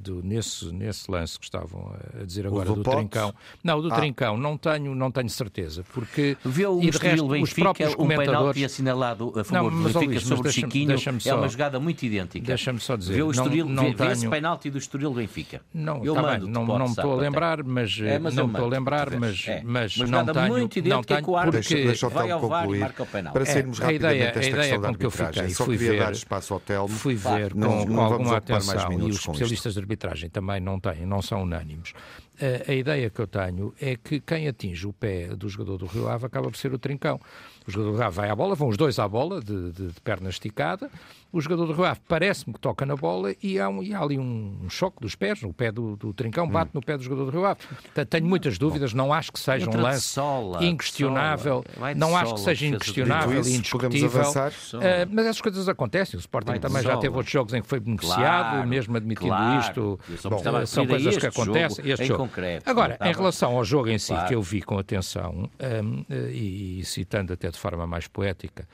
do 0.00 0.22
nesse, 0.22 0.72
nesse 0.72 1.10
lance 1.10 1.38
que 1.38 1.44
estavam 1.44 1.94
a 2.18 2.24
dizer 2.24 2.46
agora 2.46 2.66
do, 2.66 2.76
do 2.76 2.82
Trincão. 2.82 3.34
Não, 3.62 3.80
do 3.80 3.92
ah. 3.92 3.96
Trincão, 3.96 4.36
não 4.36 4.56
tenho, 4.56 4.94
não 4.94 5.10
tenho 5.10 5.28
certeza, 5.28 5.84
porque 5.92 6.36
Viu 6.44 6.78
o 6.78 6.82
e 6.82 6.90
de 6.90 6.98
resto, 6.98 7.28
Benfica, 7.28 7.44
os 7.44 7.52
próprios 7.52 7.92
um 7.94 7.96
comentadores... 7.96 8.64
assinalado 8.64 9.32
a 9.36 9.44
favor 9.44 9.72
não, 9.72 9.82
do 9.82 9.98
Benfica 9.98 10.20
sobre 10.20 10.48
o 10.48 10.52
Chiquinho, 10.52 10.96
é 11.24 11.34
uma 11.34 11.48
jogada 11.60 11.78
muito 11.78 12.02
idêntica. 12.02 12.46
Deixa-me 12.46 12.80
só 12.80 12.96
dizer. 12.96 13.14
Vê 13.14 13.22
o 13.22 13.30
Estoril, 13.30 13.66
não, 13.66 13.74
não 13.74 13.90
vê, 13.90 13.96
tenho... 13.96 14.12
esse 14.12 14.28
penalti 14.28 14.70
do 14.70 14.78
Estoril 14.78 15.12
Benfica. 15.12 15.60
Não, 15.74 16.02
eu 16.02 16.14
tá 16.14 16.22
mando, 16.22 16.46
bem, 16.46 16.54
não, 16.54 16.64
não 16.64 16.78
me 16.78 16.90
estou 16.90 17.12
a 17.12 17.16
lembrar, 17.16 17.62
mas, 17.62 18.00
é, 18.00 18.18
mas 18.18 18.34
não 18.34 18.46
estou 18.46 18.64
a 18.64 18.68
lembrar, 18.68 19.10
mas, 19.18 19.46
é. 19.46 19.62
mas, 19.62 19.96
mas 19.96 20.10
não 20.10 20.24
tenho, 20.24 20.48
muito 20.48 20.78
idêntica 20.78 20.96
não 20.96 21.02
tenho, 21.02 21.24
que 21.24 21.30
o 21.30 21.36
árbitro 21.36 21.60
porque 21.60 21.74
deixa, 21.74 21.88
deixa 21.88 22.08
vai 22.08 22.30
ao 22.30 22.48
VAR 22.48 22.70
e 22.70 22.78
marca 22.78 23.02
o 23.02 23.06
penalti. 23.06 23.34
Para 23.34 23.44
sermos 23.44 23.80
é, 23.80 23.86
a 23.86 23.92
ideia, 23.92 24.32
a 24.34 24.42
ideia 24.44 24.80
com 24.80 24.94
que 24.94 25.06
eu 25.06 25.10
fiquei, 25.10 25.50
só 25.50 25.64
fui 25.64 25.76
ver, 25.76 25.98
dar 25.98 26.12
espaço 26.12 26.54
ao 26.54 26.60
Telmo, 26.60 26.88
fui 26.88 27.14
ver 27.14 27.52
com, 27.52 28.00
alguma 28.00 28.38
atenção 28.38 28.92
e 28.92 29.10
os 29.10 29.16
especialistas 29.16 29.74
de 29.74 29.80
arbitragem 29.80 30.30
também 30.30 30.60
não 30.60 30.80
têm, 30.80 31.04
não 31.04 31.20
são 31.20 31.42
unânimes. 31.42 31.92
A, 32.40 32.70
a 32.72 32.74
ideia 32.74 33.10
que 33.10 33.20
eu 33.20 33.26
tenho 33.26 33.74
é 33.78 33.96
que 33.96 34.18
quem 34.18 34.48
atinge 34.48 34.86
o 34.86 34.94
pé 34.94 35.28
do 35.36 35.46
jogador 35.46 35.76
do 35.76 35.84
Rio 35.84 36.08
Ave 36.08 36.24
acaba 36.24 36.50
por 36.50 36.56
ser 36.56 36.72
o 36.72 36.78
Trincão. 36.78 37.20
O 37.66 37.70
jogador 37.70 37.90
do 37.90 37.96
Rio 37.98 38.06
Ave 38.06 38.16
vai 38.16 38.30
à 38.30 38.34
bola, 38.34 38.54
vão 38.54 38.68
os 38.68 38.78
dois 38.78 38.98
à 38.98 39.06
bola, 39.06 39.42
de, 39.42 39.72
de, 39.72 39.88
de 39.88 40.00
perna 40.00 40.30
esticada. 40.30 40.90
O 41.32 41.40
jogador 41.40 41.66
do 41.66 41.72
Rio 41.72 41.84
Ave 41.84 42.00
parece-me 42.08 42.52
que 42.54 42.60
toca 42.60 42.84
na 42.84 42.96
bola 42.96 43.34
e 43.42 43.58
há, 43.58 43.68
um, 43.68 43.82
e 43.82 43.94
há 43.94 44.00
ali 44.00 44.18
um, 44.18 44.68
choque 44.68 45.00
dos 45.00 45.14
pés. 45.14 45.42
O 45.42 45.52
pé 45.52 45.70
do, 45.70 45.96
do 45.96 46.12
Trincão 46.12 46.48
bate 46.48 46.68
hum. 46.68 46.74
no 46.74 46.80
pé 46.80 46.96
do 46.96 47.02
jogador 47.02 47.26
do 47.26 47.30
Rio 47.30 47.44
Ave. 47.46 47.60
Tenho 48.08 48.26
muitas 48.26 48.58
dúvidas, 48.58 48.92
não 48.92 49.12
acho 49.12 49.32
que 49.32 49.38
seja 49.38 49.70
um 49.70 49.80
lance 49.80 50.00
sola, 50.00 50.64
inquestionável. 50.64 51.64
Sola. 51.74 51.94
Não 51.94 52.16
acho 52.16 52.34
que 52.34 52.40
seja 52.40 52.66
inquestionável 52.66 53.42
e 53.42 53.56
indiscutível. 53.56 54.22
Uh, 54.22 55.08
mas 55.10 55.26
essas 55.26 55.40
coisas 55.40 55.68
acontecem. 55.68 56.18
O 56.18 56.20
Sporting 56.20 56.58
também 56.58 56.82
já 56.82 56.96
teve 56.96 57.14
outros 57.14 57.32
jogos 57.32 57.54
em 57.54 57.62
que 57.62 57.68
foi 57.68 57.80
beneficiado, 57.80 58.50
claro, 58.50 58.68
mesmo 58.68 58.96
admitindo 58.96 59.28
claro. 59.28 59.60
isto. 59.60 60.00
Bom, 60.28 60.66
são 60.66 60.86
coisas 60.86 61.16
que 61.16 61.26
acontecem. 61.26 61.84
Jogo, 61.84 61.88
este 61.88 62.06
jogo. 62.06 62.20
Concreto, 62.20 62.68
Agora, 62.68 62.98
em 63.02 63.12
relação 63.12 63.56
ao 63.56 63.64
jogo 63.64 63.88
em 63.88 63.98
si, 63.98 64.12
claro. 64.12 64.28
que 64.28 64.34
eu 64.34 64.42
vi 64.42 64.62
com 64.62 64.78
atenção, 64.78 65.48
um, 65.60 66.04
e, 66.10 66.80
e 66.80 66.84
citando 66.84 67.32
até 67.32 67.50
de 67.50 67.58
forma 67.58 67.86
mais 67.86 68.06
poética, 68.06 68.66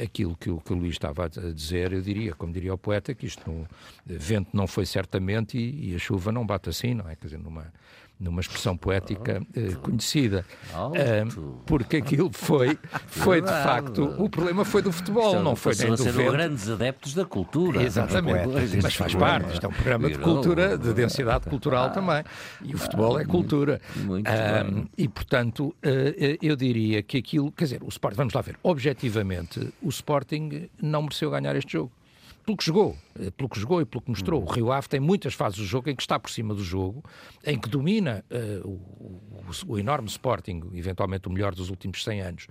aquilo 0.00 0.36
que 0.36 0.50
o, 0.50 0.60
que 0.60 0.72
o 0.72 0.76
Luís 0.76 0.92
estava 0.94 1.24
a 1.24 1.28
dizer, 1.28 1.92
eu 1.92 2.00
diria, 2.00 2.34
como 2.34 2.52
diria 2.52 2.74
o 2.74 2.78
poeta, 2.78 3.14
que 3.14 3.26
isto 3.26 3.50
no, 3.50 3.66
vento 4.04 4.50
não 4.52 4.66
foi 4.66 4.86
certamente 4.86 5.58
e, 5.58 5.90
e, 5.90 5.94
a 5.94 5.98
chuva 5.98 6.30
não 6.30 6.46
bate 6.46 6.68
assim, 6.68 6.94
não 6.94 7.08
é? 7.08 7.16
Quer 7.16 7.26
dizer, 7.26 7.38
numa, 7.38 7.72
numa 8.18 8.40
expressão 8.40 8.76
poética 8.76 9.42
uh, 9.42 9.78
conhecida. 9.80 10.44
Uh, 10.72 11.60
porque 11.66 11.98
aquilo 11.98 12.30
foi, 12.32 12.78
foi 13.06 13.42
de 13.42 13.48
facto, 13.48 14.04
o 14.18 14.28
problema 14.28 14.64
foi 14.64 14.82
do 14.82 14.90
futebol, 14.90 15.42
não 15.42 15.54
foi 15.54 15.74
nem 15.76 15.94
do 15.94 16.04
vento. 16.04 16.32
grandes 16.32 16.68
adeptos 16.68 17.14
da 17.14 17.24
cultura. 17.24 17.82
Exatamente, 17.82 18.48
mas 18.82 18.94
faz 18.94 19.14
parte, 19.14 19.52
isto 19.52 19.66
é 19.66 19.68
um 19.68 19.72
programa 19.72 20.08
de 20.08 20.18
cultura, 20.18 20.78
de 20.78 20.92
densidade 20.94 21.48
cultural 21.48 21.90
também, 21.90 22.24
e 22.64 22.74
o 22.74 22.78
futebol 22.78 23.18
é 23.18 23.24
cultura. 23.24 23.80
Muito 23.96 24.28
uh, 24.28 24.88
e, 24.96 25.08
portanto, 25.08 25.74
eu 26.40 26.56
diria 26.56 27.02
que 27.02 27.18
aquilo, 27.18 27.52
quer 27.52 27.64
dizer, 27.64 27.82
o 27.82 27.88
Sporting, 27.88 28.16
vamos 28.16 28.34
lá 28.34 28.40
ver, 28.40 28.58
objetivamente, 28.62 29.72
o 29.82 29.88
Sporting 29.88 30.68
não 30.80 31.02
mereceu 31.02 31.30
ganhar 31.30 31.54
este 31.54 31.72
jogo 31.72 31.92
pelo 32.46 32.56
que 32.56 32.64
jogou, 32.64 32.96
eh, 33.18 33.30
pelo 33.32 33.48
que 33.48 33.58
jogou 33.58 33.80
e 33.80 33.84
pelo 33.84 34.00
que 34.00 34.08
mostrou. 34.08 34.40
O 34.40 34.46
Rio 34.46 34.70
Ave 34.70 34.88
tem 34.88 35.00
muitas 35.00 35.34
fases 35.34 35.58
do 35.58 35.64
jogo 35.64 35.90
em 35.90 35.96
que 35.96 36.02
está 36.02 36.18
por 36.18 36.30
cima 36.30 36.54
do 36.54 36.62
jogo, 36.62 37.04
em 37.44 37.58
que 37.58 37.68
domina 37.68 38.24
uh, 38.30 38.66
o, 38.66 38.70
o, 38.70 39.72
o, 39.74 39.78
enorme 39.78 40.08
Sporting, 40.08 40.62
eventualmente 40.72 41.26
o 41.26 41.30
melhor 41.30 41.54
dos 41.54 41.68
últimos 41.68 42.04
100 42.04 42.20
anos, 42.20 42.46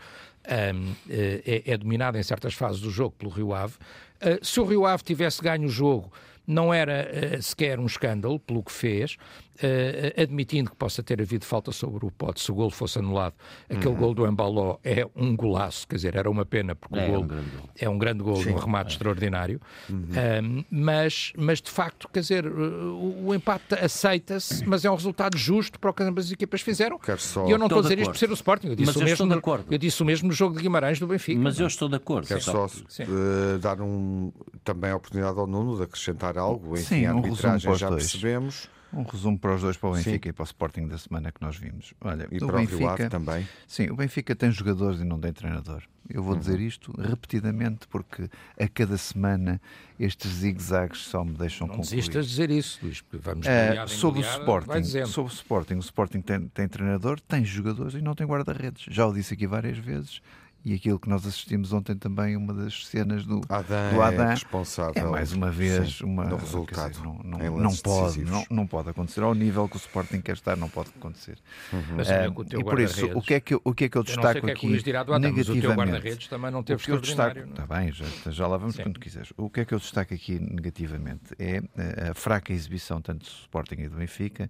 um, 0.45 0.91
uh, 0.91 0.95
é, 1.09 1.63
é, 1.65 1.77
dominado 1.77 2.17
em 2.17 2.23
certas 2.23 2.53
fases 2.53 2.81
do 2.81 2.91
jogo 2.91 3.15
pelo 3.17 3.31
Rio 3.31 3.53
Ave. 3.53 3.75
Uh, 4.21 4.45
se 4.45 4.59
o 4.59 4.65
Rio 4.65 4.85
Ave 4.85 5.01
tivesse 5.01 5.41
ganho 5.41 5.65
o 5.65 5.71
jogo, 5.71 6.11
não 6.45 6.73
era 6.73 7.41
sequer 7.41 7.79
um 7.79 7.87
escândalo 7.87 8.39
pelo 8.39 8.61
que 8.61 8.71
fez, 8.71 9.17
uh, 9.55 10.21
admitindo 10.21 10.69
que 10.69 10.75
possa 10.75 11.03
ter 11.03 11.21
havido 11.21 11.45
falta 11.45 11.71
sobre 11.71 12.05
o 12.05 12.11
pote, 12.11 12.41
se 12.41 12.51
o 12.51 12.55
gol 12.55 12.69
fosse 12.69 12.99
anulado, 12.99 13.35
aquele 13.69 13.87
uhum. 13.87 13.95
gol 13.95 14.13
do 14.13 14.27
Embaló 14.27 14.77
é 14.83 15.07
um 15.15 15.35
golaço, 15.35 15.87
quer 15.87 15.95
dizer, 15.95 16.15
era 16.15 16.29
uma 16.29 16.45
pena, 16.45 16.75
porque 16.75 16.97
é, 16.97 17.07
o 17.07 17.11
gol 17.11 17.23
um 17.23 17.43
é 17.77 17.89
um 17.89 17.97
grande 17.97 18.23
gol, 18.23 18.37
um 18.37 18.55
remate 18.55 18.89
é. 18.89 18.93
extraordinário. 18.93 19.61
Uhum. 19.89 20.65
mas, 20.69 21.33
mas, 21.37 21.61
de 21.61 21.71
facto, 21.71 22.09
quer 22.11 22.21
dizer, 22.21 22.45
o, 22.47 23.27
o 23.27 23.35
empate 23.35 23.75
aceita-se, 23.75 24.65
mas 24.67 24.85
é 24.85 24.91
um 24.91 24.95
resultado 24.95 25.37
justo 25.37 25.79
para 25.79 25.89
o 25.89 25.93
que 25.93 26.03
ambas 26.03 26.25
as 26.25 26.31
equipas 26.31 26.61
fizeram. 26.61 26.99
E 27.47 27.51
eu 27.51 27.57
não 27.57 27.67
estou 27.67 27.79
a 27.79 27.81
dizer 27.81 27.99
isto 27.99 28.11
por 28.11 28.17
ser 28.17 28.29
o 28.29 28.33
Sporting, 28.33 28.67
eu 28.67 28.75
disse, 28.75 28.87
mas 28.87 28.95
o, 28.95 29.03
mesmo, 29.03 29.25
no, 29.25 29.41
eu 29.71 29.77
disse 29.77 30.01
o 30.01 30.05
mesmo 30.05 30.27
no 30.27 30.33
jogo 30.33 30.55
de 30.55 30.61
Guimarães 30.61 30.99
do 30.99 31.07
Benfica. 31.07 31.39
Mas 31.39 31.59
eu 31.59 31.67
estou 31.67 31.89
de 31.89 31.95
acordo. 31.95 32.27
Quero 32.27 32.41
só 32.41 32.65
uh, 32.65 33.59
dar 33.59 33.81
um, 33.81 34.31
também 34.63 34.91
a 34.91 34.95
oportunidade 34.95 35.37
ao 35.39 35.47
Nuno 35.47 35.77
de 35.77 35.83
acrescentar 35.83 36.37
algo. 36.37 36.73
Enfim, 36.73 36.83
Sim, 36.83 37.05
a 37.05 37.13
arbitragem 37.13 37.75
já 37.75 37.89
percebemos. 37.89 38.69
Um 38.95 39.03
resumo 39.03 39.37
para 39.37 39.55
os 39.55 39.61
dois, 39.61 39.77
para 39.77 39.89
o 39.89 39.93
Benfica 39.93 40.27
sim. 40.27 40.29
e 40.29 40.33
para 40.33 40.43
o 40.43 40.45
Sporting 40.45 40.87
da 40.87 40.97
semana 40.97 41.31
que 41.31 41.41
nós 41.41 41.57
vimos. 41.57 41.93
Olha, 42.01 42.27
e 42.31 42.39
para 42.39 42.57
Benfica, 42.57 42.75
o 42.75 42.79
Rio 42.79 42.89
Ave 42.89 43.09
também. 43.09 43.47
Sim, 43.67 43.89
o 43.89 43.95
Benfica 43.95 44.35
tem 44.35 44.49
jogadores 44.51 45.01
e 45.01 45.03
não 45.03 45.19
tem 45.19 45.33
treinador. 45.33 45.83
Eu 46.09 46.21
vou 46.21 46.33
uhum. 46.33 46.39
dizer 46.39 46.59
isto 46.59 46.93
repetidamente 47.01 47.87
porque 47.87 48.29
a 48.59 48.67
cada 48.67 48.95
semana 48.97 49.59
estes 49.99 50.31
zigue-zagues 50.31 50.99
só 50.99 51.23
me 51.23 51.33
deixam 51.33 51.67
não 51.67 51.77
concluir. 51.77 52.03
Não 52.03 52.21
de 52.21 52.27
dizer 52.27 52.51
isso, 52.51 52.79
Luís, 52.83 53.01
porque 53.01 53.17
vamos 53.17 53.47
uh, 53.47 53.87
sobre, 53.87 54.19
o 54.19 54.23
Sporting, 54.23 54.83
sobre 55.07 55.31
o 55.31 55.33
Sporting, 55.33 55.75
o 55.75 55.79
Sporting 55.79 56.21
tem, 56.21 56.47
tem 56.47 56.67
treinador, 56.67 57.19
tem 57.19 57.43
jogadores 57.43 57.95
e 57.95 58.01
não 58.01 58.13
tem 58.13 58.27
guarda-redes. 58.27 58.85
Já 58.89 59.07
o 59.07 59.13
disse 59.13 59.33
aqui 59.33 59.47
várias 59.47 59.77
vezes 59.77 60.21
e 60.65 60.73
aquilo 60.73 60.97
que 60.97 61.07
nós 61.07 61.27
assistimos 61.27 61.71
ontem 61.71 61.95
também, 61.95 62.35
uma 62.35 62.51
das 62.51 62.87
cenas 62.87 63.23
do 63.23 63.39
Adam, 63.47 63.93
do 63.93 64.01
Adam 64.01 64.25
é, 64.25 64.29
responsável, 64.31 65.07
é 65.07 65.11
mais 65.11 65.31
uma 65.31 65.51
vez 65.51 65.99
sim, 65.99 66.03
uma, 66.03 66.25
do 66.25 66.37
resultado. 66.37 66.89
Dizer, 66.89 67.03
não, 67.03 67.19
não, 67.23 67.57
não 67.59 67.75
pode, 67.75 68.25
não, 68.25 68.45
não, 68.49 68.65
pode 68.65 68.89
acontecer. 68.89 69.21
Ao 69.21 69.35
nível 69.35 69.69
que 69.69 69.75
o 69.75 69.77
Sporting 69.77 70.21
quer 70.21 70.33
estar, 70.33 70.57
não 70.57 70.67
pode 70.67 70.89
acontecer. 70.89 71.37
Uhum. 71.71 71.83
Mas, 71.97 72.09
uh, 72.09 72.57
e 72.57 72.63
por 72.63 72.79
isso, 72.79 73.05
o 73.13 73.21
que, 73.21 73.35
é 73.35 73.39
que 73.39 73.53
eu, 73.53 73.61
o 73.63 73.75
que 73.75 73.85
é 73.85 73.89
que 73.89 73.95
eu 73.95 74.01
destaco 74.01 74.39
eu 74.39 74.51
aqui? 74.51 74.81
Que 74.81 74.91
é 74.91 74.95
Adam, 74.95 75.19
negativamente, 75.19 75.67
o 75.67 75.75
guarda-redes 75.75 76.27
também 76.27 76.49
não 76.49 76.63
teve 76.63 76.81
o 76.81 76.83
que 76.83 76.91
eu 76.91 76.99
destaco, 76.99 77.37
Está 77.37 77.63
é? 77.63 77.67
bem, 77.67 77.91
já, 77.91 78.05
já 78.31 78.47
lá 78.47 78.57
vamos 78.57 78.75
sim. 78.75 78.81
quando 78.81 78.99
quiseres. 78.99 79.31
O 79.37 79.51
que 79.51 79.59
é 79.59 79.65
que 79.65 79.73
eu 79.75 79.77
destaco 79.77 80.15
aqui 80.15 80.39
negativamente 80.39 81.35
é 81.37 81.61
eh, 81.77 82.09
a 82.09 82.13
fraca 82.15 82.51
exibição 82.51 82.99
tanto 82.99 83.19
do 83.19 83.29
Sporting 83.29 83.75
e 83.81 83.87
do 83.87 83.97
Benfica 83.97 84.49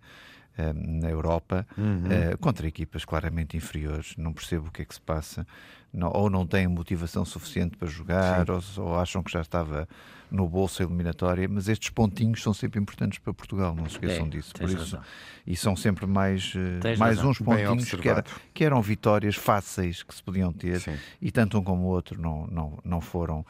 na 0.73 1.09
Europa 1.09 1.67
uhum. 1.77 2.03
uh, 2.05 2.37
contra 2.39 2.67
equipas 2.67 3.03
claramente 3.03 3.57
inferiores. 3.57 4.13
Não 4.17 4.33
percebo 4.33 4.67
o 4.67 4.71
que 4.71 4.81
é 4.81 4.85
que 4.85 4.93
se 4.93 5.01
passa. 5.01 5.45
Não, 5.93 6.11
ou 6.13 6.29
não 6.29 6.45
têm 6.45 6.67
motivação 6.67 7.23
suficiente 7.23 7.77
para 7.77 7.87
jogar, 7.87 8.49
ou, 8.49 8.61
ou, 8.77 8.99
acham 8.99 9.23
que 9.23 9.31
já 9.31 9.39
estava 9.39 9.87
no 10.29 10.47
bolso 10.47 10.81
a 10.81 10.85
eliminatória. 10.85 11.47
Mas 11.47 11.69
estes 11.69 11.89
pontinhos 11.89 12.43
são 12.43 12.53
sempre 12.53 12.79
importantes 12.79 13.19
para 13.19 13.33
Portugal, 13.33 13.73
não 13.73 13.85
se 13.85 13.91
esqueçam 13.91 14.25
é, 14.25 14.29
disso. 14.29 14.53
Por 14.53 14.67
isso, 14.67 14.77
razão. 14.77 15.01
e 15.47 15.55
são 15.55 15.75
sempre 15.75 16.05
mais, 16.05 16.53
uh, 16.55 16.99
mais 16.99 17.23
uns 17.23 17.39
pontinhos 17.39 17.93
que, 17.93 18.09
era, 18.09 18.23
que, 18.53 18.63
eram 18.63 18.81
vitórias 18.81 19.35
fáceis 19.35 20.03
que 20.03 20.13
se 20.13 20.21
podiam 20.21 20.51
ter 20.51 20.81
Sim. 20.81 20.97
e 21.21 21.31
tanto 21.31 21.57
um 21.57 21.63
como 21.63 21.83
o 21.83 21.87
outro 21.87 22.21
não, 22.21 22.45
não, 22.47 22.79
não 22.83 22.99
foram. 22.99 23.45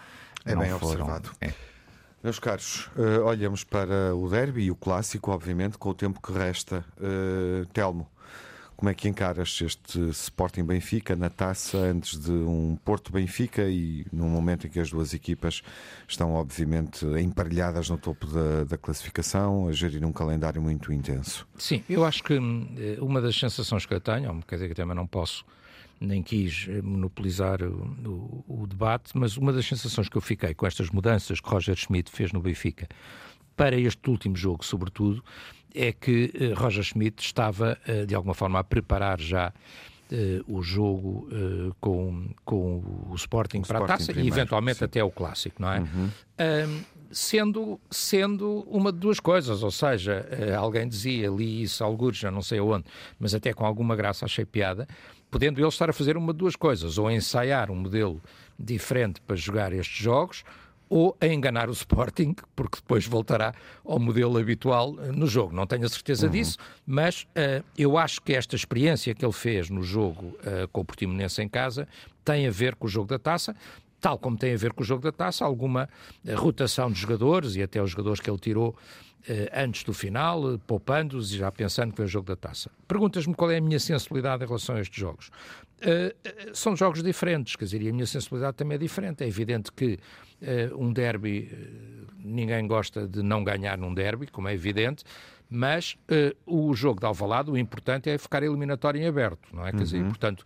É 0.46 0.54
não 0.54 0.62
bem 0.62 0.70
foram, 0.72 0.86
observado. 0.86 1.32
É. 1.42 1.52
Meus 2.26 2.40
caros, 2.40 2.90
uh, 2.98 3.24
olhamos 3.24 3.64
para 3.64 4.16
o 4.16 4.28
derby 4.28 4.64
e 4.64 4.72
o 4.72 4.76
clássico, 4.76 5.30
obviamente, 5.30 5.78
com 5.78 5.90
o 5.90 5.94
tempo 5.94 6.20
que 6.20 6.34
resta. 6.34 6.84
Uh, 6.98 7.68
Telmo, 7.68 8.10
como 8.76 8.90
é 8.90 8.96
que 8.96 9.08
encaras 9.08 9.62
este 9.62 10.00
Sporting 10.10 10.64
Benfica 10.64 11.16
na 11.16 11.30
taça 11.30 11.78
antes 11.78 12.18
de 12.18 12.32
um 12.32 12.80
Porto 12.84 13.12
Benfica 13.12 13.70
e 13.70 14.08
num 14.12 14.28
momento 14.28 14.66
em 14.66 14.72
que 14.72 14.80
as 14.80 14.90
duas 14.90 15.14
equipas 15.14 15.62
estão, 16.08 16.34
obviamente, 16.34 17.06
emparelhadas 17.06 17.92
no 17.92 17.98
topo 18.00 18.26
da, 18.26 18.64
da 18.64 18.76
classificação, 18.76 19.68
a 19.68 19.72
gerir 19.72 20.04
um 20.04 20.12
calendário 20.12 20.60
muito 20.60 20.92
intenso? 20.92 21.48
Sim, 21.60 21.84
eu 21.88 22.04
acho 22.04 22.24
que 22.24 22.40
hum, 22.40 22.68
uma 23.02 23.22
das 23.22 23.38
sensações 23.38 23.86
que 23.86 23.94
eu 23.94 24.02
tenho, 24.02 24.42
quer 24.48 24.56
dizer 24.56 24.70
que 24.70 24.74
também 24.74 24.96
não 24.96 25.06
posso 25.06 25.46
nem 26.00 26.22
quis 26.22 26.68
eh, 26.70 26.82
monopolizar 26.82 27.62
o, 27.64 28.44
o, 28.48 28.62
o, 28.64 28.68
debate, 28.68 29.18
mas 29.18 29.38
uma 29.38 29.54
das 29.54 29.66
sensações 29.66 30.10
que 30.10 30.18
eu 30.18 30.22
fiquei 30.22 30.54
com 30.54 30.66
estas 30.66 30.90
mudanças 30.90 31.40
que 31.40 31.50
Roger 31.50 31.76
Schmidt 31.76 32.12
fez 32.12 32.32
no 32.32 32.42
Benfica, 32.42 32.88
para 33.56 33.76
este 33.80 34.10
último 34.10 34.36
jogo, 34.36 34.64
sobretudo, 34.66 35.24
é 35.74 35.92
que 35.92 36.32
uh, 36.34 36.60
Roger 36.60 36.84
Schmidt 36.84 37.24
estava, 37.24 37.78
uh, 37.88 38.06
de 38.06 38.16
alguma 38.16 38.34
forma, 38.34 38.60
a 38.60 38.64
preparar 38.64 39.20
já 39.20 39.50
uh, 40.12 40.54
o 40.54 40.62
jogo 40.62 41.28
com, 41.80 42.30
com 42.44 42.84
o 43.10 43.16
Sporting 43.16 43.60
o 43.60 43.62
para 43.62 43.80
Sporting 43.80 43.94
a 43.94 43.98
taça 43.98 44.14
primeiro, 44.14 44.36
e, 44.36 44.38
eventualmente, 44.38 44.80
sim. 44.80 44.86
até 44.86 45.04
o 45.04 45.12
Clássico, 45.12 45.62
não 45.62 45.72
é? 45.72 45.80
Uhum. 45.80 46.10
sendo, 47.12 47.80
sendo 47.90 48.66
uma 48.70 48.92
de 48.92 49.00
duas 49.00 49.20
coisas, 49.20 49.64
ou 49.64 49.72
seja, 49.72 50.28
alguém 50.58 50.88
dizia, 50.88 51.30
li 51.30 51.64
isso, 51.64 51.84
alguns, 51.84 52.18
já 52.18 52.30
não 52.30 52.42
sei 52.42 52.60
aonde, 52.60 52.86
mas 53.20 53.34
até 53.34 53.54
com 53.54 53.66
alguma 53.66 53.96
graça 53.96 54.26
achei 54.26 54.46
piada, 54.46 54.88
podendo 55.36 55.60
ele 55.60 55.68
estar 55.68 55.90
a 55.90 55.92
fazer 55.92 56.16
uma 56.16 56.32
de 56.32 56.40
duas 56.40 56.56
coisas, 56.56 56.98
ou 56.98 57.08
a 57.08 57.14
ensaiar 57.14 57.70
um 57.70 57.76
modelo 57.76 58.22
diferente 58.58 59.20
para 59.20 59.36
jogar 59.36 59.74
estes 59.74 60.02
jogos, 60.02 60.46
ou 60.88 61.14
a 61.20 61.28
enganar 61.28 61.68
o 61.68 61.74
Sporting, 61.74 62.34
porque 62.56 62.78
depois 62.78 63.06
voltará 63.06 63.54
ao 63.84 64.00
modelo 64.00 64.38
habitual 64.38 64.96
eh, 64.98 65.12
no 65.12 65.28
jogo. 65.28 65.54
Não 65.54 65.68
tenho 65.68 65.86
a 65.86 65.90
certeza 65.90 66.28
uhum. 66.28 66.32
disso, 66.32 66.58
mas 66.88 67.24
uh, 67.24 67.62
eu 67.78 67.98
acho 67.98 68.22
que 68.22 68.32
esta 68.34 68.56
experiência 68.56 69.14
que 69.14 69.26
ele 69.26 69.34
fez 69.34 69.70
no 69.70 69.84
jogo 69.84 70.28
uh, 70.28 70.70
com 70.72 70.80
o 70.80 70.86
Portimonense 70.86 71.42
em 71.42 71.50
casa 71.50 71.86
tem 72.24 72.48
a 72.48 72.52
ver 72.52 72.74
com 72.76 72.88
o 72.88 72.90
jogo 72.90 73.10
da 73.10 73.20
taça, 73.20 73.54
tal 74.00 74.18
como 74.18 74.38
tem 74.38 74.54
a 74.54 74.58
ver 74.58 74.72
com 74.72 74.84
o 74.84 74.86
jogo 74.86 75.04
da 75.04 75.12
taça, 75.12 75.44
alguma 75.44 75.90
rotação 76.38 76.90
de 76.90 76.98
jogadores 76.98 77.58
e 77.58 77.62
até 77.62 77.84
os 77.84 77.92
jogadores 77.92 78.22
que 78.22 78.30
ele 78.30 78.40
tirou 78.40 78.74
antes 79.54 79.84
do 79.84 79.94
final, 79.94 80.54
eh, 80.54 80.60
poupando-os 80.68 81.34
e 81.34 81.38
já 81.38 81.52
pensando 81.52 81.92
que 81.92 81.98
vem 81.98 82.06
o 82.06 82.10
jogo 82.10 82.28
da 82.28 82.36
taça. 82.36 82.70
Perguntas-me 82.88 83.34
qual 83.34 83.50
é 83.52 83.58
a 83.58 83.62
minha 83.62 83.80
sensibilidade 83.80 84.44
em 84.44 84.48
relação 84.48 84.76
a 84.76 84.82
estes 84.82 85.00
jogos. 85.00 85.32
Uh, 85.78 86.56
são 86.56 86.76
jogos 86.76 87.04
diferentes, 87.04 87.56
quer 87.56 87.66
dizer, 87.66 87.82
e 87.82 87.90
a 87.90 87.94
minha 87.94 88.06
sensibilidade 88.06 88.56
também 88.56 88.76
é 88.76 88.80
diferente. 88.80 89.24
É 89.24 89.28
evidente 89.28 89.72
que 89.72 90.00
uh, 90.42 90.82
um 90.82 90.94
derby, 90.94 91.52
uh, 91.52 92.14
ninguém 92.18 92.66
gosta 92.68 93.08
de 93.08 93.22
não 93.22 93.44
ganhar 93.44 93.78
num 93.78 93.94
derby, 93.94 94.28
como 94.28 94.48
é 94.48 94.54
evidente, 94.54 95.04
mas 95.48 95.96
o 96.44 96.74
jogo 96.74 97.00
de 97.00 97.06
Alvalade, 97.06 97.52
o 97.52 97.58
importante 97.58 98.10
é 98.10 98.18
ficar 98.18 98.42
eliminatório 98.42 99.00
em 99.00 99.06
aberto, 99.06 99.48
não 99.54 99.66
é? 99.66 99.72
Quer 99.72 99.84
dizer, 99.84 100.02
uhum. 100.02 100.08
portanto, 100.08 100.44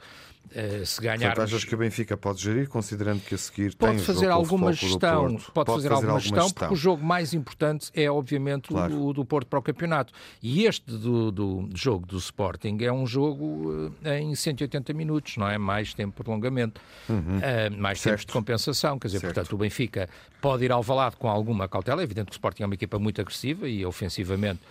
Uh, 0.49 0.85
se. 0.85 1.01
Portanto, 1.01 1.41
achas 1.41 1.63
que 1.63 1.75
o 1.75 1.77
Benfica 1.77 2.17
pode 2.17 2.41
gerir, 2.41 2.67
considerando 2.67 3.21
que 3.21 3.35
a 3.35 3.37
seguir 3.37 3.75
pode 3.75 3.97
tem 3.97 4.05
fazer 4.05 4.29
alguma 4.29 4.73
gestão, 4.73 5.27
pode, 5.27 5.51
pode, 5.51 5.71
fazer, 5.71 5.91
alguma, 5.91 6.13
alguma 6.13 6.19
gestão, 6.19 6.43
gestão, 6.43 6.67
porque 6.67 6.73
o 6.73 6.77
jogo 6.77 7.03
mais 7.03 7.33
importante 7.33 7.91
é, 7.93 8.09
obviamente, 8.09 8.69
claro. 8.69 9.07
o 9.07 9.13
do 9.13 9.23
Porto 9.23 9.47
para 9.47 9.59
o 9.59 9.61
campeonato. 9.61 10.11
E 10.41 10.65
este 10.65 10.89
do, 10.89 11.31
do, 11.31 11.69
jogo 11.75 12.05
do 12.07 12.17
Sporting 12.17 12.77
é 12.81 12.91
um 12.91 13.05
jogo 13.05 13.71
uh, 13.71 14.07
em 14.07 14.33
180 14.33 14.91
minutos, 14.93 15.37
não 15.37 15.47
é? 15.47 15.57
Mais 15.57 15.93
tempo 15.93 16.17
de 16.17 16.23
prolongamento, 16.23 16.81
uhum. 17.07 17.17
uh, 17.17 17.77
mais 17.77 18.01
tempo 18.01 18.19
de 18.19 18.27
compensação. 18.27 18.97
Quer 18.97 19.07
dizer, 19.07 19.19
certo. 19.19 19.33
portanto, 19.35 19.53
o 19.53 19.57
Benfica 19.57 20.09
pode 20.41 20.65
ir 20.65 20.71
ao 20.71 20.81
valado 20.81 21.17
com 21.17 21.29
alguma 21.29 21.67
cautela. 21.67 22.01
É 22.01 22.03
evidente 22.03 22.27
que 22.27 22.31
o 22.31 22.37
Sporting 22.37 22.63
é 22.63 22.65
uma 22.65 22.75
equipa 22.75 22.97
muito 22.97 23.21
agressiva 23.21 23.67
e 23.67 23.85
ofensivamente 23.85 24.61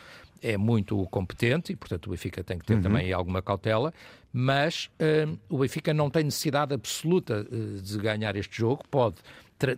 é 0.42 0.56
muito 0.56 1.06
competente 1.06 1.72
e, 1.72 1.76
portanto, 1.76 2.06
o 2.06 2.10
Benfica 2.10 2.42
tem 2.42 2.58
que 2.58 2.64
ter 2.64 2.74
uhum. 2.74 2.82
também 2.82 3.12
alguma 3.12 3.42
cautela, 3.42 3.92
mas 4.32 4.90
uh, 5.00 5.38
o 5.48 5.58
Benfica 5.58 5.92
não 5.92 6.10
tem 6.10 6.24
necessidade 6.24 6.74
absoluta 6.74 7.46
uh, 7.50 7.80
de 7.80 7.98
ganhar 7.98 8.36
este 8.36 8.56
jogo. 8.56 8.82
Pode, 8.90 9.16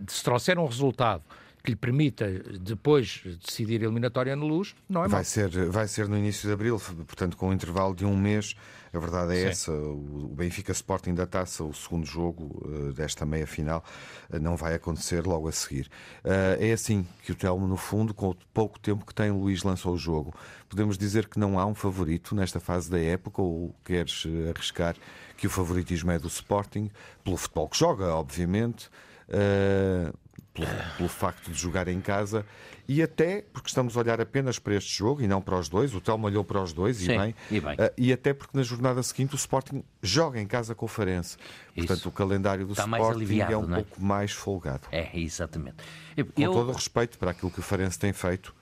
se 0.07 0.23
trouxer 0.23 0.57
um 0.59 0.65
resultado 0.65 1.23
que 1.63 1.71
lhe 1.71 1.75
permita 1.75 2.27
depois 2.59 3.21
decidir 3.45 3.81
a 3.81 3.85
eliminatória 3.85 4.35
na 4.35 4.43
luz, 4.43 4.75
não 4.89 5.03
é 5.03 5.07
vai 5.07 5.19
mau. 5.19 5.23
ser 5.23 5.49
Vai 5.69 5.87
ser 5.87 6.07
no 6.07 6.17
início 6.17 6.47
de 6.47 6.53
abril, 6.53 6.79
portanto, 6.79 7.37
com 7.37 7.49
um 7.49 7.53
intervalo 7.53 7.95
de 7.95 8.05
um 8.05 8.17
mês. 8.17 8.55
A 8.93 8.99
verdade 8.99 9.33
é 9.33 9.41
Sim. 9.41 9.47
essa. 9.47 9.71
O 9.71 10.33
Benfica 10.35 10.71
Sporting 10.71 11.13
da 11.13 11.25
Taça, 11.25 11.63
o 11.63 11.73
segundo 11.73 12.05
jogo 12.05 12.61
uh, 12.65 12.93
desta 12.93 13.25
meia 13.25 13.47
final, 13.47 13.83
uh, 14.29 14.39
não 14.39 14.57
vai 14.57 14.73
acontecer 14.73 15.25
logo 15.25 15.47
a 15.47 15.51
seguir. 15.51 15.89
Uh, 16.25 16.59
é 16.59 16.73
assim 16.73 17.07
que 17.23 17.31
o 17.31 17.35
Telmo, 17.35 17.67
no 17.67 17.77
fundo, 17.77 18.13
com 18.13 18.29
o 18.29 18.35
pouco 18.53 18.79
tempo 18.79 19.05
que 19.05 19.13
tem, 19.13 19.31
o 19.31 19.37
Luís 19.37 19.63
lançou 19.63 19.93
o 19.93 19.97
jogo. 19.97 20.33
Podemos 20.67 20.97
dizer 20.97 21.27
que 21.27 21.39
não 21.39 21.57
há 21.57 21.65
um 21.65 21.75
favorito 21.75 22.35
nesta 22.35 22.59
fase 22.59 22.89
da 22.89 22.99
época, 22.99 23.41
ou 23.41 23.73
queres 23.85 24.25
arriscar 24.49 24.95
que 25.37 25.47
o 25.47 25.49
favoritismo 25.49 26.11
é 26.11 26.19
do 26.19 26.27
Sporting, 26.27 26.91
pelo 27.23 27.37
futebol 27.37 27.69
que 27.69 27.77
joga, 27.77 28.13
obviamente. 28.13 28.89
Uh, 29.27 30.13
pelo, 30.53 30.67
pelo, 30.97 31.09
facto 31.09 31.51
de 31.51 31.57
jogar 31.57 31.87
em 31.87 32.01
casa 32.01 32.45
e 32.87 33.01
até 33.01 33.41
porque 33.53 33.69
estamos 33.69 33.95
a 33.95 33.99
olhar 33.99 34.19
apenas 34.19 34.59
para 34.59 34.75
este 34.75 34.97
jogo 34.97 35.21
e 35.21 35.27
não 35.27 35.41
para 35.41 35.57
os 35.57 35.69
dois. 35.69 35.93
O 35.95 36.01
Telmo 36.01 36.27
olhou 36.27 36.43
para 36.43 36.61
os 36.61 36.73
dois 36.73 36.97
Sim, 36.97 37.13
e, 37.13 37.17
bem, 37.17 37.35
e, 37.49 37.59
bem. 37.59 37.73
Uh, 37.73 37.93
e 37.97 38.11
até 38.13 38.33
porque 38.33 38.57
na 38.57 38.63
jornada 38.63 39.01
seguinte 39.01 39.33
o 39.33 39.37
Sporting 39.37 39.83
joga 40.01 40.41
em 40.41 40.47
casa 40.47 40.75
com 40.75 40.85
o 40.85 40.89
Farense. 40.89 41.37
Portanto, 41.75 41.99
Isso. 41.99 42.09
o 42.09 42.11
calendário 42.11 42.65
do 42.65 42.73
Está 42.73 42.83
Sporting 42.83 43.39
é 43.39 43.57
um 43.57 43.71
é? 43.71 43.75
pouco 43.75 44.01
mais 44.01 44.31
folgado. 44.31 44.87
É, 44.91 45.09
exatamente. 45.17 45.77
Eu... 46.17 46.25
Com 46.25 46.41
todo 46.41 46.69
o 46.69 46.73
respeito 46.73 47.17
para 47.17 47.31
aquilo 47.31 47.49
que 47.49 47.59
o 47.59 47.63
Farense 47.63 47.97
tem 47.97 48.11
feito 48.11 48.53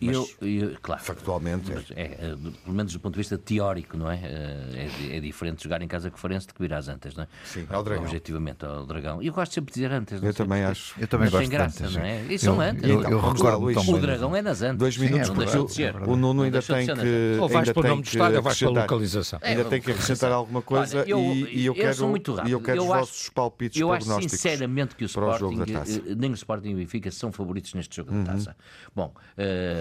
mas, 0.00 0.16
eu, 0.16 0.48
eu, 0.48 0.76
claro, 0.80 1.02
factualmente. 1.02 1.72
Mas 1.72 1.90
é, 1.92 2.02
é, 2.02 2.36
pelo 2.64 2.76
menos 2.76 2.92
do 2.92 3.00
ponto 3.00 3.14
de 3.14 3.18
vista 3.18 3.38
teórico, 3.38 3.96
não 3.96 4.10
é? 4.10 4.16
É, 4.16 4.90
é, 5.10 5.16
é 5.16 5.20
diferente 5.20 5.62
jogar 5.62 5.82
em 5.82 5.88
casa 5.88 6.10
com 6.10 6.16
o 6.16 6.20
Farense 6.20 6.46
do 6.46 6.54
que 6.54 6.60
vir 6.60 6.72
às 6.72 6.88
Antas, 6.88 7.14
não 7.14 7.24
é? 7.24 7.28
Sim, 7.44 7.66
ao 7.70 7.82
Dragão. 7.82 8.04
Objetivamente, 8.04 8.64
ao 8.64 8.86
Dragão. 8.86 9.22
E 9.22 9.28
eu 9.28 9.32
gosto 9.32 9.52
sempre 9.54 9.72
de 9.72 9.80
dizer 9.80 9.92
Antas. 9.92 10.22
Eu 10.22 10.34
também 10.34 10.64
acho. 10.64 10.94
Eu 11.00 11.08
também 11.08 11.30
gosto 11.30 11.40
tem 11.40 11.50
graça, 11.50 11.84
antes, 11.84 11.96
não 11.96 12.04
é? 12.04 12.22
E 12.24 12.38
são 12.38 12.60
Antas. 12.60 12.88
Eu, 12.88 13.02
eu, 13.02 13.10
eu 13.10 13.20
recordo 13.20 13.90
o 13.90 13.98
Dragão 13.98 14.36
é 14.36 14.42
nas 14.42 14.62
Antas. 14.62 14.78
Dois 14.78 14.96
minutos, 14.96 15.28
Sim, 15.50 15.64
de 15.64 15.72
ser. 15.72 15.96
O 16.08 16.16
Nuno 16.16 16.42
ainda 16.42 16.62
tem 16.62 16.86
que. 16.86 17.38
Ou 17.40 17.48
vais 17.48 17.72
para 17.72 17.86
o 17.86 17.88
nome 17.88 18.02
do 18.02 18.08
estádio 18.08 18.36
ou 18.36 18.42
vais 18.42 18.58
para 18.58 18.68
a 18.68 18.70
localização. 18.70 19.38
Ainda 19.42 19.64
tem 19.64 19.80
que 19.80 19.90
acrescentar 19.90 20.32
alguma 20.32 20.62
coisa 20.62 21.04
e 21.06 21.64
eu 21.66 21.74
quero 21.74 22.16
e 22.46 22.52
eu 22.52 22.60
quero 22.60 22.82
os 22.82 22.86
vossos 22.86 23.28
palpites 23.30 23.80
Eu 23.80 23.92
acho 23.92 24.06
sinceramente 24.22 24.94
que 24.94 25.04
o 25.04 25.06
Sporting, 25.06 25.60
eh, 25.60 26.14
nem 26.16 26.30
o 26.30 26.34
Sporting 26.34 26.70
e 26.70 26.74
o 26.74 26.76
Benfica 26.76 27.10
são 27.10 27.32
favoritos 27.32 27.74
neste 27.74 27.96
jogo 27.96 28.10
da 28.10 28.16
uhum. 28.16 28.24
taça. 28.24 28.56
Bom, 28.94 29.14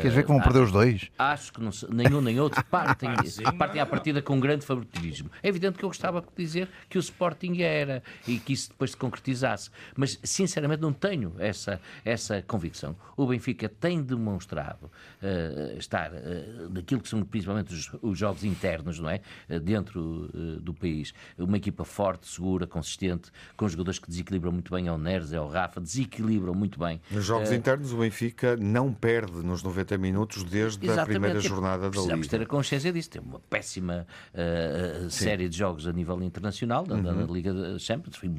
queres 0.05 0.15
ver 0.15 0.23
que 0.23 0.31
vão 0.31 0.41
perder 0.41 0.59
os 0.61 0.71
dois? 0.71 1.11
Acho 1.17 1.53
que 1.53 1.61
não, 1.61 1.71
nenhum 1.89 2.21
nem 2.21 2.39
outro 2.39 2.63
partem, 2.65 3.09
partem 3.57 3.81
à 3.81 3.85
partida 3.85 4.21
com 4.21 4.35
um 4.35 4.39
grande 4.39 4.65
favoritismo. 4.65 5.29
É 5.41 5.49
evidente 5.49 5.77
que 5.77 5.85
eu 5.85 5.89
gostava 5.89 6.21
de 6.21 6.27
dizer 6.35 6.69
que 6.89 6.97
o 6.97 6.99
Sporting 6.99 7.61
era 7.61 8.03
e 8.27 8.39
que 8.39 8.53
isso 8.53 8.69
depois 8.69 8.91
se 8.91 8.97
concretizasse, 8.97 9.69
mas 9.95 10.19
sinceramente 10.23 10.81
não 10.81 10.93
tenho 10.93 11.33
essa, 11.39 11.79
essa 12.03 12.41
convicção. 12.41 12.95
O 13.17 13.25
Benfica 13.25 13.69
tem 13.69 14.01
demonstrado 14.01 14.85
uh, 14.85 15.77
estar 15.77 16.11
uh, 16.11 16.69
naquilo 16.69 17.01
que 17.01 17.09
são 17.09 17.23
principalmente 17.23 17.73
os, 17.73 17.91
os 18.01 18.17
jogos 18.17 18.43
internos, 18.43 18.99
não 18.99 19.09
é? 19.09 19.21
Uh, 19.49 19.59
dentro 19.59 20.29
do 20.61 20.73
país. 20.73 21.13
Uma 21.37 21.57
equipa 21.57 21.83
forte, 21.83 22.27
segura, 22.27 22.67
consistente, 22.67 23.31
com 23.55 23.67
jogadores 23.67 23.99
que 23.99 24.07
desequilibram 24.07 24.51
muito 24.51 24.71
bem 24.71 24.87
ao 24.87 24.97
Neres, 24.97 25.33
ao 25.33 25.47
Rafa, 25.47 25.79
desequilibram 25.79 26.53
muito 26.53 26.79
bem. 26.79 27.01
Nos 27.09 27.25
jogos 27.25 27.51
internos, 27.51 27.93
o 27.93 27.97
Benfica 27.97 28.55
não 28.57 28.93
perde 28.93 29.43
nos 29.43 29.63
90 29.63 29.94
minutos 29.97 30.43
desde 30.43 30.85
Exatamente. 30.85 31.19
primeira 31.19 31.39
jornada 31.39 31.83
da 31.83 31.87
Liga. 31.87 31.91
Precisamos 31.91 32.27
ter 32.27 32.41
a 32.41 32.45
consciência 32.45 32.91
disso. 32.91 33.09
Tem 33.09 33.21
uma 33.21 33.39
péssima 33.39 34.05
uh, 34.33 35.09
série 35.09 35.49
de 35.49 35.57
jogos 35.57 35.87
a 35.87 35.93
nível 35.93 36.21
internacional, 36.23 36.85
uhum. 36.89 37.01
da, 37.01 37.11
da 37.11 37.31
Liga 37.31 37.53
Champions. 37.79 38.15
Foi 38.15 38.29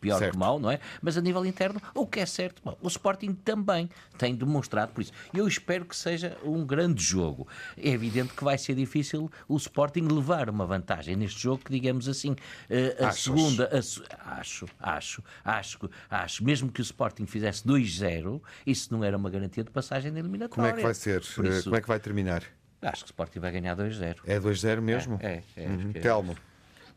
pior 0.00 0.18
certo. 0.18 0.32
que 0.32 0.38
mal, 0.38 0.58
não 0.58 0.70
é? 0.70 0.78
Mas 1.00 1.16
a 1.16 1.20
nível 1.20 1.44
interno, 1.44 1.80
o 1.94 2.06
que 2.06 2.20
é 2.20 2.26
certo, 2.26 2.62
bom, 2.64 2.76
o 2.82 2.88
Sporting 2.88 3.32
também 3.34 3.88
tem 4.18 4.34
demonstrado 4.34 4.92
por 4.92 5.00
isso. 5.00 5.12
Eu 5.34 5.46
espero 5.46 5.84
que 5.84 5.96
seja 5.96 6.36
um 6.44 6.64
grande 6.64 7.02
jogo. 7.02 7.46
É 7.76 7.90
evidente 7.90 8.32
que 8.34 8.44
vai 8.44 8.58
ser 8.58 8.74
difícil 8.74 9.30
o 9.48 9.56
Sporting 9.56 10.02
levar 10.02 10.48
uma 10.48 10.66
vantagem 10.66 11.16
neste 11.16 11.42
jogo, 11.42 11.64
que 11.64 11.70
digamos 11.70 12.08
assim, 12.08 12.34
eh, 12.68 12.96
a 13.00 13.08
Achas? 13.08 13.22
segunda, 13.22 13.70
a, 13.72 14.38
acho, 14.40 14.66
acho, 14.80 15.22
acho, 15.44 15.90
acho, 16.10 16.44
mesmo 16.44 16.70
que 16.70 16.80
o 16.80 16.82
Sporting 16.82 17.26
fizesse 17.26 17.64
2-0, 17.64 18.40
isso 18.66 18.92
não 18.92 19.04
era 19.04 19.16
uma 19.16 19.30
garantia 19.30 19.64
de 19.64 19.70
passagem 19.70 20.10
na 20.10 20.18
eliminatória. 20.18 20.54
Como 20.54 20.66
é 20.66 20.72
que 20.72 20.82
vai 20.82 20.94
ser? 20.94 21.20
Isso, 21.20 21.64
Como 21.64 21.76
é 21.76 21.80
que 21.80 21.88
vai 21.88 22.00
terminar? 22.00 22.42
Acho 22.82 23.04
que 23.04 23.10
o 23.10 23.12
Sporting 23.12 23.40
vai 23.40 23.52
ganhar 23.52 23.76
2-0. 23.76 24.16
É 24.26 24.38
2-0 24.38 24.80
mesmo? 24.80 25.18
É, 25.22 25.42
é, 25.56 25.64
é, 25.64 25.68
uhum. 25.68 25.92
Telmo. 25.92 26.36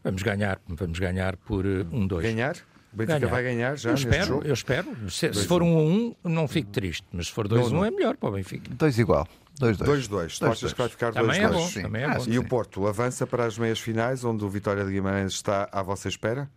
Vamos 0.03 0.23
ganhar, 0.23 0.59
vamos 0.67 0.99
ganhar 0.99 1.35
por 1.37 1.65
1-2. 1.65 1.91
Uh, 1.91 1.95
um, 1.95 2.07
ganhar? 2.07 2.55
O 2.91 2.97
Benfica 2.97 3.19
ganhar. 3.19 3.31
vai 3.31 3.43
ganhar 3.43 3.77
já 3.77 3.89
eu 3.89 3.95
espero, 3.95 4.25
jogo? 4.25 4.45
Eu 4.45 4.53
espero. 4.53 5.11
Se, 5.11 5.33
se 5.33 5.45
for 5.45 5.61
1 5.61 5.65
um 5.65 5.77
a 5.77 5.81
1, 5.81 6.15
um, 6.25 6.29
não 6.29 6.47
fico 6.47 6.71
triste. 6.71 7.05
Mas 7.11 7.27
se 7.27 7.33
for 7.33 7.47
2 7.47 7.67
a 7.67 7.75
1, 7.75 7.79
um, 7.79 7.85
é 7.85 7.91
melhor 7.91 8.17
para 8.17 8.29
o 8.29 8.31
Benfica. 8.31 8.73
2 8.73 8.99
igual. 8.99 9.27
2-2. 9.59 10.07
2-2. 10.07 10.39
Tu 10.39 10.45
achas 10.45 10.73
que 10.73 10.79
vai 10.79 10.89
ficar 10.89 11.11
2-2? 11.11 11.13
Também, 11.13 11.41
é 11.41 11.47
bom, 11.49 11.69
também 11.69 12.03
é 12.03 12.17
bom. 12.17 12.25
E 12.27 12.39
o 12.39 12.43
Porto 12.47 12.87
avança 12.87 13.27
para 13.27 13.45
as 13.45 13.57
meias 13.57 13.79
finais, 13.79 14.23
onde 14.23 14.43
o 14.43 14.49
Vitória 14.49 14.85
de 14.85 14.91
Guimarães 14.91 15.33
está 15.33 15.67
à 15.71 15.83
vossa 15.83 16.07
espera? 16.07 16.49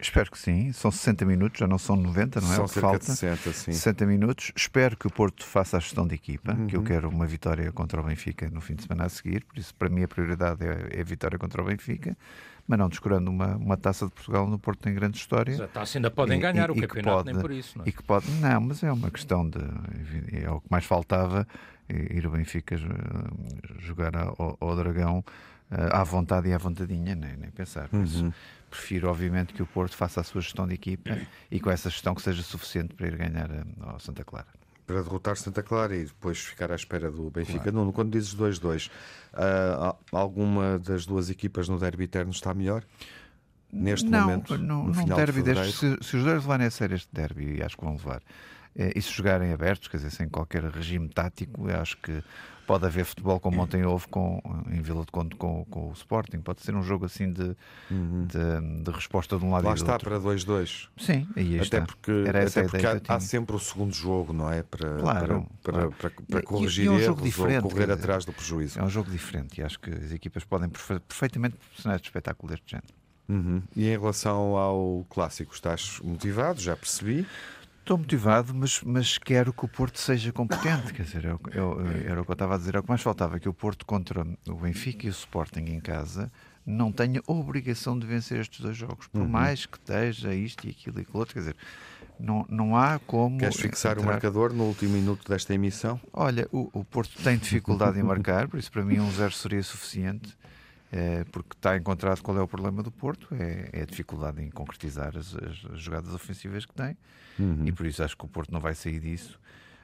Espero 0.00 0.30
que 0.30 0.38
sim. 0.38 0.72
São 0.72 0.90
60 0.90 1.26
minutos, 1.26 1.60
já 1.60 1.66
não 1.66 1.76
são 1.76 1.94
90, 1.94 2.40
não 2.40 2.52
é? 2.52 2.56
São 2.56 2.66
cerca 2.66 2.88
falta. 2.88 2.98
de 3.00 3.12
60, 3.12 3.52
sim. 3.52 3.72
60 3.72 4.06
minutos. 4.06 4.52
Espero 4.56 4.96
que 4.96 5.06
o 5.06 5.10
Porto 5.10 5.44
faça 5.44 5.76
a 5.76 5.80
gestão 5.80 6.06
de 6.06 6.14
equipa, 6.14 6.54
uhum. 6.54 6.66
que 6.66 6.74
eu 6.74 6.82
quero 6.82 7.10
uma 7.10 7.26
vitória 7.26 7.70
contra 7.70 8.00
o 8.00 8.04
Benfica 8.04 8.48
no 8.48 8.62
fim 8.62 8.74
de 8.74 8.84
semana 8.84 9.04
a 9.04 9.08
seguir. 9.10 9.44
Por 9.44 9.58
isso, 9.58 9.74
para 9.74 9.90
mim, 9.90 10.02
a 10.02 10.08
prioridade 10.08 10.64
é, 10.64 10.98
é 10.98 11.00
a 11.02 11.04
vitória 11.04 11.38
contra 11.38 11.60
o 11.60 11.66
Benfica 11.66 12.16
mas 12.70 12.78
não 12.78 12.88
descurando 12.88 13.28
uma, 13.28 13.56
uma 13.56 13.76
taça 13.76 14.06
de 14.06 14.12
Portugal 14.12 14.46
no 14.46 14.56
Porto 14.56 14.78
tem 14.78 14.94
grande 14.94 15.18
história. 15.18 15.64
A 15.64 15.66
taça 15.66 15.98
ainda 15.98 16.08
podem 16.08 16.38
e, 16.38 16.40
ganhar 16.40 16.68
e, 16.68 16.72
o 16.72 16.76
e 16.76 16.80
campeonato, 16.82 17.16
pode, 17.16 17.32
nem 17.32 17.40
por 17.42 17.50
isso. 17.50 17.76
Não 17.76 17.84
é? 17.84 17.88
E 17.88 17.92
que 17.92 18.00
pode, 18.00 18.30
não, 18.30 18.60
mas 18.60 18.84
é 18.84 18.92
uma 18.92 19.10
questão 19.10 19.50
de. 19.50 19.58
É 20.40 20.48
o 20.48 20.60
que 20.60 20.68
mais 20.70 20.84
faltava, 20.84 21.44
ir 21.88 22.24
o 22.24 22.30
Benfica 22.30 22.76
jogar 23.80 24.14
ao, 24.14 24.56
ao 24.60 24.76
Dragão 24.76 25.24
eh, 25.68 25.88
à 25.90 26.04
vontade 26.04 26.48
e 26.48 26.52
à 26.52 26.58
vontadinha, 26.58 27.16
nem, 27.16 27.36
nem 27.36 27.50
pensar. 27.50 27.88
Uhum. 27.92 28.32
prefiro, 28.70 29.08
obviamente, 29.08 29.52
que 29.52 29.64
o 29.64 29.66
Porto 29.66 29.96
faça 29.96 30.20
a 30.20 30.22
sua 30.22 30.40
gestão 30.40 30.64
de 30.64 30.74
equipa 30.74 31.18
e 31.50 31.58
com 31.58 31.72
essa 31.72 31.90
gestão 31.90 32.14
que 32.14 32.22
seja 32.22 32.44
suficiente 32.44 32.94
para 32.94 33.08
ir 33.08 33.16
ganhar 33.16 33.50
eh, 33.50 33.64
ao 33.80 33.98
Santa 33.98 34.22
Clara 34.22 34.46
para 34.90 35.02
derrotar 35.02 35.36
Santa 35.36 35.62
Clara 35.62 35.94
e 35.94 36.04
depois 36.04 36.38
ficar 36.38 36.72
à 36.72 36.74
espera 36.74 37.10
do 37.10 37.30
Benfica. 37.30 37.60
Claro. 37.60 37.78
Nuno, 37.78 37.92
quando 37.92 38.10
dizes 38.10 38.34
2-2, 38.34 38.90
uh, 39.32 39.96
alguma 40.10 40.78
das 40.80 41.06
duas 41.06 41.30
equipas 41.30 41.68
no 41.68 41.78
derby 41.78 42.04
eterno 42.04 42.32
está 42.32 42.52
melhor? 42.52 42.84
Neste 43.72 44.08
não, 44.08 44.20
momento, 44.22 44.58
não, 44.58 44.88
no 44.88 45.06
não 45.06 45.16
derby 45.16 45.42
de 45.42 45.54
deste, 45.54 45.76
se, 45.76 45.98
se, 46.02 46.16
os 46.16 46.24
dois 46.24 46.42
levarem 46.42 46.66
a 46.66 46.70
sério 46.72 46.96
este 46.96 47.08
derby, 47.12 47.58
e 47.58 47.62
acho 47.62 47.76
que 47.76 47.84
vão 47.84 47.92
levar, 47.92 48.20
e 48.74 49.02
se 49.02 49.12
jogarem 49.12 49.52
abertos, 49.52 49.88
quer 49.88 49.96
dizer, 49.96 50.10
sem 50.10 50.28
qualquer 50.28 50.62
regime 50.64 51.08
tático, 51.08 51.68
acho 51.70 51.96
que 51.98 52.22
pode 52.70 52.86
haver 52.86 53.04
futebol 53.04 53.40
como 53.40 53.60
ontem 53.60 53.84
houve 53.84 54.06
com, 54.06 54.40
em 54.70 54.80
Vila 54.80 55.04
de 55.04 55.10
Conde 55.10 55.34
com, 55.34 55.64
com 55.64 55.88
o 55.88 55.92
Sporting. 55.92 56.38
Pode 56.38 56.62
ser 56.62 56.72
um 56.76 56.84
jogo 56.84 57.04
assim 57.04 57.32
de, 57.32 57.56
uhum. 57.90 58.26
de, 58.26 58.84
de, 58.84 58.90
resposta 58.92 59.36
de 59.36 59.44
um 59.44 59.50
lado 59.50 59.64
Lá 59.64 59.72
e 59.72 59.74
do 59.74 59.78
está 59.78 59.94
outro. 59.94 60.08
para 60.08 60.20
2-2. 60.20 60.88
Sim, 60.96 61.26
aí 61.34 61.56
até 61.56 61.64
está. 61.64 61.80
porque, 61.82 62.12
Era 62.28 62.46
até 62.46 62.62
porque 62.62 62.86
há, 62.86 63.00
há, 63.08 63.18
sempre 63.18 63.56
o 63.56 63.58
segundo 63.58 63.92
jogo, 63.92 64.32
não 64.32 64.52
é? 64.52 64.62
Para, 64.62 64.98
claro, 64.98 65.48
para, 65.62 65.72
claro. 65.72 65.94
para, 65.98 66.10
para, 66.10 66.26
para 66.28 66.42
corrigir 66.42 66.84
e, 66.84 66.86
é 66.86 66.90
um 66.92 67.00
jogo 67.00 67.22
diferente, 67.22 67.64
ou 67.64 67.70
correr 67.70 67.86
dizer, 67.88 67.92
atrás 67.98 68.24
do 68.24 68.32
prejuízo. 68.32 68.78
É 68.78 68.84
um 68.84 68.88
jogo 68.88 69.10
diferente 69.10 69.60
e 69.60 69.64
acho 69.64 69.80
que 69.80 69.90
as 69.90 70.12
equipas 70.12 70.44
podem 70.44 70.68
perfeitamente 70.68 71.56
proporcionar 71.56 71.96
este 71.96 72.06
espetáculo 72.06 72.52
deste 72.52 72.70
género. 72.70 72.94
Uhum. 73.28 73.62
E 73.74 73.88
em 73.88 73.98
relação 73.98 74.56
ao 74.56 75.04
clássico, 75.10 75.52
estás 75.54 75.98
motivado? 76.04 76.60
Já 76.60 76.76
percebi. 76.76 77.26
Estou 77.90 77.98
motivado, 77.98 78.54
mas, 78.54 78.80
mas 78.84 79.18
quero 79.18 79.52
que 79.52 79.64
o 79.64 79.68
Porto 79.68 79.98
seja 79.98 80.30
competente. 80.30 80.92
Quer 80.94 81.02
dizer, 81.02 81.24
eu, 81.24 81.40
eu, 81.52 81.80
era 82.06 82.22
o 82.22 82.24
que 82.24 82.30
eu 82.30 82.34
estava 82.34 82.54
a 82.54 82.56
dizer. 82.56 82.76
É 82.76 82.78
o 82.78 82.84
que 82.84 82.88
mais 82.88 83.02
faltava, 83.02 83.40
que 83.40 83.48
o 83.48 83.52
Porto 83.52 83.84
contra 83.84 84.24
o 84.46 84.54
Benfica 84.54 85.06
e 85.06 85.08
o 85.08 85.10
Sporting 85.10 85.64
em 85.64 85.80
casa 85.80 86.30
não 86.64 86.92
tenha 86.92 87.20
obrigação 87.26 87.98
de 87.98 88.06
vencer 88.06 88.38
estes 88.38 88.60
dois 88.60 88.76
jogos. 88.76 89.08
Por 89.08 89.22
uhum. 89.22 89.28
mais 89.28 89.66
que 89.66 89.76
esteja 89.76 90.32
isto 90.32 90.68
e 90.68 90.70
aquilo 90.70 91.00
e 91.00 91.02
aquilo 91.02 91.18
outro. 91.18 91.34
Quer 91.34 91.40
dizer, 91.40 91.56
não, 92.16 92.46
não 92.48 92.76
há 92.76 93.00
como... 93.00 93.38
Queres 93.38 93.56
fixar 93.56 93.98
entrar... 93.98 94.04
o 94.04 94.06
marcador 94.06 94.52
no 94.52 94.66
último 94.66 94.92
minuto 94.92 95.28
desta 95.28 95.52
emissão? 95.52 96.00
Olha, 96.12 96.46
o, 96.52 96.70
o 96.72 96.84
Porto 96.84 97.20
tem 97.24 97.38
dificuldade 97.38 97.98
em 97.98 98.04
marcar, 98.04 98.46
por 98.46 98.60
isso 98.60 98.70
para 98.70 98.84
mim 98.84 99.00
um 99.00 99.10
zero 99.10 99.32
seria 99.32 99.64
suficiente 99.64 100.38
é, 100.38 100.38
porque 101.30 101.56
está 101.56 101.76
encontrado 101.76 102.22
qual 102.22 102.36
é 102.36 102.42
o 102.42 102.48
problema 102.48 102.82
do 102.82 102.90
Porto, 102.90 103.28
é, 103.32 103.70
é 103.72 103.82
a 103.82 103.86
dificuldade 103.86 104.42
em 104.42 104.50
concretizar 104.50 105.16
as, 105.16 105.34
as, 105.34 105.72
as 105.72 105.80
jogadas 105.80 106.12
ofensivas 106.12 106.66
que 106.66 106.74
tem, 106.74 106.96
uhum. 107.38 107.64
e 107.66 107.72
por 107.72 107.86
isso 107.86 108.02
acho 108.02 108.16
que 108.16 108.24
o 108.24 108.28
Porto 108.28 108.52
não 108.52 108.60
vai 108.60 108.74
sair 108.74 108.98
disso, 109.00 109.38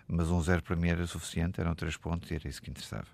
mas 0.08 0.30
um 0.30 0.40
zero 0.42 0.62
para 0.62 0.76
mim 0.76 0.88
era 0.88 1.06
suficiente, 1.06 1.60
eram 1.60 1.74
três 1.74 1.96
pontos 1.96 2.30
e 2.30 2.34
era 2.34 2.48
isso 2.48 2.60
que 2.60 2.70
interessava. 2.70 3.06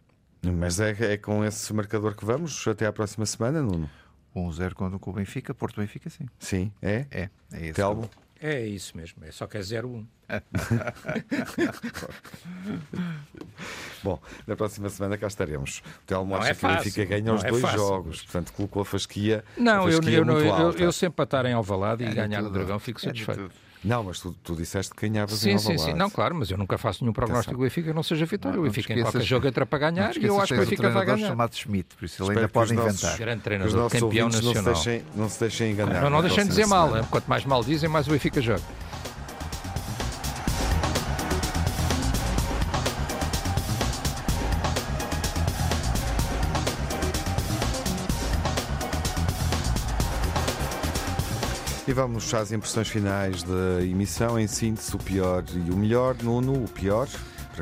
Mas 0.42 0.80
é, 0.80 1.12
é 1.12 1.16
com 1.16 1.44
esse 1.44 1.72
marcador 1.72 2.16
que 2.16 2.24
vamos 2.24 2.66
até 2.66 2.86
à 2.86 2.92
próxima 2.92 3.24
semana, 3.26 3.62
Nuno? 3.62 3.88
1-0 4.34 4.94
um 4.94 4.98
com 4.98 5.10
o 5.10 5.12
Benfica, 5.12 5.54
Porto 5.54 5.80
Benfica, 5.80 6.08
sim. 6.10 6.26
Sim, 6.38 6.72
é? 6.80 7.06
É, 7.10 7.30
é 7.52 7.66
esse. 7.66 7.74
Telmo? 7.74 8.08
É 8.42 8.60
isso 8.60 8.96
mesmo, 8.96 9.24
é 9.24 9.30
só 9.30 9.46
que 9.46 9.56
é 9.56 9.60
0-1. 9.60 10.04
Bom, 14.02 14.20
na 14.48 14.56
próxima 14.56 14.88
semana 14.88 15.16
cá 15.16 15.28
estaremos. 15.28 15.78
O 15.78 16.06
Telmo 16.06 16.34
acha 16.34 16.50
é 16.50 16.54
que 16.54 16.66
o 16.66 16.68
Benfica 16.68 17.04
ganha 17.04 17.32
os 17.34 17.44
é 17.44 17.50
dois 17.50 17.62
fácil. 17.62 17.78
jogos, 17.78 18.22
portanto 18.22 18.52
colocou 18.54 18.82
a 18.82 18.84
fasquia. 18.84 19.44
Não, 19.56 19.86
a 19.86 19.92
fasquia 19.92 20.18
eu, 20.18 20.24
eu, 20.24 20.40
eu, 20.40 20.72
eu, 20.72 20.90
sempre 20.92 21.14
para 21.14 21.24
estar 21.24 21.46
em 21.46 21.52
Alvalade 21.52 22.02
e 22.02 22.08
é 22.08 22.14
ganhar 22.14 22.42
o 22.42 22.50
Dragão 22.50 22.80
fico 22.80 22.98
é 22.98 23.04
satisfeito. 23.04 23.48
Não, 23.84 24.04
mas 24.04 24.20
tu, 24.20 24.34
tu 24.44 24.54
disseste 24.54 24.94
que 24.94 25.08
ganhavas 25.08 25.38
sim, 25.38 25.50
em 25.50 25.58
sim, 25.58 25.76
sim. 25.76 25.92
Não, 25.92 26.08
claro, 26.08 26.34
mas 26.34 26.50
eu 26.50 26.56
nunca 26.56 26.78
faço 26.78 27.02
nenhum 27.02 27.12
prognóstico 27.12 27.56
do 27.56 27.62
Benfica 27.62 27.88
que 27.88 27.94
não 27.94 28.02
seja 28.02 28.24
vitória. 28.24 28.58
o 28.58 28.62
Benfica 28.62 28.92
em 28.92 29.02
qualquer 29.02 29.22
jogo 29.22 29.46
entra 29.46 29.66
para 29.66 29.90
ganhar 29.90 30.16
e 30.16 30.24
eu 30.24 30.40
acho 30.40 30.54
que 30.54 30.60
o 30.60 30.62
Benfica 30.62 30.90
vai 30.90 31.04
ganhar. 31.04 31.28
chamado 31.28 31.54
Schmidt, 31.54 31.96
por 31.96 32.04
isso 32.04 32.22
ele 32.22 32.30
ainda 32.38 32.48
pode 32.48 32.72
inventar. 32.72 33.18
Grande 33.18 33.42
treinador, 33.42 33.90
campeão 33.90 34.28
nacional. 34.28 34.54
Não 34.54 34.74
se 34.74 34.84
deixem, 34.84 35.06
não 35.14 35.28
se 35.28 35.40
deixem 35.40 35.72
enganar. 35.72 36.02
Não, 36.02 36.10
não 36.10 36.22
deixem 36.22 36.46
dizer 36.46 36.66
mal. 36.66 36.90
Quanto 37.10 37.26
mais 37.26 37.44
mal 37.44 37.64
dizem, 37.64 37.88
mais 37.88 38.06
o 38.06 38.10
Benfica 38.10 38.40
joga. 38.40 38.62
E 51.86 51.92
vamos 51.92 52.32
às 52.32 52.52
impressões 52.52 52.88
finais 52.88 53.42
da 53.42 53.82
emissão. 53.82 54.38
Em 54.38 54.46
síntese, 54.46 54.94
o 54.94 54.98
pior 54.98 55.42
e 55.52 55.70
o 55.70 55.76
melhor. 55.76 56.14
Nuno, 56.22 56.64
o 56.64 56.68
pior. 56.68 57.08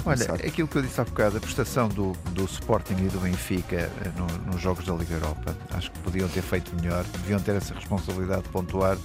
Olha, 0.04 0.34
aquilo 0.34 0.68
que 0.68 0.76
eu 0.76 0.82
disse 0.82 1.00
há 1.00 1.04
bocado, 1.04 1.38
a 1.38 1.40
prestação 1.40 1.88
do, 1.88 2.12
do 2.32 2.44
Sporting 2.44 2.94
e 2.94 3.08
do 3.08 3.18
Benfica 3.18 3.76
eh, 3.76 3.90
no, 4.16 4.52
nos 4.52 4.60
jogos 4.60 4.84
da 4.84 4.94
Liga 4.94 5.14
Europa, 5.14 5.56
acho 5.72 5.90
que 5.90 5.98
podiam 6.00 6.28
ter 6.28 6.42
feito 6.42 6.72
melhor, 6.76 7.04
deviam 7.04 7.40
ter 7.40 7.56
essa 7.56 7.74
responsabilidade 7.74 8.42
de 8.42 8.50
pontuar, 8.50 8.96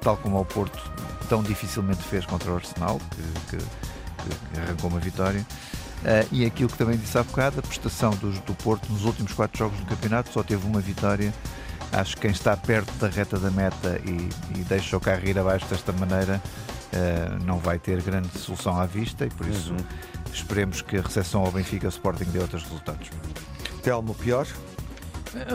tal 0.00 0.16
como 0.16 0.40
o 0.40 0.44
Porto 0.44 0.80
tão 1.28 1.42
dificilmente 1.42 2.02
fez 2.04 2.24
contra 2.24 2.50
o 2.50 2.54
Arsenal, 2.56 2.98
que, 3.10 3.56
que, 3.56 3.64
que 3.64 4.60
arrancou 4.60 4.88
uma 4.88 5.00
vitória. 5.00 5.46
Uh, 6.00 6.26
e 6.32 6.46
aquilo 6.46 6.70
que 6.70 6.78
também 6.78 6.96
disse 6.96 7.18
há 7.18 7.22
bocado, 7.22 7.58
a 7.58 7.62
prestação 7.62 8.12
do, 8.12 8.30
do 8.40 8.54
Porto 8.54 8.90
nos 8.90 9.04
últimos 9.04 9.34
quatro 9.34 9.58
jogos 9.58 9.78
do 9.78 9.84
campeonato 9.84 10.32
só 10.32 10.42
teve 10.42 10.66
uma 10.66 10.80
vitória 10.80 11.34
Acho 11.92 12.14
que 12.14 12.22
quem 12.22 12.30
está 12.30 12.56
perto 12.56 12.92
da 12.98 13.08
reta 13.08 13.38
da 13.38 13.50
meta 13.50 14.00
e, 14.04 14.28
e 14.58 14.64
deixa 14.64 14.96
o 14.96 15.00
carro 15.00 15.26
ir 15.26 15.38
abaixo 15.38 15.66
desta 15.66 15.92
maneira 15.92 16.40
uh, 16.92 17.44
não 17.44 17.58
vai 17.58 17.78
ter 17.78 18.00
grande 18.02 18.28
solução 18.38 18.78
à 18.78 18.86
vista 18.86 19.26
e 19.26 19.30
por 19.30 19.46
isso 19.46 19.72
uhum. 19.72 19.78
esperemos 20.32 20.82
que 20.82 20.96
a 20.96 21.02
recepção 21.02 21.44
ao 21.44 21.50
Benfica 21.50 21.88
Sporting 21.88 22.24
dê 22.24 22.38
outros 22.38 22.62
resultados. 22.62 23.10
Telmo, 23.82 24.14
pior? 24.14 24.46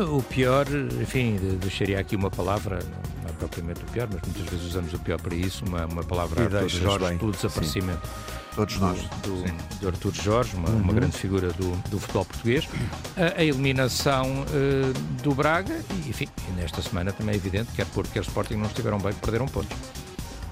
O 0.09 0.23
pior, 0.23 0.65
enfim, 1.01 1.37
deixaria 1.59 1.99
aqui 1.99 2.15
uma 2.15 2.31
palavra, 2.31 2.79
não 3.21 3.29
é 3.29 3.33
propriamente 3.33 3.81
o 3.83 3.85
pior, 3.87 4.07
mas 4.11 4.21
muitas 4.21 4.49
vezes 4.49 4.65
usamos 4.67 4.93
o 4.93 4.99
pior 4.99 5.19
para 5.19 5.35
isso, 5.35 5.65
uma, 5.65 5.85
uma 5.85 6.03
palavra 6.03 6.45
a 6.45 6.67
Jorge 6.67 7.05
bem. 7.05 7.17
pelo 7.17 7.31
desaparecimento. 7.31 8.07
Sim 8.07 8.44
Todos 8.55 8.77
nós. 8.77 8.99
Do, 9.21 9.79
do 9.81 9.87
Artur 9.87 10.13
Jorge, 10.13 10.55
uma, 10.55 10.69
uhum. 10.69 10.77
uma, 10.77 10.93
grande 10.93 11.17
figura 11.17 11.51
do, 11.53 11.71
do 11.89 11.99
futebol 11.99 12.23
português. 12.23 12.67
A, 13.17 13.41
a 13.41 13.43
eliminação 13.43 14.25
uh, 14.43 15.21
do 15.21 15.35
Braga 15.35 15.83
e, 15.91 16.09
enfim, 16.09 16.27
nesta 16.55 16.81
semana 16.81 17.11
também 17.11 17.33
é 17.33 17.37
evidente 17.37 17.71
que 17.71 17.77
quer 17.77 17.85
Porto, 17.87 18.11
quer 18.11 18.21
Sporting 18.21 18.55
não 18.55 18.67
estiveram 18.67 18.97
bem, 18.97 19.13
perderam 19.13 19.45
pontos. 19.45 19.77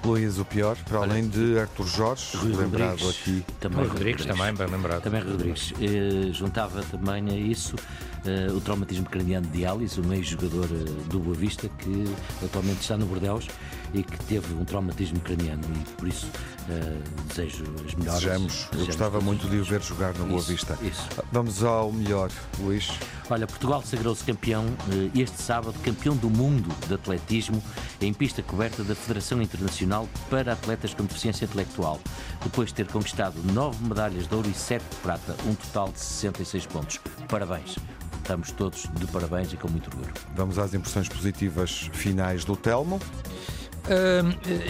Luís, 0.04 0.38
o 0.38 0.44
pior, 0.44 0.76
para 0.84 1.00
Olha, 1.00 1.12
além 1.12 1.28
de 1.28 1.58
Artur 1.58 1.86
Jorge, 1.86 2.36
Rui 2.36 2.52
lembrado 2.54 3.00
Rodrigues, 3.00 3.20
aqui. 3.22 3.44
Também 3.58 3.78
Rui 3.78 3.88
Rodrigues, 3.88 4.20
Rodrigues, 4.20 4.26
também, 4.26 4.54
bem 4.54 4.66
lembrado. 4.66 5.02
Também 5.02 5.22
Rodrigues. 5.22 5.70
Uh, 5.72 6.32
juntava 6.32 6.82
também 6.82 7.30
a 7.30 7.36
isso 7.36 7.74
uh, 7.74 8.54
o 8.54 8.60
traumatismo 8.60 9.06
craniano 9.06 9.46
de 9.46 9.64
Alice, 9.64 9.98
um 9.98 10.12
ex-jogador 10.12 10.66
uh, 10.66 10.84
do 11.08 11.20
Boa 11.20 11.34
Vista, 11.34 11.70
que 11.78 12.04
atualmente 12.44 12.82
está 12.82 12.98
no 12.98 13.06
Bordeus 13.06 13.48
e 13.94 14.02
que 14.02 14.18
teve 14.24 14.52
um 14.54 14.64
traumatismo 14.64 15.20
craniano 15.20 15.62
e 15.74 15.92
por 15.92 16.08
isso 16.08 16.26
uh, 16.26 17.28
desejo 17.28 17.64
as 17.86 17.94
melhores. 17.94 18.20
Desejamos. 18.20 18.68
Eu 18.72 18.86
gostava 18.86 19.20
muito 19.20 19.48
de 19.48 19.56
o 19.56 19.64
ver 19.64 19.80
jogar 19.80 20.12
no 20.14 20.26
Boa 20.26 20.42
Vista. 20.42 20.76
Isso. 20.82 21.08
Vamos 21.32 21.62
ao 21.62 21.92
melhor, 21.92 22.30
Luís. 22.58 22.90
Olha, 23.30 23.46
Portugal 23.46 23.82
sagrou-se 23.82 24.22
campeão 24.24 24.66
este 25.14 25.40
sábado, 25.40 25.74
campeão 25.82 26.16
do 26.16 26.28
mundo 26.28 26.68
de 26.86 26.94
atletismo 26.94 27.62
em 28.00 28.12
pista 28.12 28.42
coberta 28.42 28.82
da 28.82 28.94
Federação 28.94 29.40
Internacional 29.40 30.08
para 30.28 30.52
Atletas 30.52 30.92
com 30.92 31.04
Deficiência 31.04 31.44
Intelectual, 31.44 32.00
depois 32.42 32.68
de 32.68 32.74
ter 32.74 32.88
conquistado 32.88 33.40
nove 33.52 33.82
medalhas 33.82 34.26
de 34.26 34.34
ouro 34.34 34.48
e 34.48 34.54
sete 34.54 34.84
de 34.90 34.96
prata, 34.96 35.34
um 35.46 35.54
total 35.54 35.90
de 35.92 36.00
66 36.00 36.66
pontos. 36.66 37.00
Parabéns 37.28 37.76
estamos 38.24 38.50
todos 38.52 38.88
de 38.94 39.06
parabéns 39.08 39.52
e 39.52 39.56
com 39.56 39.68
muito 39.68 39.88
orgulho. 39.90 40.12
Vamos 40.34 40.58
às 40.58 40.72
impressões 40.72 41.08
positivas 41.08 41.90
finais 41.92 42.42
do 42.44 42.56
Telmo. 42.56 42.98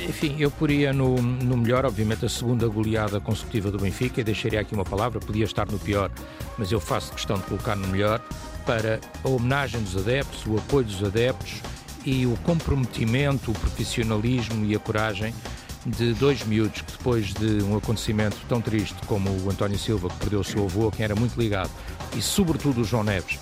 Enfim, 0.09 0.37
eu 0.39 0.51
poria 0.51 0.93
no, 0.93 1.17
no, 1.21 1.57
melhor, 1.57 1.87
obviamente, 1.87 2.25
a 2.25 2.29
segunda 2.29 2.67
goleada 2.67 3.21
consecutiva 3.21 3.71
do 3.71 3.79
Benfica. 3.79 4.21
E 4.21 4.25
deixaria 4.25 4.61
aqui 4.61 4.75
uma 4.75 4.85
palavra, 4.85 5.21
podia 5.21 5.45
estar 5.45 5.71
no 5.71 5.79
pior, 5.79 6.11
mas 6.59 6.73
eu 6.73 6.81
faço 6.81 7.13
questão 7.13 7.37
de 7.37 7.45
colocar 7.45 7.77
no 7.77 7.87
melhor 7.89 8.21
para 8.67 8.99
a 9.23 9.29
homenagem 9.29 9.83
dos 9.83 9.97
adeptos, 9.97 10.45
o 10.47 10.57
apoio 10.57 10.87
dos 10.87 11.05
adeptos 11.05 11.61
e 12.05 12.27
o 12.27 12.37
comprometimento, 12.43 13.51
o 13.51 13.55
profissionalismo 13.55 14.65
e 14.65 14.75
a 14.75 14.79
coragem 14.79 15.35
de 15.87 16.15
dois 16.15 16.43
miúdos 16.45 16.81
que 16.81 16.93
depois 16.93 17.33
de 17.35 17.63
um 17.63 17.77
acontecimento 17.77 18.39
tão 18.49 18.61
triste 18.61 18.97
como 19.07 19.31
o 19.31 19.51
António 19.51 19.79
Silva, 19.79 20.09
que 20.09 20.17
perdeu 20.17 20.41
o 20.41 20.45
seu 20.45 20.65
avô, 20.65 20.89
a 20.89 20.93
quem 20.93 21.05
era 21.05 21.15
muito 21.15 21.39
ligado, 21.39 21.71
e 22.17 22.23
sobretudo 22.23 22.81
o 22.81 22.85
João 22.85 23.05
Neves, 23.05 23.39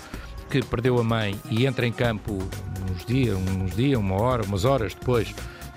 que 0.49 0.61
perdeu 0.61 0.99
a 0.99 1.03
mãe 1.03 1.39
e 1.49 1.65
entra 1.65 1.87
em 1.87 1.91
campo 1.91 2.37
uns 2.91 3.05
dias, 3.05 3.37
uns 3.37 3.75
dias, 3.75 3.99
uma 3.99 4.21
hora, 4.21 4.43
umas 4.43 4.65
horas 4.65 4.93
depois, 4.93 5.33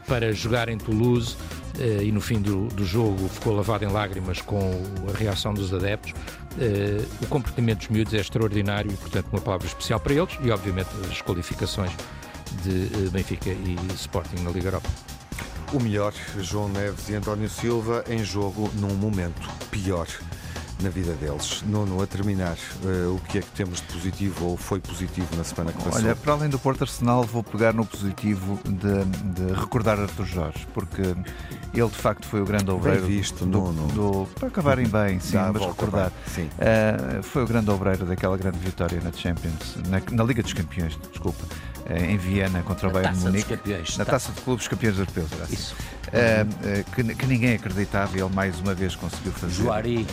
para 0.06 0.32
jogar 0.32 0.68
em 0.68 0.78
Toulouse 0.78 1.36
eh, 1.78 2.04
e 2.04 2.12
no 2.12 2.20
fim 2.20 2.40
do, 2.40 2.66
do, 2.68 2.84
jogo 2.84 3.28
ficou 3.28 3.54
lavado 3.54 3.84
em 3.84 3.88
lágrimas 3.88 4.40
com 4.40 4.82
a 5.12 5.16
reação 5.16 5.52
dos 5.52 5.72
adeptos. 5.74 6.14
Eh, 6.58 7.04
o 7.22 7.26
comportamento 7.26 7.78
dos 7.78 7.88
miúdos 7.88 8.14
é 8.14 8.18
extraordinário 8.18 8.90
e, 8.90 8.96
portanto, 8.96 9.28
uma 9.32 9.40
palavra 9.40 9.66
especial 9.66 10.00
para 10.00 10.14
eles 10.14 10.36
e, 10.42 10.50
obviamente, 10.50 10.88
as 11.10 11.20
qualificações 11.20 11.90
de 12.62 12.84
eh, 12.84 13.10
Benfica 13.10 13.50
e 13.50 13.76
Sporting 13.94 14.42
na 14.42 14.50
Liga 14.50 14.68
Europa. 14.68 14.88
O 15.72 15.80
melhor, 15.80 16.14
João 16.40 16.68
Neves 16.68 17.08
e 17.08 17.14
António 17.14 17.50
Silva, 17.50 18.04
em 18.08 18.24
jogo 18.24 18.70
num 18.76 18.94
momento 18.94 19.48
pior 19.70 20.06
na 20.80 20.88
vida 20.88 21.12
deles. 21.14 21.62
Nono, 21.66 22.02
a 22.02 22.06
terminar, 22.06 22.56
uh, 22.84 23.14
o 23.14 23.20
que 23.28 23.38
é 23.38 23.40
que 23.40 23.50
temos 23.52 23.80
de 23.80 23.86
positivo 23.86 24.46
ou 24.46 24.56
foi 24.56 24.78
positivo 24.78 25.34
na 25.36 25.44
semana 25.44 25.72
que 25.72 25.82
passou? 25.82 26.00
Olha, 26.00 26.14
para 26.14 26.32
além 26.32 26.48
do 26.48 26.58
Porto 26.58 26.82
Arsenal, 26.82 27.24
vou 27.24 27.42
pegar 27.42 27.72
no 27.72 27.84
positivo 27.84 28.60
de, 28.64 29.04
de 29.32 29.52
recordar 29.54 29.98
Arthur 29.98 30.26
Jorge, 30.26 30.66
porque 30.74 31.02
ele 31.02 31.88
de 31.88 31.96
facto 31.96 32.26
foi 32.26 32.42
o 32.42 32.44
grande 32.44 32.70
obreiro. 32.70 33.06
Bem 33.06 33.16
visto, 33.16 33.46
do, 33.46 33.46
Nono. 33.46 33.86
Do, 33.88 34.28
para 34.34 34.48
acabarem 34.48 34.86
bem, 34.86 35.18
sim, 35.20 35.32
Dá 35.32 35.52
mas 35.52 35.62
recordar. 35.64 36.12
Sim. 36.26 36.48
Uh, 36.56 37.22
foi 37.22 37.44
o 37.44 37.46
grande 37.46 37.70
obreiro 37.70 38.04
daquela 38.04 38.36
grande 38.36 38.58
vitória 38.58 39.00
na 39.00 39.12
Champions, 39.12 39.76
na, 39.88 40.02
na 40.10 40.24
Liga 40.24 40.42
dos 40.42 40.52
Campeões, 40.52 40.98
desculpa 41.10 41.44
eh, 41.88 42.12
em 42.12 42.16
Viena 42.16 42.62
contra 42.62 42.88
o 42.88 42.90
Bayern 42.90 43.16
Munique. 43.20 43.58
Na 43.96 44.04
taça 44.04 44.32
de 44.32 44.40
clubes 44.40 44.66
campeões 44.66 44.98
europeus, 44.98 45.30
Isso. 45.50 45.74
Uh, 46.06 46.80
uh, 46.80 46.84
que, 46.92 47.14
que, 47.14 47.26
ninguém 47.26 47.54
acreditava, 47.54 48.16
ele 48.16 48.32
mais 48.32 48.60
uma 48.60 48.74
vez 48.74 48.94
conseguiu 48.94 49.32
fazer. 49.32 49.54
Juari 49.54 50.06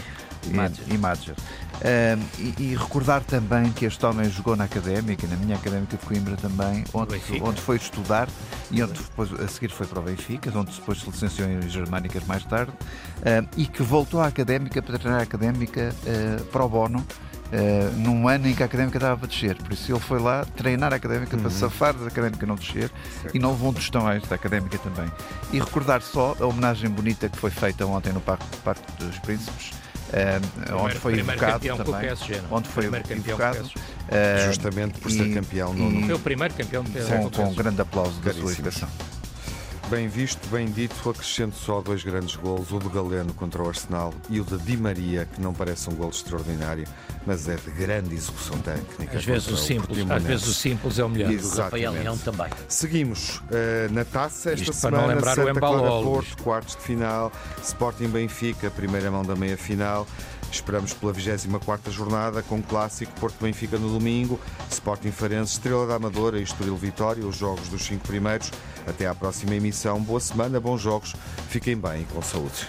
e, 0.88 0.98
Madger. 0.98 1.36
Uh, 1.36 2.24
e, 2.40 2.54
e, 2.60 2.76
recordar 2.76 3.24
também 3.24 3.72
que 3.72 3.86
este 3.86 4.06
homem 4.06 4.30
jogou 4.30 4.56
na 4.56 4.64
Académica, 4.64 5.28
na 5.28 5.36
minha 5.36 5.56
Académica 5.56 5.98
de 5.98 6.06
Coimbra 6.06 6.38
também, 6.38 6.84
onde, 6.94 7.20
onde 7.42 7.60
foi 7.60 7.76
estudar 7.76 8.30
e 8.72 8.82
onde 8.82 8.94
depois, 8.94 9.34
a 9.34 9.48
seguir 9.48 9.70
foi 9.70 9.86
para 9.86 10.00
o 10.00 10.04
Benfica, 10.04 10.52
onde 10.58 10.72
depois 10.72 11.00
se 11.00 11.10
licenciou 11.10 11.50
em 11.50 11.68
Germânicas 11.68 12.24
mais 12.26 12.44
tarde, 12.46 12.72
uh, 12.72 13.48
e 13.58 13.66
que 13.66 13.84
voltou 13.84 14.22
à 14.22 14.28
Académica 14.28 14.82
para 14.82 14.98
treinar 14.98 15.20
a 15.20 15.24
Académica 15.24 15.94
uh, 16.04 16.44
pro 16.46 16.70
bono. 16.70 17.06
Uh, 17.54 17.96
num 18.00 18.28
ano 18.28 18.48
em 18.48 18.56
que 18.56 18.64
a 18.64 18.66
académica 18.66 18.98
estava 18.98 19.16
para 19.16 19.28
descer. 19.28 19.56
Por 19.58 19.74
isso 19.74 19.92
ele 19.92 20.00
foi 20.00 20.20
lá 20.20 20.44
treinar 20.44 20.92
a 20.92 20.96
académica 20.96 21.36
uhum. 21.36 21.42
para 21.44 21.52
safar 21.52 21.94
da 21.94 22.08
académica 22.08 22.48
não 22.48 22.56
descer 22.56 22.90
certo. 23.22 23.36
e 23.36 23.38
não 23.38 23.52
levou 23.52 23.70
um 23.70 23.74
tostão 23.74 24.08
a 24.08 24.16
esta 24.16 24.34
académica 24.34 24.80
também. 24.80 25.12
E 25.52 25.60
recordar 25.60 26.02
só 26.02 26.36
a 26.40 26.48
homenagem 26.48 26.90
bonita 26.90 27.30
que 27.30 27.38
foi 27.38 27.52
feita 27.52 27.86
ontem 27.86 28.12
no 28.12 28.22
Parque, 28.22 28.44
Parque 28.64 28.82
dos 28.98 29.20
Príncipes 29.20 29.72
uh, 30.14 30.76
onde 30.84 30.96
foi 30.96 31.20
evocado 31.20 31.66
também, 31.66 32.02
PSG, 32.02 32.42
onde 32.52 32.70
foi 32.70 32.86
evocado 32.86 33.66
uh, 33.66 34.46
justamente 34.46 35.00
por 35.00 35.12
ser 35.12 35.34
campeão 35.34 35.74
no, 35.74 36.06
foi 36.06 36.16
o 36.16 36.20
primeiro 36.20 36.54
campeão 36.54 36.84
com, 36.84 37.30
com 37.30 37.44
um 37.44 37.54
grande 37.56 37.82
aplauso 37.82 38.20
da 38.22 38.34
sua 38.34 38.52
educação. 38.52 38.90
Bem 39.94 40.08
visto, 40.08 40.48
bem 40.50 40.66
dito, 40.72 41.08
acrescento 41.08 41.56
só 41.56 41.80
dois 41.80 42.04
grandes 42.04 42.36
golos, 42.36 42.72
o 42.72 42.80
do 42.80 42.90
Galeno 42.90 43.32
contra 43.36 43.62
o 43.62 43.68
Arsenal 43.68 44.12
e 44.28 44.40
o 44.40 44.44
de 44.44 44.58
Di 44.58 44.76
Maria, 44.76 45.28
que 45.32 45.40
não 45.40 45.54
parece 45.54 45.88
um 45.88 45.94
gol 45.94 46.10
extraordinário, 46.10 46.88
mas 47.28 47.48
é 47.48 47.56
de 47.56 47.70
grande 47.70 48.16
execução 48.16 48.58
técnica. 48.58 49.16
Às 49.16 49.24
vezes 49.24 49.48
o 49.50 49.56
simples, 49.56 50.10
às 50.10 50.24
vezes 50.24 50.48
o 50.48 50.54
simples 50.56 50.98
é 50.98 51.04
o 51.04 51.10
melhor. 51.10 51.32
Exatamente. 51.32 51.86
O 51.86 51.90
Rafael 51.90 51.92
Leão 51.92 52.18
também. 52.18 52.48
Seguimos 52.68 53.38
uh, 53.38 53.92
na 53.92 54.04
taça 54.04 54.54
esta 54.54 54.64
Isto 54.64 54.74
semana, 54.74 54.98
para 54.98 55.08
não 55.08 55.16
lembrar 55.16 55.36
Santa 55.36 55.52
o 55.52 55.60
Clara 55.60 56.04
Porto, 56.04 56.44
quartos 56.44 56.76
de 56.76 56.82
final, 56.82 57.32
Sporting 57.62 58.08
Benfica, 58.08 58.72
primeira 58.72 59.12
mão 59.12 59.22
da 59.22 59.36
meia 59.36 59.58
final. 59.58 60.08
Esperamos 60.54 60.94
pela 60.94 61.12
24 61.12 61.92
jornada 61.92 62.44
com 62.44 62.60
o 62.60 62.64
clássico 62.64 63.12
Porto-Benfica 63.20 63.80
no 63.80 63.90
domingo, 63.90 64.40
Sporting 64.70 65.12
Farense, 65.12 65.54
Estrela 65.54 65.88
da 65.88 65.96
Amadora 65.96 66.40
e 66.40 66.44
Estoril 66.44 66.78
Vitória, 66.78 67.26
os 67.26 67.36
jogos 67.36 67.68
dos 67.70 67.84
cinco 67.84 68.08
primeiros. 68.08 68.52
Até 68.86 69.08
à 69.08 69.16
próxima 69.16 69.56
emissão. 69.56 70.00
Boa 70.00 70.20
semana, 70.20 70.60
bons 70.60 70.80
jogos, 70.80 71.16
fiquem 71.50 71.76
bem 71.76 72.04
e 72.04 72.06
com 72.06 72.22
saúde. 72.22 72.68